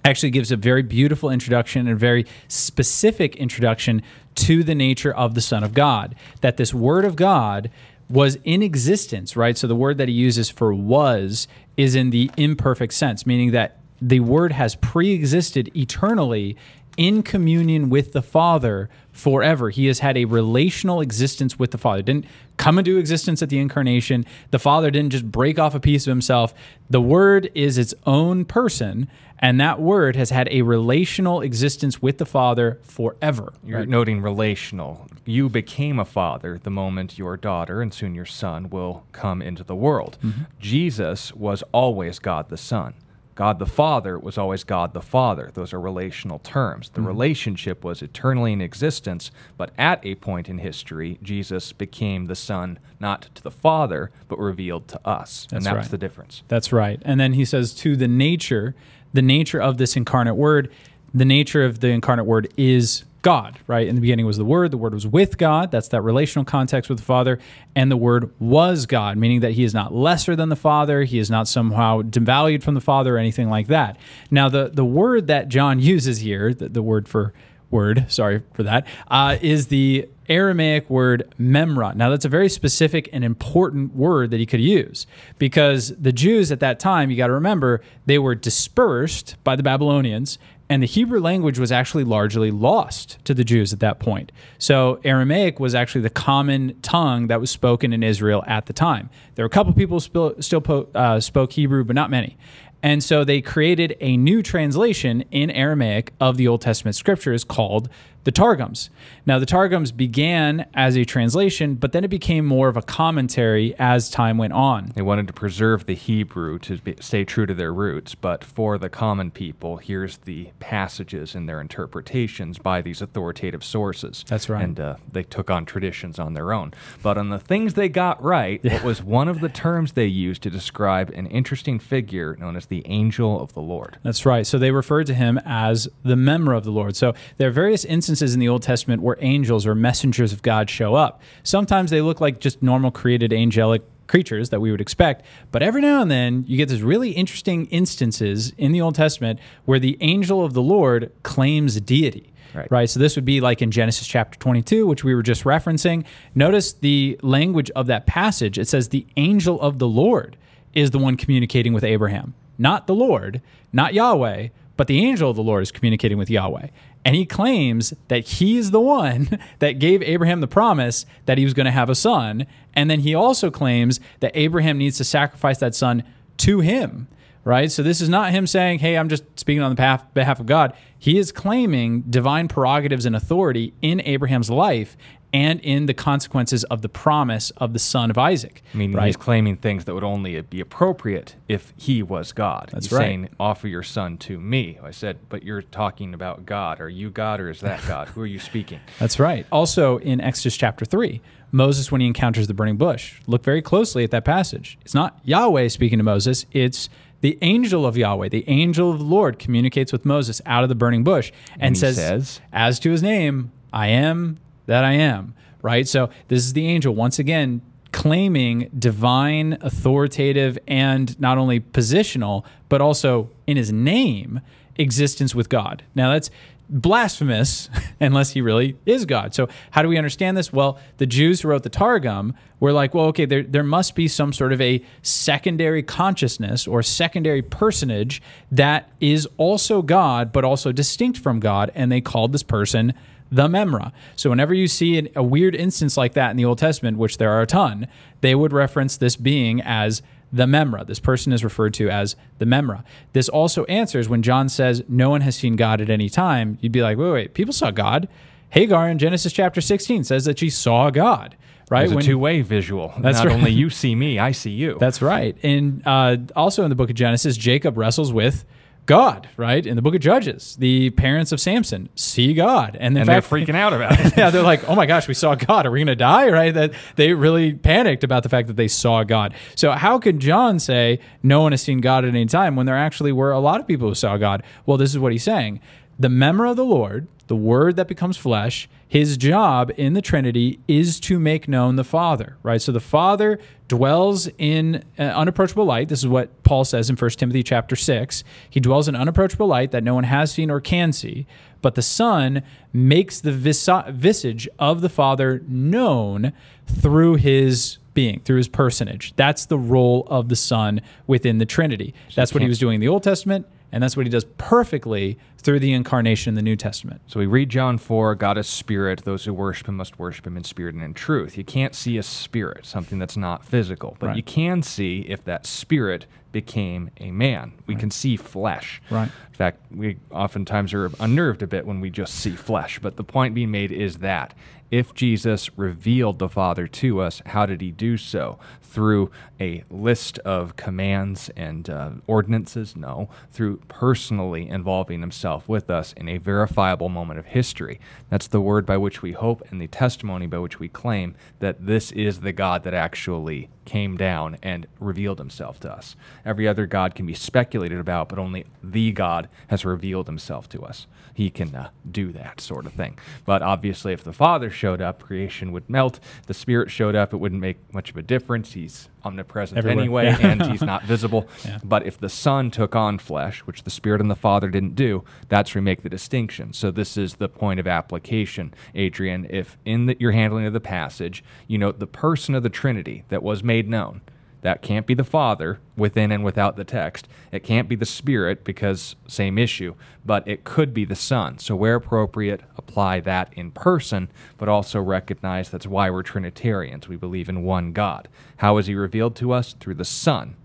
actually 0.04 0.30
gives 0.30 0.50
a 0.50 0.56
very 0.56 0.83
beautiful 0.83 1.30
introduction 1.30 1.80
and 1.87 1.90
a 1.90 1.98
very 1.98 2.26
specific 2.48 3.37
introduction 3.37 4.02
to 4.35 4.62
the 4.62 4.74
nature 4.74 5.14
of 5.14 5.35
the 5.35 5.40
Son 5.40 5.62
of 5.62 5.74
God. 5.74 6.14
That 6.40 6.56
this 6.56 6.72
Word 6.72 7.04
of 7.04 7.16
God 7.16 7.70
was 8.11 8.37
in 8.44 8.62
existence, 8.62 9.37
right? 9.37 9.56
So 9.56 9.66
the 9.66 9.76
word 9.76 9.96
that 9.98 10.09
he 10.09 10.14
uses 10.14 10.50
for 10.50 10.74
was 10.74 11.46
is 11.76 11.94
in 11.94 12.11
the 12.11 12.30
imperfect 12.37 12.92
sense, 12.92 13.24
meaning 13.24 13.52
that 13.52 13.78
the 14.02 14.20
word 14.20 14.52
has 14.52 14.74
pre 14.74 15.12
existed 15.12 15.70
eternally 15.76 16.56
in 16.96 17.22
communion 17.22 17.90
with 17.90 18.12
the 18.12 18.22
Father 18.22 18.88
forever. 19.12 19.70
He 19.70 19.87
has 19.87 19.98
had 20.00 20.16
a 20.16 20.24
relational 20.24 21.00
existence 21.00 21.59
with 21.59 21.70
the 21.70 21.79
Father. 21.79 22.03
Didn't 22.03 22.26
come 22.57 22.79
into 22.79 22.98
existence 22.98 23.42
at 23.42 23.48
the 23.48 23.59
incarnation. 23.59 24.24
The 24.50 24.59
Father 24.59 24.90
didn't 24.90 25.11
just 25.11 25.31
break 25.31 25.59
off 25.59 25.74
a 25.74 25.81
piece 25.81 26.07
of 26.07 26.11
himself. 26.11 26.55
The 26.88 27.00
Word 27.00 27.50
is 27.55 27.79
its 27.79 27.94
own 28.07 28.44
person, 28.44 29.09
and 29.38 29.61
that 29.61 29.81
Word 29.81 30.16
has 30.16 30.31
had 30.31 30.48
a 30.50 30.62
relational 30.62 31.40
existence 31.40 32.03
with 32.03 32.18
the 32.18 32.26
Father 32.26 32.79
forever. 32.83 33.53
You're 33.64 33.81
right? 33.81 33.88
noting 33.88 34.22
relational. 34.22 35.07
You 35.24 35.48
became 35.48 35.98
a 35.98 36.05
father 36.05 36.59
the 36.62 36.70
moment 36.70 37.18
your 37.18 37.37
daughter 37.37 37.83
and 37.83 37.94
soon 37.94 38.14
your 38.14 38.26
son 38.26 38.68
will 38.68 39.05
come 39.12 39.40
into 39.42 39.62
the 39.62 39.76
world. 39.76 40.18
Mm-hmm. 40.22 40.42
Jesus 40.59 41.33
was 41.35 41.62
always 41.72 42.18
God 42.18 42.48
the 42.48 42.57
Son. 42.57 42.94
God 43.40 43.59
the 43.59 43.64
Father 43.64 44.18
was 44.18 44.37
always 44.37 44.64
God 44.64 44.92
the 44.92 45.00
Father. 45.00 45.50
Those 45.55 45.72
are 45.72 45.81
relational 45.81 46.40
terms. 46.40 46.90
The 46.90 46.98
mm-hmm. 46.98 47.07
relationship 47.07 47.83
was 47.83 48.03
eternally 48.03 48.53
in 48.53 48.61
existence, 48.61 49.31
but 49.57 49.70
at 49.79 50.05
a 50.05 50.16
point 50.16 50.50
in 50.50 50.59
history, 50.59 51.18
Jesus 51.22 51.72
became 51.72 52.26
the 52.26 52.37
Son, 52.37 52.79
not 53.00 53.35
to 53.37 53.42
the 53.42 53.50
Father, 53.50 54.11
but 54.29 54.38
revealed 54.38 54.88
to 54.88 55.00
us. 55.09 55.46
That's 55.48 55.53
and 55.55 55.64
that's 55.64 55.87
right. 55.87 55.90
the 55.90 55.96
difference. 55.96 56.42
That's 56.48 56.70
right. 56.70 57.00
And 57.03 57.18
then 57.18 57.33
he 57.33 57.46
says, 57.46 57.72
to 57.76 57.96
the 57.96 58.07
nature, 58.07 58.74
the 59.14 59.22
nature 59.22 59.59
of 59.59 59.79
this 59.79 59.96
incarnate 59.96 60.37
word, 60.37 60.70
the 61.14 61.24
nature 61.24 61.64
of 61.64 61.81
the 61.81 61.88
incarnate 61.88 62.26
word 62.26 62.53
is 62.59 63.05
God, 63.22 63.59
right? 63.66 63.87
In 63.87 63.94
the 63.94 64.00
beginning 64.00 64.26
was 64.26 64.38
the 64.38 64.44
Word, 64.44 64.70
the 64.70 64.78
Word 64.78 64.94
was 64.94 65.06
with 65.06 65.37
God. 65.37 65.70
That's 65.70 65.88
that 65.88 66.00
relational 66.00 66.44
context 66.44 66.88
with 66.88 66.98
the 66.98 67.04
Father. 67.04 67.38
And 67.74 67.90
the 67.90 67.96
Word 67.96 68.30
was 68.38 68.87
God, 68.87 69.18
meaning 69.18 69.40
that 69.40 69.52
He 69.52 69.64
is 69.64 69.74
not 69.74 69.94
lesser 69.94 70.35
than 70.35 70.48
the 70.48 70.56
Father. 70.56 71.04
He 71.04 71.18
is 71.18 71.30
not 71.30 71.46
somehow 71.46 72.02
devalued 72.02 72.62
from 72.62 72.74
the 72.74 72.80
Father 72.80 73.16
or 73.16 73.18
anything 73.18 73.50
like 73.50 73.66
that. 73.66 73.96
Now, 74.30 74.48
the, 74.48 74.70
the 74.72 74.85
word 74.85 75.26
that 75.26 75.48
John 75.48 75.80
uses 75.80 76.18
here, 76.18 76.54
the, 76.54 76.68
the 76.68 76.83
word 76.83 77.09
for 77.09 77.33
word, 77.70 78.06
sorry 78.09 78.42
for 78.54 78.62
that, 78.64 78.87
uh, 79.09 79.37
is 79.40 79.68
the 79.68 80.09
Aramaic 80.28 80.88
word 80.88 81.33
memra. 81.40 81.95
Now, 81.95 82.11
that's 82.11 82.24
a 82.24 82.28
very 82.28 82.49
specific 82.49 83.09
and 83.12 83.24
important 83.24 83.95
word 83.95 84.30
that 84.30 84.38
he 84.38 84.47
could 84.47 84.61
use 84.61 85.07
because 85.38 85.88
the 85.97 86.12
Jews 86.12 86.53
at 86.53 86.61
that 86.61 86.78
time, 86.78 87.11
you 87.11 87.16
got 87.16 87.26
to 87.28 87.32
remember, 87.32 87.80
they 88.07 88.18
were 88.18 88.34
dispersed 88.34 89.36
by 89.45 89.57
the 89.57 89.62
Babylonians 89.62 90.38
And 90.71 90.85
the 90.85 90.87
Hebrew 90.87 91.21
language 91.21 91.59
was 91.59 91.73
actually 91.73 92.05
largely 92.05 92.53
lost 92.53 93.18
to 93.25 93.35
the 93.35 93.43
Jews 93.43 93.73
at 93.73 93.81
that 93.81 93.99
point. 93.99 94.31
So 94.59 95.01
Aramaic 95.03 95.59
was 95.59 95.75
actually 95.75 96.03
the 96.03 96.11
common 96.11 96.81
tongue 96.81 97.27
that 97.27 97.41
was 97.41 97.51
spoken 97.51 97.93
in 97.93 98.05
Israel 98.05 98.45
at 98.47 98.66
the 98.66 98.73
time. 98.73 99.11
There 99.35 99.43
were 99.43 99.49
a 99.49 99.51
couple 99.51 99.73
people 99.73 99.99
still, 99.99 100.41
still 100.41 100.61
po- 100.61 100.89
uh, 100.95 101.18
spoke 101.18 101.53
Hebrew, 101.53 101.83
but 101.83 101.97
not 101.97 102.09
many. 102.09 102.39
And 102.85 103.03
so 103.03 103.25
they 103.25 103.41
created 103.43 103.97
a 104.01 104.16
new 104.16 104.43
translation 104.43 105.23
in 105.33 105.51
Aramaic 105.51 106.12
of 106.21 106.37
the 106.37 106.47
Old 106.47 106.61
Testament 106.62 106.95
scriptures 106.95 107.43
called 107.43 107.89
the 108.25 108.33
Targums. 108.33 108.91
Now, 109.25 109.39
the 109.39 109.47
Targums 109.47 109.93
began 109.93 110.66
as 110.75 110.97
a 110.97 111.05
translation, 111.05 111.75
but 111.75 111.93
then 111.93 112.05
it 112.05 112.09
became 112.09 112.45
more 112.45 112.68
of 112.68 112.77
a 112.77 112.83
commentary 112.83 113.75
as 113.79 114.11
time 114.11 114.37
went 114.37 114.53
on. 114.53 114.93
They 114.95 115.03
wanted 115.03 115.27
to 115.29 115.33
preserve 115.33 115.87
the 115.87 115.95
Hebrew 115.95 116.59
to 116.61 116.79
be, 116.79 116.97
stay 117.01 117.25
true 117.25 117.47
to 117.47 117.55
their 117.55 117.73
roots, 117.73 118.14
but 118.14 118.45
for 118.45 118.77
the 118.77 118.89
common 118.89 119.31
people, 119.31 119.79
here's 119.79 120.18
the 120.18 120.51
passages 120.61 121.35
and 121.35 121.49
their 121.49 121.61
interpretations 121.61 122.59
by 122.59 122.83
these 122.83 123.01
authoritative 123.01 123.64
sources. 123.64 124.25
That's 124.29 124.49
right. 124.49 124.62
And 124.62 124.79
uh, 124.79 124.97
they 125.11 125.23
took 125.23 125.51
on 125.51 125.64
traditions 125.64 126.18
on 126.18 126.35
their 126.35 126.53
own. 126.53 126.75
But 127.03 127.16
on 127.16 127.31
the 127.31 127.39
things 127.39 127.75
they 127.75 127.89
got 127.89 128.23
right, 128.23 128.61
it 128.62 128.83
was 128.85 129.03
one 129.03 129.29
of 129.29 129.41
the 129.41 129.49
terms 129.49 129.93
they 129.93 130.07
used 130.07 130.43
to 130.43 130.51
describe 130.51 131.11
an 131.11 131.27
interesting 131.27 131.79
figure 131.79 132.37
known 132.39 132.57
as 132.57 132.66
the 132.66 132.83
angel 132.87 133.41
of 133.41 133.55
the 133.55 133.62
Lord. 133.62 133.99
That's 134.03 134.27
right. 134.27 134.47
So 134.47 134.59
they 134.59 134.73
referred 134.73 135.07
to 135.07 135.14
him 135.14 135.41
as 135.45 135.89
the 136.03 136.16
Memra 136.16 136.59
of 136.59 136.64
the 136.64 136.71
Lord. 136.71 136.97
So 136.97 137.14
there 137.39 137.49
are 137.49 137.53
various 137.53 137.85
instances 137.85 138.09
in 138.11 138.40
the 138.40 138.48
Old 138.48 138.62
Testament 138.62 139.02
where 139.02 139.16
angels 139.20 139.66
or 139.66 139.74
messengers 139.74 140.32
of 140.32 140.42
God 140.42 140.68
show 140.68 140.94
up. 140.94 141.22
Sometimes 141.42 141.90
they 141.90 142.00
look 142.00 142.20
like 142.20 142.40
just 142.40 142.62
normal 142.62 142.90
created 142.90 143.32
angelic 143.32 143.82
creatures 144.11 144.50
that 144.50 144.61
we 144.61 144.70
would 144.70 144.80
expect. 144.80 145.24
But 145.52 145.62
every 145.62 145.80
now 145.80 146.02
and 146.02 146.11
then, 146.11 146.44
you 146.46 146.56
get 146.56 146.68
these 146.68 146.82
really 146.82 147.12
interesting 147.12 147.66
instances 147.66 148.52
in 148.58 148.72
the 148.72 148.80
Old 148.80 148.96
Testament 148.96 149.38
where 149.64 149.78
the 149.78 149.96
angel 150.00 150.44
of 150.44 150.52
the 150.52 150.62
Lord 150.62 151.12
claims 151.22 151.80
deity. 151.80 152.32
Right. 152.52 152.70
right. 152.70 152.90
So 152.90 152.98
this 152.98 153.14
would 153.14 153.24
be 153.24 153.40
like 153.40 153.62
in 153.62 153.70
Genesis 153.70 154.08
chapter 154.08 154.36
22, 154.40 154.84
which 154.84 155.04
we 155.04 155.14
were 155.14 155.22
just 155.22 155.44
referencing. 155.44 156.04
Notice 156.34 156.72
the 156.72 157.18
language 157.22 157.70
of 157.76 157.86
that 157.86 158.06
passage. 158.06 158.58
It 158.58 158.66
says, 158.66 158.88
The 158.88 159.06
angel 159.16 159.61
of 159.61 159.78
the 159.78 159.86
Lord 159.86 160.36
is 160.74 160.90
the 160.90 160.98
one 160.98 161.16
communicating 161.16 161.72
with 161.72 161.84
Abraham, 161.84 162.34
not 162.58 162.88
the 162.88 162.94
Lord, 162.94 163.40
not 163.72 163.94
Yahweh, 163.94 164.48
but 164.76 164.86
the 164.86 165.04
angel 165.04 165.30
of 165.30 165.36
the 165.36 165.42
Lord 165.42 165.62
is 165.62 165.70
communicating 165.70 166.18
with 166.18 166.30
Yahweh. 166.30 166.68
And 167.05 167.16
he 167.16 167.24
claims 167.24 167.94
that 168.09 168.26
he's 168.26 168.70
the 168.70 168.80
one 168.80 169.38
that 169.59 169.78
gave 169.78 170.03
Abraham 170.03 170.40
the 170.40 170.46
promise 170.46 171.07
that 171.26 171.38
he 171.38 171.44
was 171.44 171.55
going 171.55 171.66
to 171.66 171.72
have 171.72 171.88
a 171.88 171.94
son. 171.94 172.46
And 172.74 172.90
then 172.90 173.01
he 173.01 173.14
also 173.14 173.51
claims 173.51 174.01
that 174.20 174.32
Abraham 174.34 174.78
needs 174.78 174.98
to 174.98 175.05
sacrifice 175.05 175.59
that 175.59 175.74
son 175.74 176.05
to 176.38 176.61
him, 176.61 177.09
right? 177.44 177.70
So 177.70 177.82
this 177.82 178.01
is 178.01 178.09
not 178.09 178.32
him 178.32 178.46
saying, 178.46 178.80
hey, 178.80 178.96
I'm 178.96 179.09
just 179.09 179.24
speaking 179.38 179.62
on 179.62 179.74
the 179.74 180.01
behalf 180.14 180.40
of 180.40 180.46
God. 180.46 180.74
He 180.98 181.18
is 181.18 181.32
claiming 181.32 182.03
divine 182.03 182.48
prerogatives 182.48 183.07
and 183.07 183.16
authority 183.16 183.72
in 183.80 184.01
Abraham's 184.03 184.51
life 184.51 184.96
and 185.33 185.61
in 185.61 185.87
the 185.87 185.95
consequences 185.95 186.64
of 186.64 186.83
the 186.83 186.89
promise 186.89 187.51
of 187.59 187.72
the 187.72 187.78
son 187.78 188.11
of 188.11 188.18
Isaac. 188.18 188.62
I 188.74 188.76
mean, 188.76 188.93
right? 188.93 189.07
he's 189.07 189.16
claiming 189.16 189.57
things 189.57 189.85
that 189.85 189.95
would 189.95 190.05
only 190.05 190.41
be 190.43 190.61
appropriate 190.61 191.37
if 191.49 191.72
he 191.76 192.03
was 192.03 192.33
God. 192.33 192.70
That's 192.72 192.87
he's 192.87 192.93
right. 192.93 193.05
saying, 193.05 193.28
offer 193.39 193.68
your 193.68 193.83
son 193.83 194.18
to 194.18 194.41
me. 194.41 194.78
I 194.83 194.91
said, 194.91 195.18
but 195.28 195.43
you're 195.43 195.62
talking 195.62 196.14
about 196.14 196.47
God. 196.47 196.81
Are 196.81 196.89
you 196.89 197.11
God 197.11 197.41
or 197.41 197.51
is 197.51 197.61
that 197.61 197.81
God? 197.89 198.09
Who 198.09 198.22
are 198.22 198.26
you 198.26 198.39
speaking? 198.41 198.81
That's 198.99 199.18
right. 199.18 199.47
Also 199.53 199.99
in 199.99 200.20
Exodus 200.20 200.57
chapter 200.57 200.85
3, 200.85 201.20
Moses, 201.53 201.91
when 201.91 202.01
he 202.01 202.07
encounters 202.07 202.47
the 202.47 202.55
burning 202.55 202.76
bush, 202.76 203.20
look 203.26 203.43
very 203.43 203.62
closely 203.62 204.05
at 204.05 204.11
that 204.12 204.24
passage. 204.24 204.78
It's 204.83 204.95
not 204.95 205.18
Yahweh 205.24 205.68
speaking 205.68 205.99
to 205.99 206.05
Moses, 206.05 206.47
it's 206.53 206.89
the 207.20 207.37
angel 207.43 207.85
of 207.85 207.97
Yahweh, 207.97 208.28
the 208.31 208.49
angel 208.49 208.91
of 208.91 208.99
the 208.99 209.05
Lord, 209.05 209.39
communicates 209.39 209.93
with 209.93 210.05
Moses 210.05 210.41
out 210.47 210.62
of 210.62 210.68
the 210.68 210.74
burning 210.74 211.05
bush 211.05 211.33
and, 211.55 211.62
And 211.62 211.78
says, 211.78 211.97
says? 211.97 212.41
As 212.53 212.78
to 212.81 212.91
his 212.91 213.03
name, 213.03 213.53
I 213.72 213.89
am 213.89 214.39
that 214.71 214.85
I 214.85 214.93
am. 214.93 215.35
Right? 215.62 215.87
So 215.87 216.09
this 216.29 216.45
is 216.45 216.55
the 216.55 216.66
angel 216.66 216.95
once 216.95 217.18
again 217.18 217.61
claiming 217.93 218.71
divine, 218.79 219.59
authoritative, 219.61 220.57
and 220.68 221.18
not 221.21 221.39
only 221.39 221.59
positional, 221.61 222.45
but 222.68 222.81
also 222.81 223.29
in 223.47 223.57
his 223.57 223.73
name, 223.73 224.41
existence 224.77 225.35
with 225.35 225.49
God. 225.49 225.83
Now 225.95 226.12
that's 226.12 226.31
blasphemous 226.68 227.68
unless 228.01 228.31
he 228.31 228.41
really 228.41 228.77
is 228.87 229.05
God. 229.05 229.35
So 229.35 229.49
how 229.73 229.83
do 229.83 229.89
we 229.89 229.99
understand 229.99 230.37
this? 230.37 230.53
Well, 230.53 230.79
the 230.99 231.07
Jews 231.07 231.41
who 231.41 231.49
wrote 231.49 231.64
the 231.64 231.68
Targum 231.68 232.35
were 232.61 232.73
like, 232.73 232.95
well, 232.95 233.07
okay, 233.07 233.25
there, 233.25 233.43
there 233.43 233.64
must 233.64 233.97
be 233.97 234.07
some 234.07 234.33
sort 234.33 234.53
of 234.53 234.61
a 234.61 234.83
secondary 235.03 235.83
consciousness 235.83 236.68
or 236.68 236.83
secondary 236.83 237.43
personage 237.43 238.23
that 238.53 238.89
is 239.01 239.27
also 239.37 239.83
God, 239.83 240.31
but 240.33 240.45
also 240.45 240.71
distinct 240.71 241.18
from 241.18 241.41
God. 241.41 241.73
And 241.75 241.91
they 241.91 242.01
called 242.01 242.33
this 242.33 242.45
person 242.45 242.95
the 243.33 243.47
Memra. 243.49 243.93
So 244.16 244.31
whenever 244.31 244.53
you 244.55 244.66
see 244.68 244.99
an, 244.99 245.09
a 245.14 245.22
weird 245.22 245.55
instance 245.55 245.97
like 245.97 246.14
that 246.14 246.31
in 246.31 246.37
the 246.37 246.45
Old 246.45 246.59
Testament, 246.59 246.99
which 246.99 247.18
there 247.18 247.31
are 247.31 247.43
a 247.43 247.47
ton, 247.47 247.87
they 248.20 248.35
would 248.35 248.53
reference 248.53 248.97
this 248.97 249.16
being 249.16 249.61
as 249.62 250.03
the 250.33 250.45
Memra. 250.47 250.87
This 250.87 251.01
person 251.01 251.33
is 251.33 251.43
referred 251.43 251.74
to 251.74 251.89
as 251.91 252.14
the 252.39 252.45
Memra. 252.45 252.85
This 253.12 253.28
also 253.28 253.64
answers 253.64 254.09
when 254.09 254.22
John 254.22 254.49
says, 254.49 254.83
No 254.89 255.11
one 255.11 255.20
has 255.22 255.37
seen 255.37 255.57
God 255.57 255.81
at 255.81 255.91
any 255.91 256.09
time. 256.09 256.59
You'd 256.61 256.72
be 256.72 256.83
like, 256.83 256.99
Wait, 256.99 257.11
wait, 257.11 257.35
people 257.35 257.53
saw 257.53 257.70
God. 257.70 258.09
Hagar 258.51 258.89
in 258.89 258.99
Genesis 258.99 259.33
chapter 259.33 259.61
16 259.61 260.05
says 260.05 260.24
that 260.24 260.39
she 260.41 260.51
saw 260.51 260.91
God, 260.91 261.37
right? 261.70 261.85
It's 261.85 261.93
a 261.93 261.97
When- 261.97 262.05
two-way 262.05 262.43
visual. 262.43 262.93
That's 262.99 263.18
Not 263.18 263.26
right. 263.28 263.37
only 263.37 263.53
you 263.53 263.70
see 263.70 263.95
me, 263.95 264.18
I 264.18 264.33
see 264.33 264.51
you. 264.51 264.76
That's 264.81 265.01
right. 265.03 265.37
And 265.45 265.83
uh, 265.87 266.16
also 266.35 266.64
in 266.64 266.68
the 266.68 266.74
book 266.76 266.91
of 266.91 266.97
Genesis, 266.97 267.37
Jacob 267.37 267.76
wrestles 267.78 268.12
with 268.12 268.45
God, 268.87 269.28
right? 269.37 269.64
In 269.64 269.76
the 269.76 269.83
book 269.83 269.95
of 269.95 270.01
Judges, 270.01 270.57
the 270.57 270.91
parents 270.91 271.31
of 271.33 271.41
Samson 271.41 271.89
see 271.95 272.35
God. 272.35 272.76
And 272.81 272.97
in 272.97 273.03
and 273.03 273.07
fact, 273.07 273.31
they're 273.31 273.39
freaking 273.41 273.55
out 273.55 273.72
about 273.72 273.99
it. 274.01 274.16
yeah, 274.16 274.31
they're 274.31 274.43
like, 274.43 274.68
"Oh 274.68 274.74
my 274.74 274.87
gosh, 274.87 275.07
we 275.07 275.14
saw 275.14 275.35
God. 275.35 275.66
Are 275.66 275.70
we 275.70 275.78
going 275.78 275.87
to 275.87 275.97
die?" 275.97 276.28
Right? 276.28 276.53
That 276.53 276.72
they 276.97 277.12
really 277.12 277.53
panicked 277.53 278.03
about 278.03 278.22
the 278.24 278.28
fact 278.28 278.49
that 278.49 278.57
they 278.57 278.68
saw 278.68 279.05
God. 279.05 279.35
So 279.55 279.70
how 279.72 279.99
could 279.99 280.18
John 280.18 280.59
say 280.59 280.99
no 281.22 281.43
one 281.43 281.53
has 281.53 281.62
seen 281.62 281.81
God 281.81 282.05
at 282.05 282.09
any 282.09 282.26
time 282.26 282.57
when 282.57 282.66
there 282.66 282.76
actually 282.76 283.12
were 283.12 283.31
a 283.31 283.41
lot 283.41 283.61
of 283.61 283.66
people 283.66 283.89
who 283.89 283.95
saw 283.95 284.16
God? 284.16 284.43
Well, 284.66 284.76
this 284.76 284.91
is 284.91 284.99
what 284.99 285.12
he's 285.12 285.24
saying: 285.24 285.61
the 285.99 286.09
Memra 286.09 286.51
of 286.51 286.57
the 286.57 286.64
Lord, 286.64 287.07
the 287.31 287.37
Word 287.37 287.76
that 287.76 287.87
becomes 287.87 288.16
flesh, 288.16 288.68
his 288.89 289.16
job 289.16 289.70
in 289.76 289.93
the 289.93 290.03
Trinity 290.03 290.59
is 290.66 290.99
to 290.99 291.16
make 291.20 291.47
known 291.47 291.76
the 291.76 291.85
Father. 291.85 292.37
Right? 292.43 292.61
So 292.61 292.72
the 292.72 292.81
Father 292.81 293.39
dwells 293.68 294.28
in 294.37 294.83
unapproachable 294.99 295.64
light. 295.64 295.89
This 295.89 296.01
is 296.01 296.09
what 296.09 296.43
Paul 296.43 296.64
says 296.64 296.91
in 296.91 296.97
1 296.97 297.11
Timothy 297.12 297.45
chapter 297.45 297.76
6. 297.76 298.24
He 298.51 298.59
dwells 298.59 298.89
in 298.89 298.97
unapproachable 298.97 299.47
light 299.47 299.70
that 299.70 299.85
no 299.85 299.95
one 299.95 300.03
has 300.03 300.33
seen 300.33 300.51
or 300.51 300.61
can 300.61 300.93
see, 300.93 301.24
but 301.62 301.76
the 301.76 301.83
Son 301.83 302.43
makes 302.72 303.20
the 303.20 303.31
vis- 303.31 303.68
visage 303.91 304.49
of 304.59 304.81
the 304.81 304.89
Father 304.89 305.41
known 305.47 306.33
through 306.66 307.14
his 307.14 307.78
being, 307.95 308.18
through 308.24 308.39
his 308.39 308.49
personage. 308.49 309.12
That's 309.14 309.47
the 309.47 309.57
role 309.57 310.05
of 310.09 310.31
the 310.31 310.37
Son 310.37 310.81
within 311.07 311.39
the 311.39 311.47
Trinity. 311.47 311.95
That's 312.16 312.35
what 312.35 312.43
he 312.43 312.49
was 312.49 312.59
doing 312.59 312.74
in 312.74 312.81
the 312.81 312.89
Old 312.89 313.05
Testament, 313.05 313.47
and 313.73 313.83
that's 313.83 313.97
what 313.97 314.07
he 314.07 314.11
does 314.11 314.25
perfectly 314.39 315.18
through 315.39 315.61
the 315.61 315.73
incarnation 315.73 316.31
in 316.31 316.35
the 316.35 316.43
New 316.43 316.57
Testament. 316.57 317.01
So 317.07 317.18
we 317.21 317.27
read 317.27 317.49
John 317.49 317.79
4, 317.79 318.14
God 318.14 318.37
is 318.37 318.47
spirit. 318.47 319.05
Those 319.05 319.25
who 319.25 319.33
worship 319.33 319.68
him 319.68 319.77
must 319.77 319.99
worship 319.99 320.27
him 320.27 320.37
in 320.37 320.45
spirit 320.45 320.75
and 320.75 320.85
in 320.85 320.93
truth. 320.95 321.39
You 321.39 321.45
can't 321.45 321.75
see 321.75 321.97
a 321.97 322.03
spirit, 322.03 322.66
something 322.66 322.99
that's 322.99 323.16
not 323.16 323.45
physical, 323.45 323.97
but 323.99 324.09
Right. 324.09 324.16
you 324.16 324.23
can 324.23 324.62
see 324.62 325.01
if 325.09 325.25
that 325.25 325.47
spirit 325.47 326.07
became 326.33 326.91
a 326.99 327.11
man. 327.11 327.53
We 327.66 327.75
can 327.75 327.91
see 327.91 328.16
flesh. 328.16 328.81
Right. 328.91 329.09
In 329.09 329.35
fact, 329.35 329.59
we 329.75 329.97
oftentimes 330.12 330.73
are 330.75 330.91
unnerved 331.01 331.43
a 331.43 331.47
bit 331.47 331.66
when 331.66 331.81
we 331.81 331.91
just 331.91 332.14
see 332.14 332.31
flesh. 332.37 332.79
But 332.81 332.97
the 332.97 333.05
point 333.05 333.35
being 333.35 333.51
made 333.51 333.73
is 333.73 333.97
that 333.97 334.35
if 334.71 334.95
Jesus 334.95 335.57
revealed 335.59 336.18
the 336.18 336.29
Father 336.29 336.66
to 336.66 337.01
us, 337.01 337.23
how 337.27 337.47
did 337.47 337.61
he 337.61 337.71
do 337.71 337.97
so? 337.97 338.39
Through 338.62 339.11
a 339.41 339.64
list 339.68 340.18
of 340.21 340.55
commands 340.55 341.29
and 341.37 341.68
uh, 341.68 341.91
ordinances? 342.07 342.77
No. 342.77 343.09
Through 343.33 343.59
personally 343.68 344.49
involving 344.49 345.01
himself 345.01 345.49
with 345.49 345.71
us 345.71 345.93
in 345.95 346.09
a 346.09 346.18
verifiable 346.18 346.89
moment 346.89 347.18
of 347.18 347.27
history. 347.27 347.81
That's 348.11 348.29
the 348.29 348.41
word 348.41 348.64
by 348.64 348.77
which 348.77 349.03
we 349.03 349.12
hope 349.12 349.43
and 349.51 349.61
the 349.61 349.66
testimony 349.66 350.29
by 350.29 350.39
which 350.39 350.61
we 350.61 350.68
claim 350.68 351.16
that 351.41 351.66
this 351.66 351.91
is 351.93 352.21
the 352.21 352.33
God 352.33 352.62
that 352.62 352.75
actually 352.75 353.49
came 353.64 353.97
down 353.97 354.37
and 354.43 354.66
revealed 354.79 355.18
himself 355.18 355.61
to 355.61 355.71
us. 355.71 355.95
Every 356.25 356.47
other 356.47 356.66
God 356.66 356.95
can 356.95 357.07
be 357.07 357.14
speculated 357.14 357.79
about, 357.79 358.09
but 358.09 358.18
only 358.18 358.45
the 358.62 358.93
God 358.93 359.29
has 359.49 359.64
revealed 359.64 360.07
himself 360.07 360.49
to 360.51 360.62
us. 360.62 360.87
He 361.14 361.31
can 361.31 361.55
uh, 361.55 361.71
do 361.89 362.12
that 362.12 362.41
sort 362.41 362.66
of 362.66 362.73
thing. 362.73 362.99
But 363.25 363.43
obviously, 363.43 363.93
if 363.93 364.03
the 364.03 364.12
Father 364.12 364.51
showed 364.61 364.82
up, 364.82 365.02
creation 365.02 365.52
would 365.52 365.68
melt. 365.70 365.98
If 366.20 366.26
the 366.26 366.34
Spirit 366.34 366.70
showed 366.70 366.94
up, 366.94 367.14
it 367.14 367.16
wouldn't 367.16 367.40
make 367.40 367.56
much 367.72 367.90
of 367.90 367.96
a 367.96 368.02
difference. 368.02 368.52
He's 368.52 368.88
omnipresent 369.04 369.56
Everywhere. 369.56 369.80
anyway, 369.80 370.04
Yeah. 370.06 370.26
and 370.32 370.42
he's 370.52 370.61
not 370.62 370.82
visible. 370.84 371.26
But 371.64 371.86
if 371.86 371.98
the 371.98 372.08
Son 372.11 372.50
took 372.50 372.76
on 372.76 372.98
flesh, 372.98 373.40
which 373.40 373.62
the 373.64 373.70
Spirit 373.70 374.00
and 374.02 374.11
the 374.11 374.16
Father 374.28 374.48
didn't 374.50 374.74
do, 374.74 375.04
that's 375.28 375.54
where 375.54 375.62
we 375.62 375.64
make 375.64 375.82
the 375.82 375.88
distinction. 375.88 376.52
So 376.52 376.70
this 376.70 376.96
is 376.96 377.14
the 377.14 377.28
point 377.28 377.58
of 377.61 377.66
application, 377.66 378.52
Adrian. 378.74 379.26
If 379.30 379.56
in 379.64 379.86
the, 379.86 379.96
your 379.98 380.12
handling 380.12 380.44
of 380.46 380.52
the 380.52 380.61
passage, 380.61 381.24
you 381.46 381.56
note 381.58 381.78
the 381.78 381.86
person 381.86 382.34
of 382.34 382.42
the 382.42 382.50
Trinity 382.50 383.04
that 383.08 383.22
was 383.22 383.42
made 383.42 383.68
known, 383.68 384.02
That 384.43 384.62
can't 384.62 384.86
be 384.86 384.95
the 384.95 385.05
Father 385.05 385.61
within 385.76 386.11
and 386.11 386.24
without 386.24 386.57
the 386.57 386.64
text. 386.64 387.07
It 387.30 387.43
can't 387.43 387.68
be 387.68 387.76
the 387.76 387.84
Spirit 387.84 388.43
because 388.43 388.97
same 389.07 389.36
issue, 389.36 389.74
but 390.05 390.26
it 390.26 390.45
could 390.45 390.72
be 390.72 390.84
the 390.84 390.97
Son. 390.97 391.38
So, 391.38 391.55
where 391.55 391.74
appropriate, 391.74 392.43
apply 392.57 393.01
that 393.01 393.32
in 393.34 393.51
person, 393.51 394.11
but 394.38 394.49
also 394.49 394.80
recognize 394.80 395.51
that's 395.51 395.66
why 395.66 395.91
we're 395.91 396.03
Trinitarians. 396.03 396.88
We 396.88 396.97
believe 396.97 397.28
in 397.28 397.43
one 397.43 397.72
God. 397.72 398.09
How 398.38 398.57
is 398.57 398.66
He 398.66 398.74
revealed 398.74 399.14
to 399.16 399.32
us? 399.32 399.55
Through 399.61 399.74
the 399.74 399.84
Son, 399.84 400.36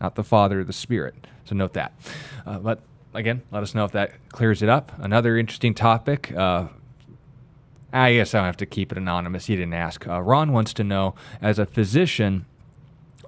not 0.00 0.16
the 0.16 0.24
Father 0.24 0.60
or 0.60 0.64
the 0.64 0.72
Spirit. 0.72 1.14
So, 1.44 1.54
note 1.54 1.74
that. 1.74 1.92
Uh, 2.44 2.58
but 2.58 2.82
again, 3.14 3.42
let 3.52 3.62
us 3.62 3.74
know 3.74 3.84
if 3.84 3.92
that 3.92 4.12
clears 4.30 4.62
it 4.62 4.68
up. 4.68 4.92
Another 4.98 5.36
interesting 5.36 5.74
topic. 5.74 6.32
Uh, 6.36 6.68
I 7.92 8.14
guess 8.14 8.34
I 8.34 8.38
don't 8.38 8.46
have 8.46 8.56
to 8.58 8.66
keep 8.66 8.92
it 8.92 8.98
anonymous. 8.98 9.46
He 9.46 9.56
didn't 9.56 9.74
ask. 9.74 10.06
Uh, 10.06 10.20
Ron 10.20 10.52
wants 10.52 10.74
to 10.74 10.84
know, 10.84 11.14
as 11.40 11.58
a 11.58 11.64
physician, 11.64 12.44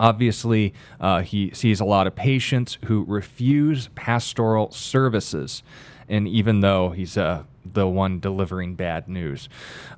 obviously 0.01 0.75
uh, 0.99 1.21
he 1.21 1.51
sees 1.53 1.79
a 1.79 1.85
lot 1.85 2.09
of 2.09 2.17
patients 2.17 2.79
who 2.87 3.05
refuse 3.07 3.89
pastoral 3.95 4.73
services, 4.73 5.63
and 6.09 6.27
even 6.27 6.61
though 6.61 6.91
he's 6.91 7.17
uh, 7.17 7.45
the 7.71 7.87
one 7.87 8.19
delivering 8.19 8.75
bad 8.75 9.07
news, 9.07 9.49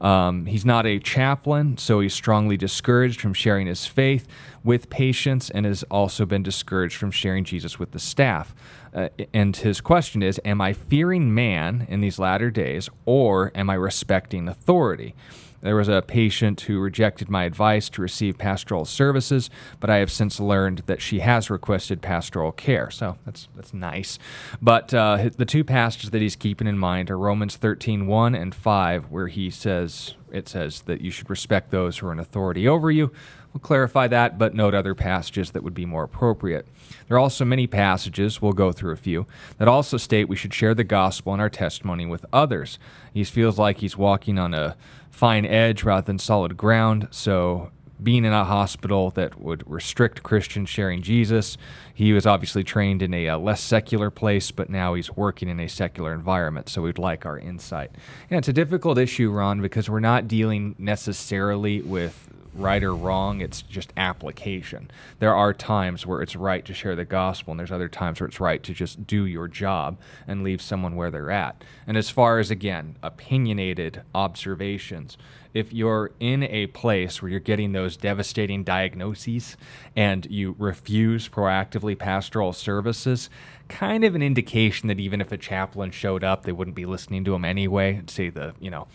um, 0.00 0.44
he's 0.46 0.64
not 0.64 0.84
a 0.84 0.98
chaplain, 0.98 1.78
so 1.78 2.00
he's 2.00 2.12
strongly 2.12 2.57
discouraged 2.57 3.20
from 3.20 3.32
sharing 3.32 3.68
his 3.68 3.86
faith 3.86 4.26
with 4.64 4.90
patients, 4.90 5.50
and 5.50 5.66
has 5.66 5.82
also 5.84 6.26
been 6.26 6.42
discouraged 6.42 6.96
from 6.96 7.10
sharing 7.10 7.44
Jesus 7.44 7.78
with 7.78 7.92
the 7.92 7.98
staff. 7.98 8.54
Uh, 8.94 9.08
and 9.32 9.56
his 9.56 9.80
question 9.80 10.22
is 10.22 10.40
Am 10.44 10.60
I 10.60 10.72
fearing 10.72 11.34
man 11.34 11.86
in 11.88 12.00
these 12.00 12.18
latter 12.18 12.50
days, 12.50 12.88
or 13.04 13.50
am 13.54 13.70
I 13.70 13.74
respecting 13.74 14.48
authority? 14.48 15.14
There 15.62 15.76
was 15.76 15.88
a 15.88 16.02
patient 16.02 16.62
who 16.62 16.80
rejected 16.80 17.30
my 17.30 17.44
advice 17.44 17.88
to 17.90 18.02
receive 18.02 18.36
pastoral 18.36 18.84
services, 18.84 19.48
but 19.78 19.90
I 19.90 19.98
have 19.98 20.10
since 20.10 20.40
learned 20.40 20.82
that 20.86 21.00
she 21.00 21.20
has 21.20 21.50
requested 21.50 22.02
pastoral 22.02 22.50
care. 22.50 22.90
So 22.90 23.16
that's 23.24 23.48
that's 23.54 23.72
nice. 23.72 24.18
But 24.60 24.92
uh, 24.92 25.30
the 25.36 25.44
two 25.44 25.62
passages 25.62 26.10
that 26.10 26.20
he's 26.20 26.34
keeping 26.34 26.66
in 26.66 26.78
mind 26.78 27.12
are 27.12 27.18
Romans 27.18 27.56
13, 27.56 28.08
1 28.08 28.34
and 28.34 28.52
5, 28.52 29.10
where 29.10 29.28
he 29.28 29.50
says, 29.50 30.14
it 30.32 30.48
says 30.48 30.82
that 30.82 31.00
you 31.00 31.12
should 31.12 31.30
respect 31.30 31.70
those 31.70 31.98
who 31.98 32.08
are 32.08 32.12
in 32.12 32.18
authority 32.18 32.66
over 32.66 32.90
you. 32.90 33.12
We'll 33.53 33.61
clarify 33.61 34.09
that, 34.09 34.38
but 34.38 34.55
note 34.55 34.74
other 34.74 34.94
passages 34.94 35.50
that 35.50 35.62
would 35.62 35.74
be 35.74 35.84
more 35.84 36.05
appropriate. 36.05 36.66
There 37.07 37.16
are 37.16 37.20
also 37.20 37.44
many 37.44 37.66
passages, 37.66 38.40
we'll 38.40 38.53
go 38.53 38.72
through 38.72 38.92
a 38.92 38.96
few, 38.96 39.26
that 39.59 39.68
also 39.68 39.98
state 39.98 40.28
we 40.28 40.36
should 40.36 40.55
share 40.55 40.74
the 40.74 40.84
gospel 40.84 41.32
and 41.32 41.42
our 41.42 41.50
testimony 41.50 42.07
with 42.07 42.24
others. 42.32 42.78
He 43.12 43.24
feels 43.24 43.59
like 43.59 43.78
he's 43.78 43.96
walking 43.96 44.38
on 44.38 44.55
a 44.55 44.76
fine 45.11 45.44
edge 45.44 45.84
rather 45.84 46.07
than 46.07 46.18
solid 46.18 46.57
ground, 46.57 47.09
so 47.11 47.70
being 48.03 48.24
in 48.24 48.32
a 48.32 48.44
hospital 48.44 49.11
that 49.11 49.40
would 49.40 49.68
restrict 49.70 50.22
Christians 50.22 50.68
sharing 50.68 51.03
Jesus. 51.03 51.57
He 51.94 52.12
was 52.12 52.26
obviously 52.26 52.64
trained 52.64 53.03
in 53.03 53.14
a, 53.14 53.26
a, 53.26 53.38
less 53.38 53.61
secular 53.61 54.11
place, 54.11 54.50
but 54.50 54.70
now 54.70 54.94
he's 54.94 55.14
working 55.16 55.48
in 55.48 55.61
a 55.61 55.68
secular 55.68 56.12
environment. 56.12 56.68
So 56.68 56.82
we'd 56.82 56.98
like 56.98 57.24
our 57.26 57.38
insight. 57.38 57.92
And 58.30 58.38
it's 58.38 58.48
a 58.48 58.53
difficult 58.53 58.98
issue, 58.98 59.30
Ron, 59.30 59.61
because 59.61 59.88
we're 59.88 60.00
not 60.00 60.26
dealing 60.26 60.74
necessarily 60.78 61.80
with 61.82 62.31
right 62.55 62.82
or 62.82 62.94
wrong, 62.94 63.40
it's 63.40 63.62
just 63.62 63.92
application. 63.96 64.90
There 65.18 65.34
are 65.34 65.53
times 65.53 66.07
where 66.07 66.22
it's 66.22 66.36
right 66.36 66.64
to 66.64 66.74
share 66.74 66.96
the 66.96 67.05
gospel, 67.05 67.53
and 67.53 67.61
there's 67.61 67.72
other 67.72 67.88
times 67.88 68.20
where 68.20 68.28
it's 68.28 68.40
right 68.40 68.62
to 68.62 68.72
just 68.72 69.07
do 69.07 69.24
your 69.24 69.48
job 69.48 69.98
and 70.26 70.42
leave 70.42 70.61
someone 70.61 70.96
where 70.96 71.11
they're 71.11 71.30
at. 71.30 71.64
And 71.86 71.96
as 71.96 72.11
far 72.11 72.38
as, 72.38 72.50
again, 72.50 72.96
opinionated 73.03 74.03
observations, 74.14 75.16
if 75.55 75.72
you're 75.72 76.12
in 76.18 76.42
a 76.44 76.66
place 76.68 77.20
where 77.20 77.30
you're 77.30 77.40
getting 77.40 77.72
those 77.72 77.96
devastating 77.96 78.64
diagnoses 78.64 79.57
and 79.94 80.26
you 80.30 80.55
refuse 80.59 81.28
proactively 81.28 81.98
pastoral 81.98 82.53
services, 82.53 83.28
kind 83.68 84.05
of 84.05 84.14
an 84.14 84.22
indication 84.22 84.88
that 84.88 85.00
even 85.00 85.20
if 85.20 85.32
a 85.32 85.36
chaplain 85.36 85.90
showed 85.90 86.24
up, 86.24 86.44
they 86.44 86.53
wouldn't 86.53 86.76
be 86.76 86.86
listening 86.86 87.24
to 87.24 87.34
him 87.34 87.44
anyway. 87.44 88.00
Say 88.07 88.30
the, 88.30 88.55
you 88.61 88.70
know, 88.70 88.88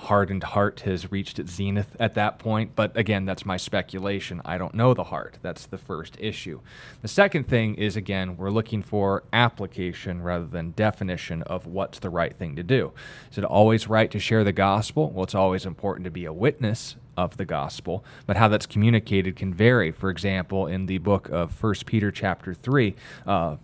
hardened 0.00 0.42
heart 0.42 0.80
has 0.80 1.12
reached 1.12 1.38
its 1.38 1.52
zenith 1.52 1.94
at 2.00 2.14
that 2.14 2.38
point. 2.38 2.74
But 2.74 2.96
again, 2.96 3.26
that's 3.26 3.44
my 3.44 3.58
speculation. 3.58 4.40
I 4.44 4.56
don't 4.56 4.74
know 4.74 4.94
the 4.94 5.04
heart. 5.04 5.38
That's 5.42 5.66
the 5.66 5.76
first 5.76 6.16
issue. 6.18 6.60
The 7.02 7.08
second 7.08 7.48
thing 7.48 7.74
is, 7.74 7.96
again, 7.96 8.36
we're 8.36 8.50
looking 8.50 8.82
for 8.82 9.24
application 9.32 10.22
rather 10.22 10.46
than 10.46 10.72
definition 10.72 11.42
of 11.42 11.66
what's 11.66 11.98
the 11.98 12.08
right 12.08 12.34
thing 12.34 12.56
to 12.56 12.62
do. 12.62 12.92
Is 13.30 13.38
it 13.38 13.44
always 13.44 13.88
right 13.88 14.10
to 14.10 14.18
share 14.18 14.42
the 14.42 14.52
gospel? 14.52 15.10
Well, 15.10 15.24
it's 15.24 15.34
always 15.34 15.66
important 15.66 16.04
to 16.06 16.10
be 16.10 16.24
a 16.24 16.32
witness 16.32 16.96
of 17.16 17.36
the 17.36 17.44
gospel, 17.44 18.02
but 18.26 18.38
how 18.38 18.48
that's 18.48 18.66
communicated 18.66 19.36
can 19.36 19.52
vary. 19.52 19.90
For 19.90 20.08
example, 20.08 20.66
in 20.66 20.86
the 20.86 20.98
book 20.98 21.28
of 21.28 21.52
First 21.52 21.84
Peter, 21.84 22.10
chapter 22.10 22.54
3, 22.54 22.94
uh, 23.26 23.56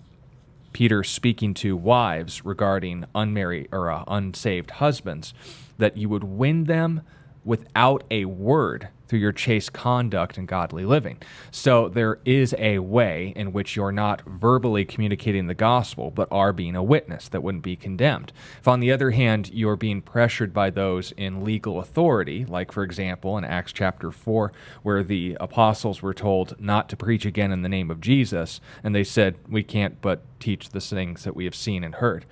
Peter 0.74 1.02
speaking 1.02 1.54
to 1.54 1.74
wives 1.74 2.44
regarding 2.44 3.06
unmarried 3.14 3.68
or 3.72 3.90
uh, 3.90 4.04
unsaved 4.06 4.72
husbands 4.72 5.32
that 5.78 5.96
you 5.96 6.08
would 6.08 6.24
win 6.24 6.64
them 6.64 7.02
without 7.44 8.04
a 8.10 8.24
word 8.24 8.88
through 9.08 9.18
your 9.18 9.32
chaste 9.32 9.72
conduct 9.72 10.38
and 10.38 10.48
godly 10.48 10.84
living. 10.84 11.18
So 11.50 11.88
there 11.88 12.18
is 12.24 12.54
a 12.58 12.78
way 12.78 13.32
in 13.36 13.52
which 13.52 13.76
you're 13.76 13.92
not 13.92 14.22
verbally 14.26 14.84
communicating 14.84 15.46
the 15.46 15.54
gospel, 15.54 16.10
but 16.10 16.28
are 16.30 16.52
being 16.52 16.76
a 16.76 16.82
witness 16.82 17.28
that 17.28 17.42
wouldn't 17.42 17.64
be 17.64 17.76
condemned. 17.76 18.32
If, 18.60 18.68
on 18.68 18.80
the 18.80 18.92
other 18.92 19.10
hand, 19.10 19.50
you're 19.52 19.76
being 19.76 20.02
pressured 20.02 20.52
by 20.52 20.70
those 20.70 21.12
in 21.12 21.44
legal 21.44 21.80
authority, 21.80 22.44
like, 22.44 22.72
for 22.72 22.82
example, 22.82 23.38
in 23.38 23.44
Acts 23.44 23.72
chapter 23.72 24.10
4, 24.10 24.52
where 24.82 25.02
the 25.02 25.36
apostles 25.40 26.02
were 26.02 26.14
told 26.14 26.60
not 26.60 26.88
to 26.88 26.96
preach 26.96 27.24
again 27.24 27.52
in 27.52 27.62
the 27.62 27.68
name 27.68 27.90
of 27.90 28.00
Jesus, 28.00 28.60
and 28.82 28.94
they 28.94 29.04
said, 29.04 29.36
We 29.48 29.62
can't 29.62 30.00
but 30.00 30.22
teach 30.40 30.70
the 30.70 30.80
things 30.80 31.24
that 31.24 31.36
we 31.36 31.44
have 31.44 31.54
seen 31.54 31.82
and 31.82 31.96
heard 31.96 32.26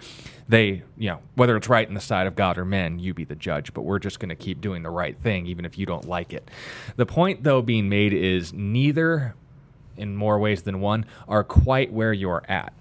they, 0.48 0.82
you 0.96 1.08
know, 1.08 1.20
whether 1.34 1.56
it's 1.56 1.68
right 1.68 1.86
in 1.86 1.94
the 1.94 2.00
sight 2.00 2.26
of 2.26 2.36
God 2.36 2.58
or 2.58 2.64
men, 2.64 2.98
you 2.98 3.14
be 3.14 3.24
the 3.24 3.34
judge, 3.34 3.72
but 3.72 3.82
we're 3.82 3.98
just 3.98 4.20
going 4.20 4.28
to 4.28 4.34
keep 4.34 4.60
doing 4.60 4.82
the 4.82 4.90
right 4.90 5.16
thing, 5.18 5.46
even 5.46 5.64
if 5.64 5.78
you 5.78 5.86
don't 5.86 6.06
like 6.06 6.32
it. 6.32 6.50
The 6.96 7.06
point, 7.06 7.44
though, 7.44 7.62
being 7.62 7.88
made 7.88 8.12
is 8.12 8.52
neither, 8.52 9.34
in 9.96 10.16
more 10.16 10.38
ways 10.38 10.62
than 10.62 10.80
one, 10.80 11.06
are 11.28 11.44
quite 11.44 11.92
where 11.92 12.12
you're 12.12 12.42
at 12.48 12.72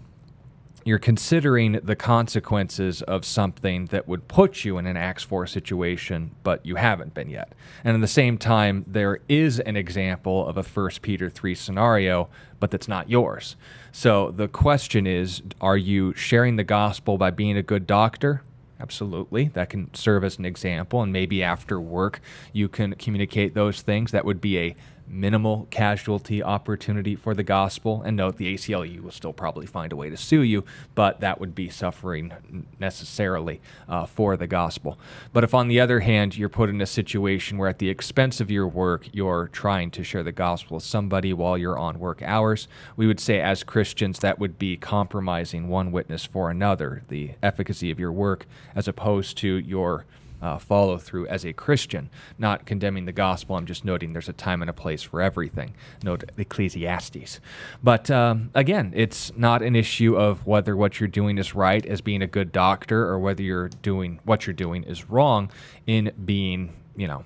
you're 0.86 1.00
considering 1.00 1.80
the 1.84 1.96
consequences 1.96 3.02
of 3.04 3.24
something 3.26 3.86
that 3.88 4.08
would 4.08 4.28
put 4.28 4.66
you 4.66 4.78
in 4.78 4.86
an 4.86 4.98
Acts 4.98 5.24
4 5.24 5.48
situation, 5.48 6.32
but 6.44 6.66
you 6.66 6.76
haven't 6.76 7.14
been 7.14 7.30
yet. 7.30 7.54
And 7.84 7.96
at 7.96 8.02
the 8.02 8.08
same 8.08 8.38
time, 8.38 8.84
there 8.88 9.20
is 9.30 9.60
an 9.62 9.78
example 9.78 10.48
of 10.48 10.58
a 10.58 10.64
1 10.64 10.90
Peter 11.02 11.30
3 11.30 11.56
scenario, 11.56 12.30
but 12.60 12.72
that's 12.72 12.88
not 12.88 13.10
yours. 13.10 13.56
So 13.92 14.32
the 14.32 14.48
question 14.48 15.08
is 15.08 15.42
are 15.62 15.78
you 15.78 16.14
sharing 16.16 16.58
the 16.58 16.64
gospel 16.64 17.18
by 17.18 17.32
being 17.32 17.58
a 17.58 17.64
good 17.64 17.88
doctor? 17.88 18.42
Absolutely. 18.84 19.46
That 19.46 19.70
can 19.70 19.94
serve 19.94 20.26
as 20.26 20.38
an 20.38 20.44
example. 20.44 21.02
And 21.02 21.14
maybe 21.14 21.42
after 21.42 21.80
work, 21.80 22.20
you 22.52 22.68
can 22.68 22.96
communicate 22.96 23.54
those 23.54 23.82
things. 23.82 24.12
That 24.12 24.26
would 24.26 24.42
be 24.42 24.60
a 24.60 24.76
minimal 25.08 25.68
casualty 25.70 26.42
opportunity 26.42 27.16
for 27.16 27.34
the 27.34 27.44
gospel. 27.44 28.02
And 28.04 28.18
note 28.18 28.38
the 28.38 28.54
ACLU 28.54 29.02
will 29.02 29.12
still 29.12 29.34
probably 29.34 29.66
find 29.66 29.92
a 29.92 29.96
way 29.96 30.10
to 30.10 30.18
sue 30.18 30.42
you, 30.42 30.64
but 30.96 31.20
that 31.20 31.40
would 31.40 31.56
be 31.56 31.70
suffering 31.70 32.66
necessarily 32.80 33.62
uh, 33.88 34.06
for 34.06 34.38
the 34.38 34.48
gospel. 34.48 34.98
But 35.32 35.44
if, 35.44 35.54
on 35.54 35.68
the 35.68 35.80
other 35.80 36.00
hand, 36.00 36.38
you're 36.38 36.50
put 36.50 36.70
in 36.70 36.82
a 36.82 36.86
situation 36.86 37.58
where 37.58 37.70
at 37.70 37.80
the 37.80 37.90
expense 37.90 38.40
of 38.40 38.52
your 38.52 38.68
work, 38.68 39.08
you're 39.12 39.50
trying 39.52 39.92
to 39.92 40.04
share 40.04 40.24
the 40.24 40.32
gospel 40.32 40.76
with 40.76 40.84
somebody 40.84 41.34
while 41.34 41.58
you're 41.58 41.78
on 41.78 42.00
work 42.00 42.22
hours, 42.22 42.68
we 42.96 43.08
would 43.08 43.20
say 43.20 43.40
as 43.40 43.64
Christians 43.64 44.20
that 44.20 44.40
would 44.40 44.58
be 44.58 44.78
compromising 44.78 45.68
one 45.68 45.92
witness 45.92 46.26
for 46.26 46.50
another, 46.50 47.04
the 47.10 47.32
efficacy 47.42 47.92
of 47.92 48.00
your 48.00 48.12
work, 48.12 48.46
as 48.76 48.88
opposed 48.88 49.38
to 49.38 49.58
your 49.58 50.06
uh, 50.44 50.58
follow 50.58 50.98
through 50.98 51.26
as 51.28 51.46
a 51.46 51.54
Christian, 51.54 52.10
not 52.38 52.66
condemning 52.66 53.06
the 53.06 53.14
gospel. 53.14 53.56
I'm 53.56 53.66
just 53.66 53.86
noting 53.86 54.12
there's 54.12 54.28
a 54.28 54.34
time 54.34 54.62
and 54.62 54.70
a 54.70 54.74
place 54.74 55.02
for 55.02 55.22
everything. 55.22 55.74
Note 56.04 56.26
Ecclesiastes. 56.38 57.40
But 57.82 58.12
um, 58.12 58.52
again, 58.54 58.92
it's 58.94 59.32
not 59.38 59.62
an 59.62 59.74
issue 59.74 60.18
of 60.18 60.46
whether 60.46 60.76
what 60.76 61.00
you're 61.00 61.08
doing 61.08 61.38
is 61.38 61.56
right 61.56 61.86
as 61.86 62.02
being 62.02 62.22
a 62.22 62.28
good 62.28 62.52
doctor 62.52 63.06
or 63.06 63.18
whether 63.20 63.42
you're 63.42 63.70
doing 63.70 64.20
what 64.26 64.46
you're 64.46 64.54
doing 64.54 64.84
is 64.84 65.10
wrong 65.10 65.50
in 65.88 66.12
being, 66.26 66.74
you 66.98 67.08
know, 67.08 67.24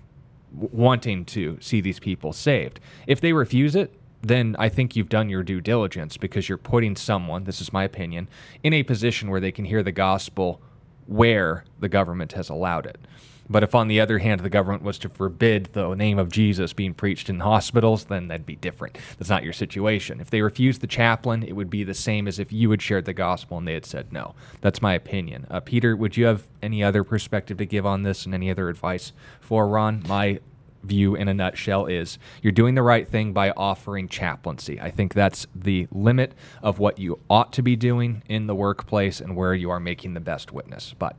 wanting 0.53 1.25
to 1.25 1.57
see 1.59 1.81
these 1.81 1.99
people 1.99 2.31
saved. 2.31 2.79
If 3.07 3.19
they 3.19 3.33
refuse 3.33 3.75
it, 3.75 3.91
then 4.21 4.55
I 4.59 4.69
think 4.69 4.95
you've 4.95 5.09
done 5.09 5.27
your 5.29 5.41
due 5.41 5.61
diligence 5.61 6.17
because 6.17 6.47
you're 6.47 6.57
putting 6.59 6.95
someone, 6.95 7.45
this 7.45 7.61
is 7.61 7.73
my 7.73 7.83
opinion, 7.83 8.29
in 8.61 8.73
a 8.73 8.83
position 8.83 9.31
where 9.31 9.39
they 9.39 9.51
can 9.51 9.65
hear 9.65 9.81
the 9.81 9.91
gospel 9.91 10.61
where 11.07 11.63
the 11.79 11.89
government 11.89 12.33
has 12.33 12.49
allowed 12.49 12.85
it. 12.85 12.97
But 13.49 13.63
if, 13.63 13.73
on 13.73 13.87
the 13.87 14.01
other 14.01 14.19
hand, 14.19 14.41
the 14.41 14.49
government 14.49 14.83
was 14.83 14.99
to 14.99 15.09
forbid 15.09 15.69
the 15.71 15.93
name 15.93 16.19
of 16.19 16.31
Jesus 16.31 16.73
being 16.73 16.93
preached 16.93 17.29
in 17.29 17.39
hospitals, 17.39 18.05
then 18.05 18.27
that'd 18.27 18.45
be 18.45 18.57
different. 18.57 18.97
That's 19.17 19.29
not 19.29 19.43
your 19.43 19.53
situation. 19.53 20.19
If 20.19 20.29
they 20.29 20.41
refused 20.41 20.81
the 20.81 20.87
chaplain, 20.87 21.43
it 21.43 21.53
would 21.53 21.69
be 21.69 21.83
the 21.83 21.93
same 21.93 22.27
as 22.27 22.39
if 22.39 22.51
you 22.51 22.69
had 22.71 22.81
shared 22.81 23.05
the 23.05 23.13
gospel 23.13 23.57
and 23.57 23.67
they 23.67 23.73
had 23.73 23.85
said 23.85 24.11
no. 24.11 24.35
That's 24.61 24.81
my 24.81 24.93
opinion. 24.93 25.47
Uh, 25.49 25.61
Peter, 25.61 25.95
would 25.95 26.17
you 26.17 26.25
have 26.25 26.43
any 26.61 26.83
other 26.83 27.03
perspective 27.03 27.57
to 27.59 27.65
give 27.65 27.85
on 27.85 28.03
this 28.03 28.25
and 28.25 28.33
any 28.33 28.51
other 28.51 28.67
advice 28.67 29.13
for 29.39 29.67
Ron? 29.67 30.03
My 30.07 30.41
view 30.87 31.15
in 31.15 31.27
a 31.27 31.33
nutshell 31.33 31.85
is 31.85 32.17
you're 32.41 32.51
doing 32.51 32.75
the 32.75 32.81
right 32.81 33.07
thing 33.07 33.33
by 33.33 33.51
offering 33.51 34.07
chaplaincy. 34.07 34.79
I 34.79 34.91
think 34.91 35.13
that's 35.13 35.45
the 35.55 35.87
limit 35.91 36.33
of 36.61 36.79
what 36.79 36.97
you 36.99 37.19
ought 37.29 37.53
to 37.53 37.61
be 37.61 37.75
doing 37.75 38.23
in 38.27 38.47
the 38.47 38.55
workplace 38.55 39.21
and 39.21 39.35
where 39.35 39.53
you 39.53 39.69
are 39.69 39.79
making 39.79 40.13
the 40.13 40.19
best 40.19 40.51
witness. 40.51 40.95
But 40.97 41.15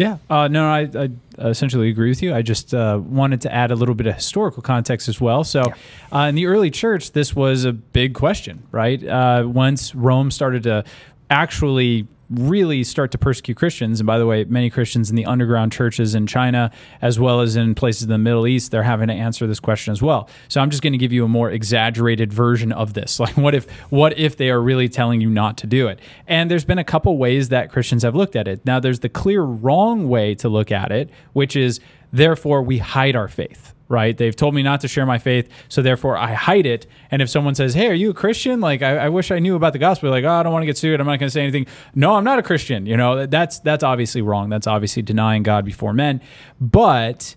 yeah, 0.00 0.16
uh, 0.30 0.48
no, 0.48 0.66
I, 0.66 0.88
I, 0.94 1.10
essentially 1.38 1.90
agree 1.90 2.08
with 2.08 2.22
you. 2.22 2.34
I 2.34 2.40
just 2.40 2.72
uh, 2.72 2.98
wanted 3.02 3.42
to 3.42 3.52
add 3.52 3.70
a 3.70 3.74
little 3.74 3.94
bit 3.94 4.06
of 4.06 4.14
historical 4.14 4.62
context 4.62 5.10
as 5.10 5.20
well. 5.20 5.44
So, 5.44 5.62
yeah. 5.66 5.74
uh, 6.18 6.26
in 6.26 6.36
the 6.36 6.46
early 6.46 6.70
church, 6.70 7.12
this 7.12 7.36
was 7.36 7.66
a 7.66 7.72
big 7.74 8.14
question, 8.14 8.62
right? 8.70 9.06
Uh, 9.06 9.44
once 9.46 9.94
Rome 9.94 10.30
started 10.30 10.62
to 10.62 10.84
actually 11.28 12.08
really 12.30 12.84
start 12.84 13.10
to 13.10 13.18
persecute 13.18 13.56
Christians. 13.56 14.00
And 14.00 14.06
by 14.06 14.18
the 14.18 14.26
way, 14.26 14.44
many 14.44 14.70
Christians 14.70 15.10
in 15.10 15.16
the 15.16 15.26
underground 15.26 15.72
churches 15.72 16.14
in 16.14 16.26
China, 16.26 16.70
as 17.02 17.18
well 17.18 17.40
as 17.40 17.56
in 17.56 17.74
places 17.74 18.04
in 18.04 18.08
the 18.08 18.18
Middle 18.18 18.46
East, 18.46 18.70
they're 18.70 18.84
having 18.84 19.08
to 19.08 19.14
answer 19.14 19.46
this 19.46 19.60
question 19.60 19.92
as 19.92 20.00
well. 20.00 20.28
So 20.48 20.60
I'm 20.60 20.70
just 20.70 20.82
going 20.82 20.92
to 20.92 20.98
give 20.98 21.12
you 21.12 21.24
a 21.24 21.28
more 21.28 21.50
exaggerated 21.50 22.32
version 22.32 22.72
of 22.72 22.94
this. 22.94 23.18
Like, 23.30 23.36
what 23.36 23.54
if 23.54 23.70
what 23.90 24.18
if 24.18 24.38
they 24.38 24.48
are 24.48 24.60
really 24.62 24.88
telling 24.88 25.20
you 25.20 25.28
not 25.28 25.58
to 25.58 25.66
do 25.66 25.88
it? 25.88 26.00
And 26.26 26.50
there's 26.50 26.64
been 26.64 26.78
a 26.78 26.84
couple 26.84 27.18
ways 27.18 27.50
that 27.50 27.70
Christians 27.70 28.02
have 28.02 28.14
looked 28.14 28.34
at 28.34 28.48
it. 28.48 28.64
Now, 28.64 28.80
there's 28.80 29.00
the 29.00 29.10
clear 29.10 29.42
wrong 29.42 30.08
way 30.08 30.34
to 30.36 30.48
look 30.48 30.72
at 30.72 30.90
it, 30.90 31.10
which 31.34 31.54
is 31.54 31.80
therefore 32.12 32.62
we 32.62 32.78
hide 32.78 33.14
our 33.14 33.28
faith 33.28 33.74
right? 33.90 34.16
They've 34.16 34.34
told 34.34 34.54
me 34.54 34.62
not 34.62 34.80
to 34.82 34.88
share 34.88 35.04
my 35.04 35.18
faith, 35.18 35.50
so 35.68 35.82
therefore 35.82 36.16
I 36.16 36.32
hide 36.32 36.64
it. 36.64 36.86
And 37.10 37.20
if 37.20 37.28
someone 37.28 37.54
says, 37.54 37.74
"Hey, 37.74 37.88
are 37.88 37.94
you 37.94 38.10
a 38.10 38.14
Christian?" 38.14 38.60
Like, 38.60 38.80
I, 38.80 38.96
I 38.96 39.08
wish 39.10 39.30
I 39.30 39.40
knew 39.40 39.56
about 39.56 39.74
the 39.74 39.78
gospel. 39.78 40.08
Like, 40.10 40.24
oh, 40.24 40.30
I 40.30 40.42
don't 40.42 40.52
want 40.52 40.62
to 40.62 40.66
get 40.66 40.78
sued. 40.78 40.98
I'm 41.00 41.06
not 41.06 41.18
going 41.18 41.26
to 41.26 41.30
say 41.30 41.42
anything. 41.42 41.66
No, 41.94 42.14
I'm 42.14 42.24
not 42.24 42.38
a 42.38 42.42
Christian. 42.42 42.86
You 42.86 42.96
know, 42.96 43.26
that's 43.26 43.58
that's 43.58 43.84
obviously 43.84 44.22
wrong. 44.22 44.48
That's 44.48 44.66
obviously 44.66 45.02
denying 45.02 45.42
God 45.42 45.64
before 45.64 45.92
men. 45.92 46.22
But 46.60 47.34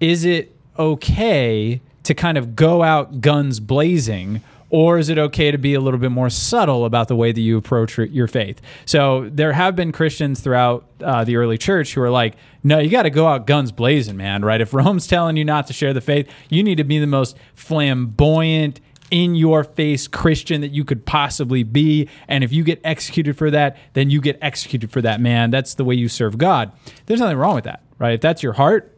is 0.00 0.24
it 0.24 0.54
okay 0.78 1.80
to 2.02 2.14
kind 2.14 2.36
of 2.36 2.56
go 2.56 2.82
out 2.82 3.20
guns 3.20 3.60
blazing? 3.60 4.42
Or 4.74 4.98
is 4.98 5.08
it 5.08 5.18
okay 5.18 5.52
to 5.52 5.56
be 5.56 5.74
a 5.74 5.80
little 5.80 6.00
bit 6.00 6.10
more 6.10 6.28
subtle 6.28 6.84
about 6.84 7.06
the 7.06 7.14
way 7.14 7.30
that 7.30 7.40
you 7.40 7.56
approach 7.56 7.96
your 7.96 8.26
faith? 8.26 8.60
So 8.86 9.30
there 9.30 9.52
have 9.52 9.76
been 9.76 9.92
Christians 9.92 10.40
throughout 10.40 10.84
uh, 11.00 11.22
the 11.22 11.36
early 11.36 11.56
church 11.56 11.94
who 11.94 12.00
are 12.00 12.10
like, 12.10 12.34
no, 12.64 12.80
you 12.80 12.90
got 12.90 13.04
to 13.04 13.10
go 13.10 13.28
out 13.28 13.46
guns 13.46 13.70
blazing, 13.70 14.16
man, 14.16 14.44
right? 14.44 14.60
If 14.60 14.74
Rome's 14.74 15.06
telling 15.14 15.36
you 15.36 15.44
not 15.44 15.68
to 15.68 15.72
share 15.72 15.92
the 15.92 16.00
faith, 16.00 16.28
you 16.48 16.64
need 16.64 16.78
to 16.78 16.84
be 16.84 16.98
the 16.98 17.06
most 17.06 17.36
flamboyant, 17.54 18.80
in 19.10 19.36
your 19.36 19.62
face 19.62 20.08
Christian 20.08 20.62
that 20.62 20.72
you 20.72 20.82
could 20.82 21.06
possibly 21.06 21.62
be. 21.62 22.08
And 22.26 22.42
if 22.42 22.52
you 22.52 22.64
get 22.64 22.80
executed 22.82 23.36
for 23.36 23.48
that, 23.50 23.76
then 23.92 24.10
you 24.10 24.20
get 24.20 24.38
executed 24.42 24.90
for 24.90 25.00
that, 25.02 25.20
man. 25.20 25.50
That's 25.52 25.74
the 25.74 25.84
way 25.84 25.94
you 25.94 26.08
serve 26.08 26.36
God. 26.36 26.72
There's 27.06 27.20
nothing 27.20 27.36
wrong 27.36 27.54
with 27.54 27.64
that, 27.64 27.84
right? 28.00 28.14
If 28.14 28.22
that's 28.22 28.42
your 28.42 28.54
heart, 28.54 28.96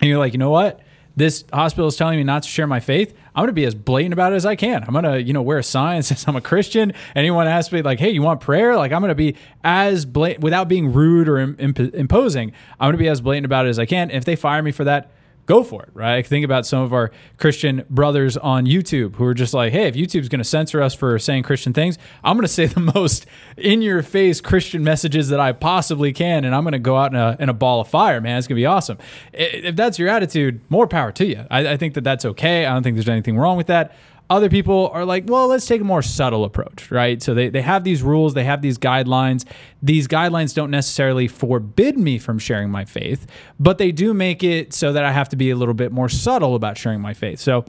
and 0.00 0.08
you're 0.08 0.18
like, 0.18 0.32
you 0.32 0.38
know 0.38 0.50
what? 0.50 0.80
This 1.16 1.44
hospital 1.52 1.86
is 1.88 1.96
telling 1.96 2.18
me 2.18 2.24
not 2.24 2.42
to 2.42 2.48
share 2.48 2.66
my 2.66 2.80
faith. 2.80 3.14
I'm 3.34 3.42
going 3.42 3.48
to 3.48 3.52
be 3.52 3.64
as 3.64 3.74
blatant 3.74 4.12
about 4.12 4.32
it 4.32 4.36
as 4.36 4.46
I 4.46 4.56
can. 4.56 4.84
I'm 4.84 4.92
going 4.92 5.04
to, 5.04 5.22
you 5.22 5.32
know, 5.32 5.42
wear 5.42 5.58
a 5.58 5.62
sign 5.62 5.96
that 5.98 6.04
says 6.04 6.24
I'm 6.26 6.36
a 6.36 6.40
Christian. 6.40 6.92
Anyone 7.14 7.46
asks 7.46 7.72
me 7.72 7.82
like, 7.82 7.98
"Hey, 8.00 8.10
you 8.10 8.22
want 8.22 8.40
prayer?" 8.40 8.76
Like 8.76 8.92
I'm 8.92 9.00
going 9.00 9.10
to 9.10 9.14
be 9.14 9.36
as 9.62 10.04
blatant 10.04 10.42
without 10.42 10.68
being 10.68 10.92
rude 10.92 11.28
or 11.28 11.38
imp- 11.38 11.78
imposing. 11.78 12.52
I'm 12.80 12.86
going 12.86 12.92
to 12.92 12.98
be 12.98 13.08
as 13.08 13.20
blatant 13.20 13.46
about 13.46 13.66
it 13.66 13.70
as 13.70 13.78
I 13.78 13.86
can. 13.86 14.10
And 14.10 14.18
if 14.18 14.24
they 14.24 14.36
fire 14.36 14.62
me 14.62 14.72
for 14.72 14.84
that, 14.84 15.10
go 15.46 15.62
for 15.62 15.82
it, 15.82 15.90
right? 15.94 16.26
Think 16.26 16.44
about 16.44 16.66
some 16.66 16.82
of 16.82 16.92
our 16.92 17.10
Christian 17.38 17.84
brothers 17.90 18.36
on 18.36 18.66
YouTube 18.66 19.16
who 19.16 19.24
are 19.24 19.34
just 19.34 19.54
like, 19.54 19.72
hey, 19.72 19.88
if 19.88 19.94
YouTube's 19.94 20.28
going 20.28 20.40
to 20.40 20.44
censor 20.44 20.82
us 20.82 20.94
for 20.94 21.18
saying 21.18 21.42
Christian 21.42 21.72
things, 21.72 21.98
I'm 22.22 22.36
going 22.36 22.46
to 22.46 22.48
say 22.48 22.66
the 22.74 22.80
most 22.80 23.26
in 23.56 23.82
your 23.82 24.02
face 24.02 24.40
Christian 24.40 24.84
messages 24.84 25.28
that 25.28 25.40
I 25.40 25.52
possibly 25.52 26.12
can. 26.12 26.44
And 26.44 26.54
I'm 26.54 26.64
going 26.64 26.72
to 26.72 26.78
go 26.78 26.96
out 26.96 27.12
in 27.12 27.18
a, 27.18 27.36
in 27.38 27.48
a 27.48 27.54
ball 27.54 27.80
of 27.80 27.88
fire, 27.88 28.20
man. 28.20 28.38
It's 28.38 28.46
going 28.46 28.56
to 28.56 28.60
be 28.60 28.66
awesome. 28.66 28.98
If 29.32 29.76
that's 29.76 29.98
your 29.98 30.08
attitude, 30.08 30.60
more 30.70 30.86
power 30.86 31.12
to 31.12 31.26
you. 31.26 31.46
I, 31.50 31.72
I 31.72 31.76
think 31.76 31.94
that 31.94 32.04
that's 32.04 32.24
okay. 32.24 32.66
I 32.66 32.72
don't 32.72 32.82
think 32.82 32.96
there's 32.96 33.08
anything 33.08 33.36
wrong 33.36 33.56
with 33.56 33.66
that. 33.68 33.94
Other 34.30 34.48
people 34.48 34.88
are 34.94 35.04
like, 35.04 35.24
well, 35.26 35.48
let's 35.48 35.66
take 35.66 35.82
a 35.82 35.84
more 35.84 36.00
subtle 36.00 36.44
approach, 36.44 36.90
right? 36.90 37.22
So 37.22 37.34
they, 37.34 37.50
they 37.50 37.60
have 37.60 37.84
these 37.84 38.02
rules, 38.02 38.32
they 38.32 38.44
have 38.44 38.62
these 38.62 38.78
guidelines. 38.78 39.44
These 39.82 40.08
guidelines 40.08 40.54
don't 40.54 40.70
necessarily 40.70 41.28
forbid 41.28 41.98
me 41.98 42.18
from 42.18 42.38
sharing 42.38 42.70
my 42.70 42.86
faith, 42.86 43.26
but 43.60 43.76
they 43.76 43.92
do 43.92 44.14
make 44.14 44.42
it 44.42 44.72
so 44.72 44.92
that 44.94 45.04
I 45.04 45.12
have 45.12 45.28
to 45.30 45.36
be 45.36 45.50
a 45.50 45.56
little 45.56 45.74
bit 45.74 45.92
more 45.92 46.08
subtle 46.08 46.54
about 46.54 46.78
sharing 46.78 47.00
my 47.00 47.12
faith. 47.12 47.38
So 47.38 47.66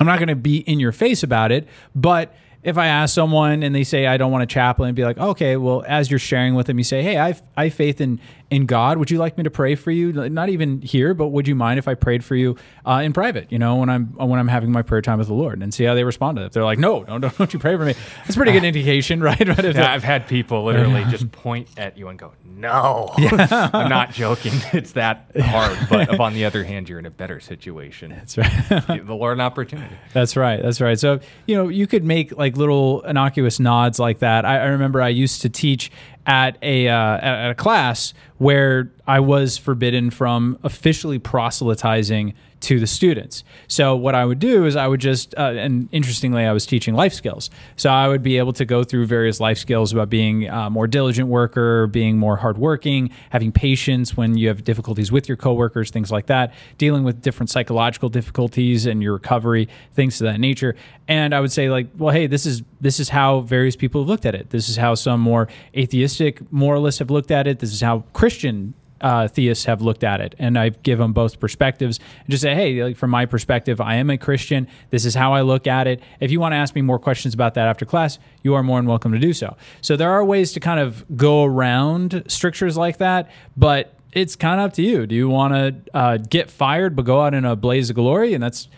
I'm 0.00 0.06
not 0.06 0.18
going 0.18 0.28
to 0.28 0.36
be 0.36 0.58
in 0.58 0.80
your 0.80 0.92
face 0.92 1.22
about 1.22 1.52
it, 1.52 1.68
but 1.94 2.34
if 2.62 2.76
I 2.78 2.88
ask 2.88 3.14
someone 3.14 3.62
and 3.62 3.74
they 3.74 3.84
say 3.84 4.06
I 4.06 4.16
don't 4.16 4.32
want 4.32 4.42
a 4.42 4.46
chaplain, 4.46 4.94
be 4.94 5.04
like, 5.04 5.18
okay, 5.18 5.56
well, 5.56 5.84
as 5.86 6.10
you're 6.10 6.18
sharing 6.18 6.56
with 6.56 6.66
them, 6.66 6.78
you 6.78 6.84
say, 6.84 7.00
hey, 7.00 7.16
I've 7.16 7.40
I 7.56 7.68
faith 7.68 8.00
in 8.00 8.18
in 8.50 8.66
God. 8.66 8.98
Would 8.98 9.10
you 9.10 9.18
like 9.18 9.36
me 9.36 9.44
to 9.44 9.50
pray 9.50 9.74
for 9.74 9.90
you? 9.90 10.12
Not 10.12 10.48
even 10.48 10.80
here, 10.80 11.14
but 11.14 11.28
would 11.28 11.48
you 11.48 11.54
mind 11.54 11.78
if 11.78 11.88
I 11.88 11.94
prayed 11.94 12.24
for 12.24 12.36
you 12.36 12.56
uh, 12.86 13.02
in 13.04 13.12
private? 13.12 13.50
You 13.50 13.58
know, 13.58 13.76
when 13.76 13.88
I'm 13.88 14.06
when 14.14 14.38
I'm 14.38 14.48
having 14.48 14.70
my 14.70 14.82
prayer 14.82 15.02
time 15.02 15.18
with 15.18 15.28
the 15.28 15.34
Lord, 15.34 15.62
and 15.62 15.72
see 15.74 15.84
how 15.84 15.94
they 15.94 16.04
respond 16.04 16.38
to. 16.38 16.44
If 16.44 16.52
they're 16.52 16.64
like, 16.64 16.78
no, 16.78 17.04
don't 17.04 17.20
don't 17.38 17.52
you 17.52 17.58
pray 17.58 17.76
for 17.76 17.84
me? 17.84 17.94
That's 18.18 18.36
a 18.36 18.38
pretty 18.38 18.52
good 18.52 18.64
indication, 18.64 19.20
right? 19.22 19.40
yeah, 19.46 19.92
I've 19.92 20.04
had 20.04 20.28
people 20.28 20.64
literally 20.64 21.04
just 21.04 21.30
point 21.32 21.68
at 21.76 21.98
you 21.98 22.08
and 22.08 22.18
go, 22.18 22.32
no. 22.44 23.12
Yeah. 23.26 23.70
I'm 23.72 23.88
not 23.88 24.12
joking. 24.12 24.52
It's 24.72 24.92
that 24.92 25.30
hard. 25.40 25.76
But 25.90 26.20
on 26.20 26.32
the 26.32 26.44
other 26.44 26.62
hand, 26.62 26.88
you're 26.88 26.98
in 26.98 27.06
a 27.06 27.10
better 27.10 27.40
situation. 27.40 28.10
That's 28.10 28.38
right. 28.38 28.86
Give 28.86 29.06
the 29.06 29.16
Lord 29.16 29.36
an 29.36 29.40
opportunity. 29.40 29.96
That's 30.12 30.36
right. 30.36 30.62
That's 30.62 30.80
right. 30.80 30.98
So 30.98 31.18
you 31.46 31.56
know, 31.56 31.68
you 31.68 31.86
could 31.86 32.04
make 32.04 32.36
like 32.36 32.56
little 32.56 33.02
innocuous 33.02 33.58
nods 33.58 33.98
like 33.98 34.20
that. 34.20 34.44
I, 34.44 34.58
I 34.58 34.66
remember 34.66 35.02
I 35.02 35.08
used 35.08 35.42
to 35.42 35.48
teach 35.48 35.90
at 36.26 36.58
a 36.62 36.88
uh, 36.88 37.18
at 37.18 37.50
a 37.50 37.54
class 37.54 38.12
where 38.38 38.92
I 39.06 39.20
was 39.20 39.56
forbidden 39.56 40.10
from 40.10 40.58
officially 40.62 41.18
proselytizing 41.18 42.34
to 42.60 42.80
the 42.80 42.86
students. 42.86 43.44
So 43.68 43.94
what 43.94 44.14
I 44.14 44.24
would 44.24 44.38
do 44.38 44.64
is 44.64 44.76
I 44.76 44.86
would 44.86 45.00
just, 45.00 45.34
uh, 45.36 45.52
and 45.56 45.88
interestingly, 45.92 46.44
I 46.44 46.52
was 46.52 46.66
teaching 46.66 46.94
life 46.94 47.12
skills. 47.12 47.50
So 47.76 47.90
I 47.90 48.08
would 48.08 48.22
be 48.22 48.38
able 48.38 48.52
to 48.54 48.64
go 48.64 48.82
through 48.82 49.06
various 49.06 49.40
life 49.40 49.58
skills 49.58 49.92
about 49.92 50.08
being 50.08 50.48
a 50.48 50.70
more 50.70 50.86
diligent 50.86 51.28
worker, 51.28 51.86
being 51.86 52.18
more 52.18 52.36
hardworking, 52.36 53.10
having 53.30 53.52
patience 53.52 54.16
when 54.16 54.36
you 54.36 54.48
have 54.48 54.64
difficulties 54.64 55.12
with 55.12 55.28
your 55.28 55.36
coworkers, 55.36 55.90
things 55.90 56.10
like 56.10 56.26
that, 56.26 56.54
dealing 56.78 57.04
with 57.04 57.22
different 57.22 57.50
psychological 57.50 58.08
difficulties 58.08 58.86
and 58.86 59.02
your 59.02 59.14
recovery, 59.14 59.68
things 59.94 60.20
of 60.20 60.26
that 60.26 60.40
nature. 60.40 60.74
And 61.08 61.34
I 61.34 61.40
would 61.40 61.52
say 61.52 61.70
like, 61.70 61.88
well, 61.96 62.12
hey, 62.12 62.26
this 62.26 62.46
is 62.46 62.62
this 62.80 63.00
is 63.00 63.08
how 63.10 63.40
various 63.40 63.76
people 63.76 64.02
have 64.02 64.08
looked 64.08 64.26
at 64.26 64.34
it. 64.34 64.50
This 64.50 64.68
is 64.68 64.76
how 64.76 64.94
some 64.94 65.20
more 65.20 65.48
atheistic 65.76 66.40
moralists 66.52 66.98
have 66.98 67.10
looked 67.10 67.30
at 67.30 67.46
it. 67.46 67.58
This 67.58 67.72
is 67.72 67.80
how 67.80 68.00
Christian 68.12 68.74
uh, 69.00 69.28
theists 69.28 69.64
have 69.64 69.82
looked 69.82 70.04
at 70.04 70.20
it, 70.20 70.34
and 70.38 70.58
I 70.58 70.70
give 70.70 70.98
them 70.98 71.12
both 71.12 71.38
perspectives 71.38 71.98
and 72.20 72.30
just 72.30 72.42
say, 72.42 72.54
hey, 72.54 72.82
like 72.82 72.96
from 72.96 73.10
my 73.10 73.26
perspective, 73.26 73.80
I 73.80 73.96
am 73.96 74.10
a 74.10 74.18
Christian. 74.18 74.68
This 74.90 75.04
is 75.04 75.14
how 75.14 75.32
I 75.32 75.42
look 75.42 75.66
at 75.66 75.86
it. 75.86 76.00
If 76.20 76.30
you 76.30 76.40
want 76.40 76.52
to 76.52 76.56
ask 76.56 76.74
me 76.74 76.82
more 76.82 76.98
questions 76.98 77.34
about 77.34 77.54
that 77.54 77.68
after 77.68 77.84
class, 77.84 78.18
you 78.42 78.54
are 78.54 78.62
more 78.62 78.78
than 78.78 78.86
welcome 78.86 79.12
to 79.12 79.18
do 79.18 79.32
so. 79.32 79.56
So 79.80 79.96
there 79.96 80.10
are 80.10 80.24
ways 80.24 80.52
to 80.52 80.60
kind 80.60 80.80
of 80.80 81.04
go 81.16 81.44
around 81.44 82.24
strictures 82.28 82.76
like 82.76 82.98
that, 82.98 83.30
but 83.56 83.94
it's 84.12 84.34
kind 84.34 84.60
of 84.60 84.66
up 84.66 84.72
to 84.74 84.82
you. 84.82 85.06
Do 85.06 85.14
you 85.14 85.28
want 85.28 85.54
to 85.54 85.96
uh, 85.96 86.16
get 86.16 86.50
fired 86.50 86.96
but 86.96 87.04
go 87.04 87.20
out 87.20 87.34
in 87.34 87.44
a 87.44 87.54
blaze 87.54 87.90
of 87.90 87.96
glory? 87.96 88.32
And 88.32 88.42
that's 88.42 88.68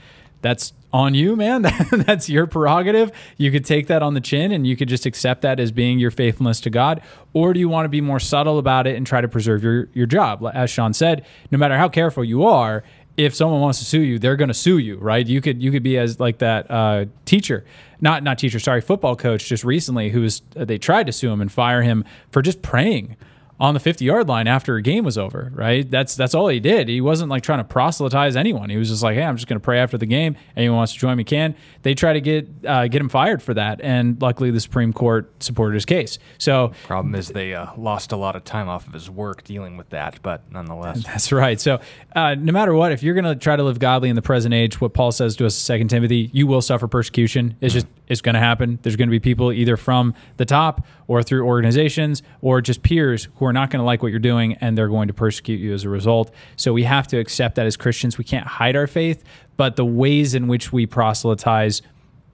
that's 0.41 0.73
on 0.93 1.15
you, 1.15 1.37
man. 1.37 1.63
That's 1.93 2.29
your 2.29 2.47
prerogative. 2.47 3.13
You 3.37 3.51
could 3.51 3.65
take 3.65 3.87
that 3.89 4.03
on 4.03 4.15
the 4.15 4.21
chin 4.21 4.53
and 4.53 4.67
you 4.67 4.77
could 4.77 4.89
just 4.89 5.07
accept 5.07 5.43
that 5.43 5.61
as 5.61 5.73
being 5.73 5.99
your 5.99 6.11
faithfulness 6.11 6.61
to 6.63 6.71
God. 6.71 7.03
Or 7.33 7.53
do 7.53 7.61
you 7.61 7.69
want 7.69 7.85
to 7.85 7.89
be 7.91 8.01
more 8.01 8.21
subtle 8.21 8.59
about 8.59 8.87
it 8.87 8.97
and 8.97 9.07
try 9.07 9.21
to 9.21 9.29
preserve 9.29 9.63
your, 9.63 9.89
your 9.93 10.07
job? 10.07 10.45
As 10.55 10.71
Sean 10.71 10.93
said, 10.95 11.25
no 11.51 11.59
matter 11.59 11.77
how 11.77 11.89
careful 11.89 12.25
you 12.25 12.45
are, 12.45 12.85
if 13.17 13.35
someone 13.35 13.61
wants 13.61 13.81
to 13.81 13.85
sue 13.85 14.01
you, 14.01 14.19
they're 14.19 14.37
going 14.37 14.49
to 14.49 14.55
sue 14.55 14.79
you, 14.79 14.97
right? 14.99 15.27
You 15.27 15.41
could 15.41 15.61
you 15.61 15.73
could 15.73 15.83
be 15.83 15.99
as 15.99 16.21
like 16.21 16.39
that 16.39 16.71
uh, 16.71 17.07
teacher, 17.25 17.65
not 18.01 18.23
not 18.23 18.39
teacher, 18.39 18.61
sorry, 18.61 18.81
football 18.81 19.17
coach 19.17 19.49
just 19.49 19.65
recently 19.65 20.11
who 20.11 20.21
was 20.21 20.41
they 20.55 20.79
tried 20.79 21.07
to 21.07 21.13
sue 21.13 21.31
him 21.33 21.41
and 21.41 21.51
fire 21.51 21.83
him 21.83 22.05
for 22.31 22.43
just 22.43 22.63
praying 22.63 23.17
on 23.61 23.75
the 23.75 23.81
50 23.81 24.05
yard 24.05 24.29
line 24.29 24.47
after 24.47 24.77
a 24.77 24.83
game 24.83 25.05
was 25.05 25.19
over, 25.19 25.51
right? 25.55 25.89
That's 25.91 26.15
that's 26.15 26.35
all 26.35 26.49
he 26.49 26.61
did. 26.61 26.89
He 26.89 27.01
wasn't 27.01 27.31
like 27.31 27.43
trying 27.43 27.59
to 27.59 27.65
proselytize 27.65 28.37
anyone. 28.37 28.71
He 28.71 28.77
was 28.77 28.89
just 28.89 29.03
like, 29.03 29.17
hey, 29.17 29.25
I'm 29.25 29.37
just 29.37 29.49
going 29.49 29.59
to 29.59 29.65
pray 29.65 29.79
after 29.81 29.99
the 29.99 30.07
game. 30.07 30.37
Anyone 30.57 30.79
wants 30.79 30.93
to 30.93 30.99
join 30.99 31.17
me 31.17 31.25
can. 31.25 31.57
They 31.83 31.95
try 31.95 32.13
to 32.13 32.21
get 32.21 32.49
uh, 32.65 32.87
get 32.87 33.01
him 33.01 33.09
fired 33.09 33.43
for 33.43 33.55
that, 33.55 33.81
and 33.83 34.21
luckily 34.23 34.51
the 34.51 34.61
Supreme 34.61 34.93
Court 34.93 35.43
supported 35.43 35.75
his 35.75 35.85
case. 35.85 36.19
So 36.39 36.73
problem 36.87 37.15
is 37.15 37.29
they 37.29 37.55
uh, 37.55 37.73
lost 37.77 38.13
a 38.13 38.17
lot 38.17 38.37
of 38.37 38.45
time 38.45 38.69
off 38.69 38.87
of 38.87 38.93
his 38.93 39.11
work 39.11 39.43
dealing 39.45 39.77
with 39.77 39.91
that, 39.91 40.21
but 40.23 40.43
nonetheless, 40.53 41.03
that's 41.07 41.33
right. 41.33 41.61
So 41.61 41.81
uh, 42.15 42.37
no 42.37 42.53
matter 42.53 42.75
what, 42.75 42.93
if 42.93 43.03
you're 43.03 43.15
going 43.15 43.25
to 43.25 43.37
try 43.37 43.57
to 43.57 43.63
live 43.65 43.79
godly 43.79 44.09
in 44.09 44.17
the 44.17 44.23
present 44.23 44.55
age, 44.55 44.81
what 44.81 44.95
Paul 44.95 45.11
says 45.11 45.35
to 45.37 45.47
us 45.47 45.57
in 45.57 45.61
Second 45.61 45.89
Timothy, 45.89 46.31
you 46.33 46.47
will 46.47 46.63
suffer 46.63 46.87
persecution. 46.87 47.57
It's 47.61 47.75
just 47.75 47.87
it's 48.07 48.21
going 48.21 48.35
to 48.35 48.41
happen. 48.41 48.79
There's 48.83 48.97
going 48.97 49.09
to 49.09 49.11
be 49.11 49.21
people 49.21 49.53
either 49.53 49.77
from 49.77 50.15
the 50.37 50.45
top 50.45 50.87
or 51.07 51.23
through 51.23 51.45
organizations 51.45 52.23
or 52.41 52.61
just 52.61 52.83
peers 52.83 53.29
who 53.37 53.48
are 53.49 53.53
not 53.53 53.71
going 53.71 53.81
to 53.81 53.85
like 53.85 54.03
what 54.03 54.11
you're 54.11 54.21
doing 54.21 54.55
and 54.55 54.77
they're 54.77 54.89
going 54.89 55.09
to 55.09 55.15
persecute 55.15 55.59
you 55.59 55.75
as 55.75 55.85
a 55.85 55.89
result. 55.89 56.33
So 56.57 56.73
we 56.73 56.85
have 56.85 57.09
to 57.09 57.19
accept 57.19 57.57
that 57.57 57.67
as 57.67 57.77
Christians. 57.77 58.19
We 58.19 58.25
can't 58.25 58.47
hide 58.47 58.77
our 58.77 58.87
faith, 58.87 59.25
but 59.57 59.77
the 59.77 59.85
ways 59.85 60.35
in 60.35 60.47
which 60.49 60.73
we 60.73 60.87
proselytize, 60.87 61.83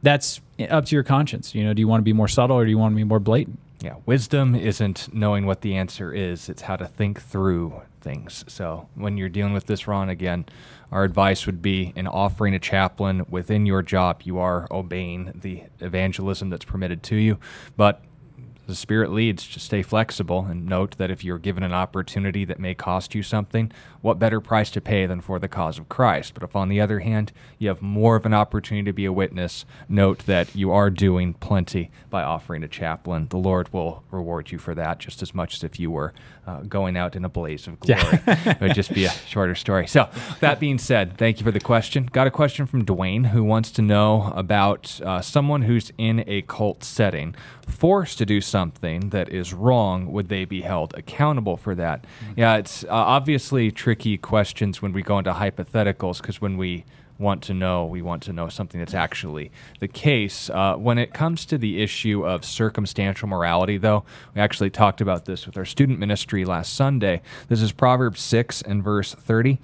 that's 0.02 0.40
up 0.68 0.86
to 0.86 0.96
your 0.96 1.04
conscience. 1.04 1.54
You 1.54 1.64
know, 1.64 1.74
do 1.74 1.80
you 1.80 1.88
want 1.88 2.00
to 2.00 2.04
be 2.04 2.12
more 2.12 2.28
subtle 2.28 2.56
or 2.56 2.64
do 2.64 2.70
you 2.70 2.78
want 2.78 2.92
to 2.92 2.96
be 2.96 3.04
more 3.04 3.20
blatant? 3.20 3.58
Yeah, 3.80 3.96
wisdom 4.06 4.54
isn't 4.54 5.12
knowing 5.12 5.44
what 5.44 5.60
the 5.60 5.76
answer 5.76 6.12
is, 6.12 6.48
it's 6.48 6.62
how 6.62 6.76
to 6.76 6.86
think 6.86 7.20
through 7.20 7.82
things. 8.00 8.44
So 8.48 8.88
when 8.94 9.18
you're 9.18 9.28
dealing 9.28 9.52
with 9.52 9.66
this, 9.66 9.86
Ron, 9.86 10.08
again, 10.08 10.46
our 10.90 11.04
advice 11.04 11.44
would 11.44 11.60
be 11.60 11.92
in 11.94 12.06
offering 12.06 12.54
a 12.54 12.58
chaplain 12.58 13.26
within 13.28 13.66
your 13.66 13.82
job, 13.82 14.22
you 14.22 14.38
are 14.38 14.68
obeying 14.70 15.38
the 15.42 15.64
evangelism 15.80 16.50
that's 16.50 16.64
permitted 16.64 17.02
to 17.04 17.16
you. 17.16 17.38
But 17.76 18.02
the 18.66 18.74
Spirit 18.74 19.12
leads, 19.12 19.46
just 19.46 19.66
stay 19.66 19.82
flexible 19.82 20.46
and 20.48 20.66
note 20.66 20.96
that 20.98 21.10
if 21.10 21.22
you're 21.24 21.38
given 21.38 21.62
an 21.62 21.72
opportunity 21.72 22.44
that 22.44 22.58
may 22.58 22.74
cost 22.74 23.14
you 23.14 23.22
something, 23.22 23.70
what 24.04 24.18
better 24.18 24.38
price 24.38 24.70
to 24.70 24.82
pay 24.82 25.06
than 25.06 25.18
for 25.18 25.38
the 25.38 25.48
cause 25.48 25.78
of 25.78 25.88
Christ? 25.88 26.34
But 26.34 26.42
if, 26.42 26.54
on 26.54 26.68
the 26.68 26.78
other 26.78 26.98
hand, 26.98 27.32
you 27.58 27.68
have 27.68 27.80
more 27.80 28.16
of 28.16 28.26
an 28.26 28.34
opportunity 28.34 28.84
to 28.84 28.92
be 28.92 29.06
a 29.06 29.12
witness, 29.12 29.64
note 29.88 30.26
that 30.26 30.54
you 30.54 30.70
are 30.70 30.90
doing 30.90 31.32
plenty 31.32 31.90
by 32.10 32.22
offering 32.22 32.62
a 32.62 32.68
chaplain. 32.68 33.28
The 33.30 33.38
Lord 33.38 33.72
will 33.72 34.04
reward 34.10 34.52
you 34.52 34.58
for 34.58 34.74
that 34.74 34.98
just 34.98 35.22
as 35.22 35.34
much 35.34 35.54
as 35.54 35.64
if 35.64 35.80
you 35.80 35.90
were 35.90 36.12
uh, 36.46 36.60
going 36.60 36.98
out 36.98 37.16
in 37.16 37.24
a 37.24 37.30
blaze 37.30 37.66
of 37.66 37.80
glory. 37.80 38.02
Yeah. 38.26 38.50
it 38.50 38.60
would 38.60 38.74
just 38.74 38.92
be 38.92 39.06
a 39.06 39.10
shorter 39.26 39.54
story. 39.54 39.86
So, 39.86 40.10
that 40.40 40.60
being 40.60 40.76
said, 40.76 41.16
thank 41.16 41.40
you 41.40 41.44
for 41.44 41.50
the 41.50 41.58
question. 41.58 42.04
Got 42.12 42.26
a 42.26 42.30
question 42.30 42.66
from 42.66 42.84
Dwayne 42.84 43.28
who 43.28 43.42
wants 43.42 43.70
to 43.70 43.80
know 43.80 44.30
about 44.36 45.00
uh, 45.02 45.22
someone 45.22 45.62
who's 45.62 45.92
in 45.96 46.24
a 46.26 46.42
cult 46.42 46.84
setting 46.84 47.34
forced 47.66 48.18
to 48.18 48.26
do 48.26 48.42
something 48.42 49.08
that 49.08 49.30
is 49.30 49.54
wrong. 49.54 50.12
Would 50.12 50.28
they 50.28 50.44
be 50.44 50.60
held 50.60 50.92
accountable 50.94 51.56
for 51.56 51.74
that? 51.76 52.02
Mm-hmm. 52.02 52.40
Yeah, 52.40 52.56
it's 52.56 52.84
uh, 52.84 52.88
obviously 52.90 53.70
tricky 53.70 53.93
questions 54.20 54.82
when 54.82 54.92
we 54.92 55.02
go 55.02 55.18
into 55.18 55.32
hypotheticals 55.32 56.20
because 56.20 56.40
when 56.40 56.56
we 56.56 56.84
want 57.18 57.42
to 57.44 57.54
know. 57.54 57.84
We 57.86 58.02
want 58.02 58.22
to 58.24 58.32
know 58.32 58.48
something 58.48 58.78
that's 58.78 58.94
actually 58.94 59.50
the 59.80 59.88
case. 59.88 60.50
Uh, 60.50 60.74
when 60.74 60.98
it 60.98 61.14
comes 61.14 61.46
to 61.46 61.58
the 61.58 61.82
issue 61.82 62.26
of 62.26 62.44
circumstantial 62.44 63.28
morality, 63.28 63.78
though, 63.78 64.04
we 64.34 64.40
actually 64.40 64.70
talked 64.70 65.00
about 65.00 65.24
this 65.24 65.46
with 65.46 65.56
our 65.56 65.64
student 65.64 65.98
ministry 65.98 66.44
last 66.44 66.74
Sunday. 66.74 67.22
This 67.48 67.62
is 67.62 67.72
Proverbs 67.72 68.20
6 68.20 68.62
and 68.62 68.82
verse 68.82 69.14
30. 69.14 69.58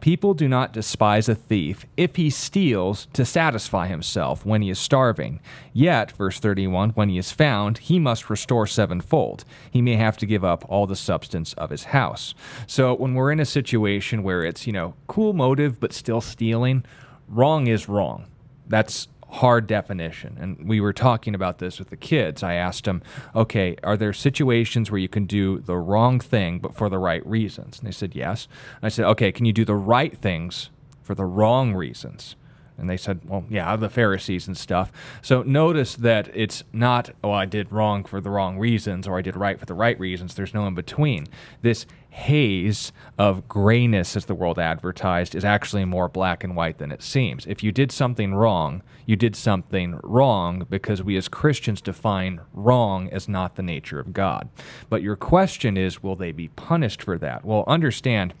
People 0.00 0.32
do 0.32 0.48
not 0.48 0.72
despise 0.72 1.28
a 1.28 1.34
thief 1.34 1.84
if 1.96 2.16
he 2.16 2.30
steals 2.30 3.06
to 3.12 3.24
satisfy 3.24 3.86
himself 3.86 4.46
when 4.46 4.62
he 4.62 4.70
is 4.70 4.78
starving. 4.78 5.40
Yet, 5.74 6.12
verse 6.12 6.40
31, 6.40 6.90
when 6.90 7.10
he 7.10 7.18
is 7.18 7.32
found, 7.32 7.78
he 7.78 7.98
must 7.98 8.30
restore 8.30 8.66
sevenfold. 8.66 9.44
He 9.70 9.82
may 9.82 9.96
have 9.96 10.16
to 10.18 10.26
give 10.26 10.44
up 10.44 10.64
all 10.68 10.86
the 10.86 10.96
substance 10.96 11.52
of 11.54 11.70
his 11.70 11.84
house. 11.84 12.34
So, 12.66 12.94
when 12.94 13.14
we're 13.14 13.32
in 13.32 13.40
a 13.40 13.44
situation 13.44 14.22
where 14.22 14.42
it's, 14.42 14.66
you 14.66 14.72
know, 14.72 14.94
cool 15.06 15.34
motive 15.34 15.78
but 15.78 15.92
still 15.92 16.22
stealing, 16.22 16.84
wrong 17.28 17.66
is 17.66 17.88
wrong. 17.88 18.26
That's 18.66 19.08
hard 19.30 19.66
definition. 19.66 20.36
And 20.40 20.68
we 20.68 20.80
were 20.80 20.92
talking 20.92 21.34
about 21.34 21.58
this 21.58 21.78
with 21.78 21.90
the 21.90 21.96
kids. 21.96 22.42
I 22.42 22.54
asked 22.54 22.84
them, 22.84 23.02
okay, 23.34 23.76
are 23.82 23.96
there 23.96 24.12
situations 24.12 24.90
where 24.90 24.98
you 24.98 25.08
can 25.08 25.24
do 25.24 25.58
the 25.58 25.76
wrong 25.76 26.20
thing 26.20 26.58
but 26.58 26.74
for 26.74 26.88
the 26.88 26.98
right 26.98 27.24
reasons? 27.26 27.78
And 27.78 27.86
they 27.86 27.92
said, 27.92 28.14
yes. 28.14 28.48
And 28.76 28.86
I 28.86 28.88
said, 28.88 29.06
okay, 29.06 29.32
can 29.32 29.44
you 29.44 29.52
do 29.52 29.64
the 29.64 29.74
right 29.74 30.16
things 30.16 30.70
for 31.02 31.14
the 31.14 31.24
wrong 31.24 31.74
reasons? 31.74 32.36
And 32.76 32.88
they 32.88 32.96
said, 32.96 33.20
well, 33.26 33.44
yeah, 33.50 33.76
the 33.76 33.90
Pharisees 33.90 34.46
and 34.46 34.56
stuff. 34.56 34.90
So 35.20 35.42
notice 35.42 35.94
that 35.96 36.30
it's 36.34 36.64
not, 36.72 37.10
oh, 37.22 37.30
I 37.30 37.44
did 37.44 37.70
wrong 37.70 38.04
for 38.04 38.22
the 38.22 38.30
wrong 38.30 38.58
reasons 38.58 39.06
or 39.06 39.18
I 39.18 39.22
did 39.22 39.36
right 39.36 39.60
for 39.60 39.66
the 39.66 39.74
right 39.74 40.00
reasons. 40.00 40.34
There's 40.34 40.54
no 40.54 40.66
in 40.66 40.74
between. 40.74 41.26
This 41.60 41.84
haze 42.10 42.92
of 43.18 43.48
grayness, 43.48 44.16
as 44.16 44.26
the 44.26 44.34
world 44.34 44.58
advertised, 44.58 45.34
is 45.34 45.44
actually 45.44 45.84
more 45.84 46.08
black 46.08 46.44
and 46.44 46.54
white 46.54 46.78
than 46.78 46.92
it 46.92 47.02
seems. 47.02 47.46
If 47.46 47.62
you 47.62 47.72
did 47.72 47.90
something 47.90 48.34
wrong, 48.34 48.82
you 49.06 49.16
did 49.16 49.34
something 49.36 49.98
wrong 50.02 50.66
because 50.68 51.02
we 51.02 51.16
as 51.16 51.28
Christians 51.28 51.80
define 51.80 52.40
wrong 52.52 53.08
as 53.10 53.28
not 53.28 53.56
the 53.56 53.62
nature 53.62 54.00
of 54.00 54.12
God. 54.12 54.48
But 54.88 55.02
your 55.02 55.16
question 55.16 55.76
is, 55.76 56.02
will 56.02 56.16
they 56.16 56.32
be 56.32 56.48
punished 56.48 57.02
for 57.02 57.16
that? 57.18 57.44
Well, 57.44 57.64
understand 57.66 58.34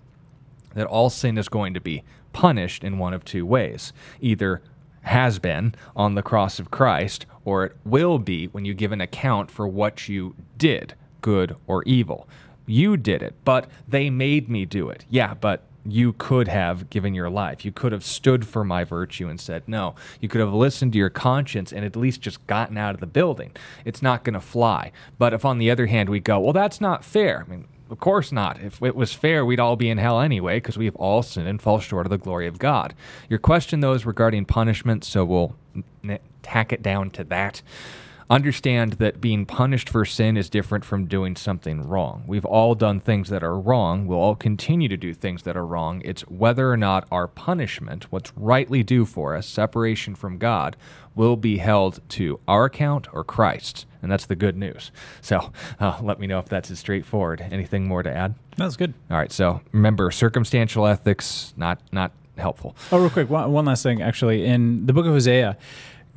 that 0.74 0.86
all 0.86 1.10
sin 1.10 1.38
is 1.38 1.48
going 1.48 1.74
to 1.74 1.80
be 1.80 2.04
punished 2.32 2.84
in 2.84 2.98
one 2.98 3.14
of 3.14 3.24
two 3.24 3.44
ways 3.44 3.92
either 4.20 4.62
has 5.02 5.38
been 5.38 5.74
on 5.96 6.14
the 6.14 6.22
cross 6.22 6.58
of 6.58 6.70
Christ, 6.70 7.24
or 7.44 7.64
it 7.64 7.76
will 7.84 8.18
be 8.18 8.46
when 8.46 8.64
you 8.64 8.74
give 8.74 8.92
an 8.92 9.00
account 9.00 9.50
for 9.50 9.66
what 9.66 10.08
you 10.08 10.34
did, 10.58 10.94
good 11.22 11.56
or 11.66 11.82
evil. 11.84 12.28
You 12.70 12.96
did 12.96 13.22
it, 13.22 13.34
but 13.44 13.68
they 13.88 14.10
made 14.10 14.48
me 14.48 14.64
do 14.64 14.88
it. 14.88 15.04
Yeah, 15.10 15.34
but 15.34 15.64
you 15.84 16.12
could 16.12 16.48
have 16.48 16.90
given 16.90 17.14
your 17.14 17.30
life. 17.30 17.64
You 17.64 17.72
could 17.72 17.92
have 17.92 18.04
stood 18.04 18.46
for 18.46 18.64
my 18.64 18.84
virtue 18.84 19.28
and 19.28 19.40
said 19.40 19.62
no. 19.66 19.94
You 20.20 20.28
could 20.28 20.40
have 20.40 20.52
listened 20.52 20.92
to 20.92 20.98
your 20.98 21.10
conscience 21.10 21.72
and 21.72 21.84
at 21.84 21.96
least 21.96 22.20
just 22.20 22.46
gotten 22.46 22.76
out 22.76 22.94
of 22.94 23.00
the 23.00 23.06
building. 23.06 23.52
It's 23.84 24.02
not 24.02 24.24
going 24.24 24.34
to 24.34 24.40
fly. 24.40 24.92
But 25.18 25.32
if 25.32 25.44
on 25.44 25.58
the 25.58 25.70
other 25.70 25.86
hand 25.86 26.08
we 26.08 26.20
go, 26.20 26.38
well, 26.38 26.52
that's 26.52 26.80
not 26.80 27.04
fair. 27.04 27.44
I 27.46 27.50
mean, 27.50 27.66
of 27.90 27.98
course 27.98 28.30
not. 28.30 28.60
If 28.60 28.82
it 28.82 28.94
was 28.94 29.12
fair, 29.12 29.44
we'd 29.44 29.58
all 29.58 29.76
be 29.76 29.90
in 29.90 29.98
hell 29.98 30.20
anyway 30.20 30.58
because 30.58 30.78
we 30.78 30.84
have 30.84 30.96
all 30.96 31.22
sinned 31.22 31.48
and 31.48 31.60
fall 31.60 31.80
short 31.80 32.06
of 32.06 32.10
the 32.10 32.18
glory 32.18 32.46
of 32.46 32.58
God. 32.58 32.94
Your 33.28 33.38
question, 33.38 33.80
though, 33.80 33.94
is 33.94 34.06
regarding 34.06 34.44
punishment, 34.44 35.02
so 35.02 35.24
we'll 35.24 35.56
n- 36.04 36.18
tack 36.42 36.72
it 36.72 36.82
down 36.82 37.10
to 37.10 37.24
that. 37.24 37.62
Understand 38.30 38.92
that 38.94 39.20
being 39.20 39.44
punished 39.44 39.88
for 39.88 40.04
sin 40.04 40.36
is 40.36 40.48
different 40.48 40.84
from 40.84 41.06
doing 41.06 41.34
something 41.34 41.82
wrong. 41.82 42.22
We've 42.28 42.44
all 42.44 42.76
done 42.76 43.00
things 43.00 43.28
that 43.28 43.42
are 43.42 43.58
wrong. 43.58 44.06
We'll 44.06 44.20
all 44.20 44.36
continue 44.36 44.86
to 44.86 44.96
do 44.96 45.12
things 45.12 45.42
that 45.42 45.56
are 45.56 45.66
wrong. 45.66 46.00
It's 46.04 46.22
whether 46.28 46.70
or 46.70 46.76
not 46.76 47.08
our 47.10 47.26
punishment, 47.26 48.12
what's 48.12 48.32
rightly 48.36 48.84
due 48.84 49.04
for 49.04 49.34
us, 49.34 49.48
separation 49.48 50.14
from 50.14 50.38
God, 50.38 50.76
will 51.16 51.34
be 51.36 51.58
held 51.58 52.08
to 52.10 52.38
our 52.46 52.66
account 52.66 53.12
or 53.12 53.24
Christ's. 53.24 53.84
And 54.00 54.12
that's 54.12 54.26
the 54.26 54.36
good 54.36 54.56
news. 54.56 54.92
So 55.20 55.50
uh, 55.80 55.98
let 56.00 56.20
me 56.20 56.28
know 56.28 56.38
if 56.38 56.48
that's 56.48 56.70
as 56.70 56.78
straightforward. 56.78 57.44
Anything 57.50 57.88
more 57.88 58.04
to 58.04 58.16
add? 58.16 58.36
That's 58.56 58.76
good. 58.76 58.94
All 59.10 59.16
right. 59.16 59.32
So 59.32 59.60
remember, 59.72 60.12
circumstantial 60.12 60.86
ethics, 60.86 61.52
not, 61.56 61.80
not 61.90 62.12
helpful. 62.38 62.76
Oh, 62.92 63.00
real 63.00 63.10
quick, 63.10 63.28
one, 63.28 63.50
one 63.50 63.64
last 63.64 63.82
thing. 63.82 64.00
Actually, 64.00 64.46
in 64.46 64.86
the 64.86 64.92
book 64.92 65.04
of 65.04 65.12
Hosea, 65.12 65.56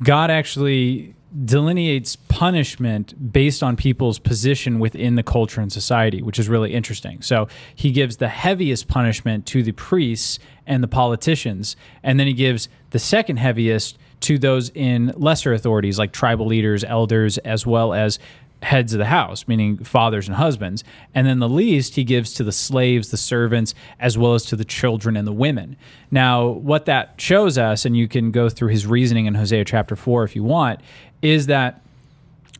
God 0.00 0.30
actually 0.30 1.16
delineates 1.44 2.16
punishment 2.16 3.32
based 3.32 3.62
on 3.62 3.76
people's 3.76 4.18
position 4.18 4.78
within 4.78 5.16
the 5.16 5.22
culture 5.22 5.60
and 5.60 5.72
society, 5.72 6.22
which 6.22 6.38
is 6.38 6.48
really 6.48 6.72
interesting. 6.72 7.20
So 7.22 7.48
he 7.74 7.90
gives 7.90 8.18
the 8.18 8.28
heaviest 8.28 8.86
punishment 8.86 9.46
to 9.46 9.62
the 9.62 9.72
priests 9.72 10.38
and 10.66 10.82
the 10.82 10.88
politicians, 10.88 11.76
and 12.02 12.20
then 12.20 12.26
he 12.26 12.32
gives 12.32 12.68
the 12.90 12.98
second 12.98 13.38
heaviest 13.38 13.98
to 14.20 14.38
those 14.38 14.70
in 14.70 15.12
lesser 15.16 15.52
authorities 15.52 15.98
like 15.98 16.12
tribal 16.12 16.46
leaders, 16.46 16.84
elders, 16.84 17.36
as 17.38 17.66
well 17.66 17.92
as 17.92 18.18
heads 18.64 18.92
of 18.92 18.98
the 18.98 19.06
house, 19.06 19.46
meaning 19.46 19.78
fathers 19.78 20.26
and 20.26 20.36
husbands. 20.36 20.82
And 21.14 21.26
then 21.26 21.38
the 21.38 21.48
least 21.48 21.94
he 21.94 22.04
gives 22.04 22.34
to 22.34 22.44
the 22.44 22.52
slaves, 22.52 23.10
the 23.10 23.16
servants, 23.16 23.74
as 24.00 24.18
well 24.18 24.34
as 24.34 24.44
to 24.46 24.56
the 24.56 24.64
children 24.64 25.16
and 25.16 25.26
the 25.26 25.32
women. 25.32 25.76
Now, 26.10 26.48
what 26.48 26.86
that 26.86 27.14
shows 27.18 27.56
us, 27.58 27.84
and 27.84 27.96
you 27.96 28.08
can 28.08 28.30
go 28.30 28.48
through 28.48 28.68
his 28.68 28.86
reasoning 28.86 29.26
in 29.26 29.34
Hosea 29.34 29.64
chapter 29.64 29.94
4 29.94 30.24
if 30.24 30.34
you 30.34 30.42
want, 30.42 30.80
is 31.22 31.46
that 31.46 31.82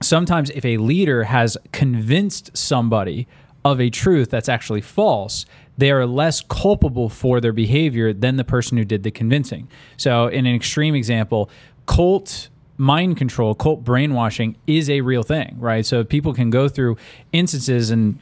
sometimes 0.03 0.51
if 0.51 0.65
a 0.65 0.77
leader 0.77 1.25
has 1.25 1.57
convinced 1.73 2.57
somebody 2.57 3.27
of 3.65 3.81
a 3.81 3.91
truth 3.91 4.31
that's 4.31 4.49
actually 4.49 4.83
false, 4.83 5.47
they 5.77 5.91
are 5.91 6.07
less 6.07 6.41
culpable 6.43 7.09
for 7.09 7.41
their 7.41 7.53
behavior 7.53 8.13
than 8.13 8.37
the 8.37 8.45
person 8.45 8.77
who 8.79 8.85
did 8.85 9.03
the 9.03 9.11
convincing. 9.11 9.69
So, 9.97 10.27
in 10.27 10.47
an 10.47 10.55
extreme 10.55 10.95
example, 10.95 11.51
cult 11.87 12.49
mind 12.77 13.17
control, 13.17 13.55
cult 13.55 13.85
brainwashing 13.85 14.57
is 14.67 14.91
a 14.91 15.01
real 15.01 15.23
thing, 15.23 15.57
right? 15.59 15.85
So 15.87 16.05
people 16.05 16.35
can 16.35 16.51
go 16.51 16.69
through 16.69 16.97
instances 17.33 17.91
and 17.91 18.19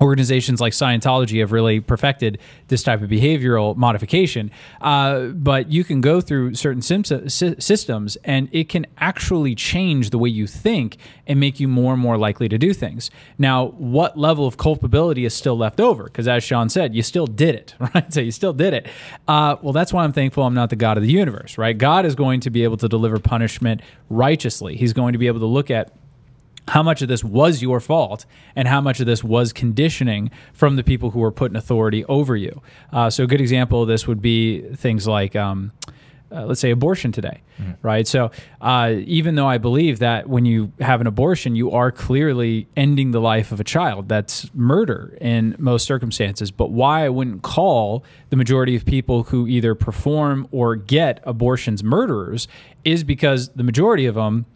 organizations 0.00 0.60
like 0.60 0.72
Scientology 0.72 1.40
have 1.40 1.52
really 1.52 1.80
perfected 1.80 2.38
this 2.68 2.82
type 2.82 3.02
of 3.02 3.08
behavioral 3.08 3.76
modification. 3.76 4.50
Uh, 4.80 5.26
but 5.26 5.70
you 5.70 5.84
can 5.84 6.00
go 6.00 6.20
through 6.20 6.54
certain 6.54 6.82
systems 6.82 8.16
and 8.24 8.48
it 8.52 8.68
can 8.68 8.86
actually 8.98 9.54
change 9.54 10.10
the 10.10 10.18
way 10.18 10.28
you 10.28 10.46
think 10.46 10.96
and 11.26 11.38
make 11.40 11.60
you 11.60 11.68
more 11.68 11.92
and 11.92 12.02
more 12.02 12.18
likely 12.18 12.48
to 12.48 12.58
do 12.58 12.74
things. 12.74 13.10
Now, 13.38 13.66
what 13.66 14.18
level 14.18 14.46
of 14.46 14.56
culpability 14.56 15.24
is 15.24 15.34
still 15.34 15.56
left 15.56 15.80
over? 15.80 16.04
Because 16.04 16.28
as 16.28 16.42
Sean 16.42 16.68
said, 16.68 16.94
you 16.94 17.02
still 17.02 17.26
did 17.26 17.54
it, 17.54 17.74
right? 17.94 18.12
So 18.12 18.20
you 18.20 18.32
still 18.32 18.52
did 18.52 18.74
it. 18.74 18.86
Uh, 19.28 19.56
well, 19.62 19.72
that's 19.72 19.92
why 19.92 20.04
I'm 20.04 20.12
thankful 20.12 20.44
I'm 20.44 20.54
not 20.54 20.70
the 20.70 20.76
God 20.76 20.96
of 20.96 21.02
the 21.02 21.10
universe, 21.10 21.56
right? 21.56 21.76
God 21.76 22.04
is 22.04 22.14
going 22.14 22.40
to 22.40 22.50
be 22.50 22.64
able 22.64 22.76
to 22.78 22.88
deliver 22.88 23.18
punishment 23.18 23.80
righteously. 24.10 24.76
He's 24.76 24.92
going 24.92 25.12
to 25.12 25.18
be 25.18 25.26
able 25.26 25.40
to 25.40 25.46
look 25.46 25.70
at 25.70 25.92
how 26.68 26.82
much 26.82 27.02
of 27.02 27.08
this 27.08 27.22
was 27.22 27.62
your 27.62 27.80
fault 27.80 28.24
and 28.56 28.68
how 28.68 28.80
much 28.80 29.00
of 29.00 29.06
this 29.06 29.22
was 29.22 29.52
conditioning 29.52 30.30
from 30.52 30.76
the 30.76 30.84
people 30.84 31.10
who 31.10 31.20
were 31.20 31.32
put 31.32 31.50
in 31.50 31.56
authority 31.56 32.04
over 32.06 32.36
you. 32.36 32.62
Uh, 32.92 33.10
so, 33.10 33.24
a 33.24 33.26
good 33.26 33.40
example 33.40 33.82
of 33.82 33.88
this 33.88 34.06
would 34.06 34.22
be 34.22 34.62
things 34.74 35.06
like, 35.06 35.36
um, 35.36 35.72
uh, 36.32 36.46
let's 36.46 36.60
say, 36.60 36.70
abortion 36.70 37.12
today, 37.12 37.42
mm. 37.60 37.76
right? 37.82 38.08
So, 38.08 38.30
uh, 38.60 38.94
even 39.04 39.34
though 39.34 39.46
I 39.46 39.58
believe 39.58 39.98
that 39.98 40.26
when 40.26 40.46
you 40.46 40.72
have 40.80 41.00
an 41.02 41.06
abortion, 41.06 41.54
you 41.54 41.70
are 41.70 41.92
clearly 41.92 42.66
ending 42.76 43.10
the 43.10 43.20
life 43.20 43.52
of 43.52 43.60
a 43.60 43.64
child, 43.64 44.08
that's 44.08 44.52
murder 44.54 45.16
in 45.20 45.54
most 45.58 45.86
circumstances. 45.86 46.50
But 46.50 46.70
why 46.70 47.04
I 47.04 47.10
wouldn't 47.10 47.42
call 47.42 48.04
the 48.30 48.36
majority 48.36 48.74
of 48.74 48.86
people 48.86 49.24
who 49.24 49.46
either 49.46 49.74
perform 49.74 50.48
or 50.50 50.76
get 50.76 51.20
abortions 51.24 51.84
murderers 51.84 52.48
is 52.84 53.04
because 53.04 53.50
the 53.50 53.62
majority 53.62 54.06
of 54.06 54.14
them 54.14 54.46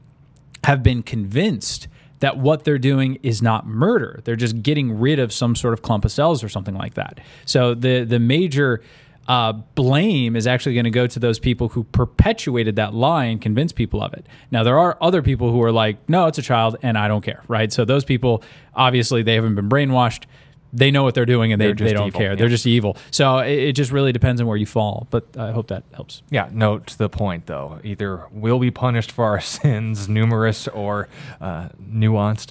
have 0.65 0.83
been 0.83 1.03
convinced 1.03 1.87
that 2.21 2.39
what 2.39 2.65
they're 2.65 2.79
doing 2.79 3.19
is 3.23 3.43
not 3.43 3.67
murder. 3.67 4.21
They're 4.25 4.37
just 4.37 4.63
getting 4.63 4.99
rid 4.99 5.19
of 5.19 5.33
some 5.33 5.55
sort 5.55 5.75
of 5.75 5.83
clump 5.83 6.05
of 6.05 6.13
cells 6.13 6.43
or 6.43 6.49
something 6.49 6.75
like 6.75 6.95
that. 6.95 7.21
So 7.45 7.75
the 7.75 8.05
the 8.05 8.19
major 8.19 8.83
uh, 9.29 9.53
blame 9.53 10.35
is 10.37 10.47
actually 10.47 10.75
going 10.75 10.85
to 10.85 10.91
go 10.91 11.07
to 11.07 11.19
those 11.19 11.39
people 11.39 11.69
who 11.69 11.85
perpetuated 11.85 12.77
that 12.77 12.95
lie 12.95 13.27
and 13.27 13.41
convinced 13.43 13.75
people 13.75 14.03
of 14.03 14.15
it. 14.15 14.27
Now 14.51 14.63
there 14.63 14.79
are 14.79 14.97
other 15.03 15.21
people 15.21 15.53
who 15.53 15.63
are 15.63 15.71
like, 15.71 15.97
no, 16.09 16.27
it's 16.27 16.39
a 16.39 16.43
child 16.43 16.77
and 16.83 16.97
I 16.97 17.09
don't 17.09 17.23
care, 17.23 17.43
right? 17.47 17.71
So 17.71 17.85
those 17.85 18.05
people 18.07 18.43
obviously 18.75 19.23
they 19.23 19.35
haven't 19.35 19.55
been 19.55 19.69
brainwashed. 19.69 20.25
They 20.73 20.91
know 20.91 21.03
what 21.03 21.15
they're 21.15 21.27
doing 21.27 21.53
and 21.53 21.61
they, 21.61 21.73
they 21.73 21.93
don't 21.93 22.09
evil, 22.09 22.21
care. 22.21 22.31
yeah. 22.31 22.37
They're 22.37 22.49
just 22.49 22.67
evil. 22.67 22.97
So 23.11 23.39
it, 23.39 23.59
it 23.59 23.73
just 23.73 23.91
really 23.91 24.13
depends 24.13 24.41
on 24.41 24.47
where 24.47 24.57
you 24.57 24.67
fall. 24.67 25.07
But 25.11 25.37
I 25.37 25.51
hope 25.51 25.69
that 25.69 25.85
helps. 25.93 26.23
Yeah, 26.31 26.49
note 26.53 26.89
to 26.89 26.99
the 26.99 27.09
point 27.09 27.47
though. 27.47 27.81
Either 27.83 28.27
we'll 28.31 28.59
be 28.59 28.71
punished 28.71 29.11
for 29.13 29.25
our 29.25 29.41
sins, 29.59 30.09
numerous 30.09 30.69
or 30.69 31.09
uh, 31.41 31.69
nuanced, 31.83 32.51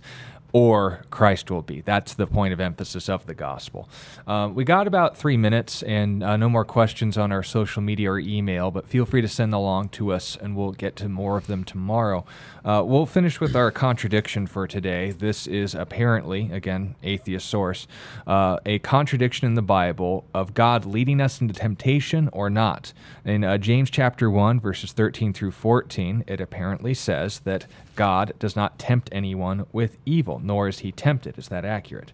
or 0.53 1.03
Christ 1.11 1.51
will 1.51 1.61
be. 1.61 1.81
That's 1.81 2.13
the 2.13 2.25
point 2.25 2.53
of 2.53 2.59
emphasis 2.59 3.09
of 3.09 3.25
the 3.25 3.33
gospel. 3.33 3.89
Um, 4.25 4.55
we 4.55 4.63
got 4.63 4.87
about 4.87 5.17
three 5.17 5.37
minutes 5.37 5.83
and 5.83 6.23
uh, 6.23 6.37
no 6.37 6.49
more 6.49 6.65
questions 6.65 7.17
on 7.17 7.31
our 7.31 7.43
social 7.43 7.81
media 7.81 8.11
or 8.11 8.19
email, 8.19 8.71
but 8.71 8.87
feel 8.87 9.05
free 9.05 9.21
to 9.21 9.27
send 9.27 9.53
along 9.53 9.89
to 9.89 10.13
us 10.13 10.37
and 10.41 10.55
we'll 10.55 10.71
get 10.71 10.95
to 10.97 11.09
more 11.09 11.37
of 11.37 11.47
them 11.47 11.63
tomorrow. 11.63 12.25
Uh, 12.63 12.83
we'll 12.85 13.05
finish 13.05 13.39
with 13.39 13.55
our 13.55 13.71
contradiction 13.71 14.47
for 14.47 14.67
today. 14.67 15.11
This 15.11 15.47
is 15.47 15.75
apparently, 15.75 16.51
again, 16.51 16.95
atheist 17.03 17.47
source, 17.47 17.87
uh, 18.25 18.57
a 18.65 18.79
contradiction 18.79 19.47
in 19.47 19.55
the 19.55 19.61
Bible 19.61 20.25
of 20.33 20.53
God 20.53 20.85
leading 20.85 21.21
us 21.21 21.41
into 21.41 21.53
temptation 21.53 22.29
or 22.31 22.49
not. 22.49 22.93
In 23.25 23.43
uh, 23.43 23.57
James 23.57 23.89
chapter 23.89 24.29
1, 24.29 24.59
verses 24.59 24.91
13 24.91 25.33
through 25.33 25.51
14, 25.51 26.23
it 26.27 26.41
apparently 26.41 26.93
says 26.93 27.39
that 27.41 27.67
God 27.97 28.31
does 28.39 28.55
not 28.55 28.79
tempt 28.79 29.09
anyone 29.11 29.65
with 29.73 29.97
evil, 30.05 30.39
nor 30.39 30.69
is 30.69 30.79
he 30.79 30.93
tempted. 30.93 31.37
Is 31.37 31.49
that 31.49 31.65
accurate? 31.65 32.13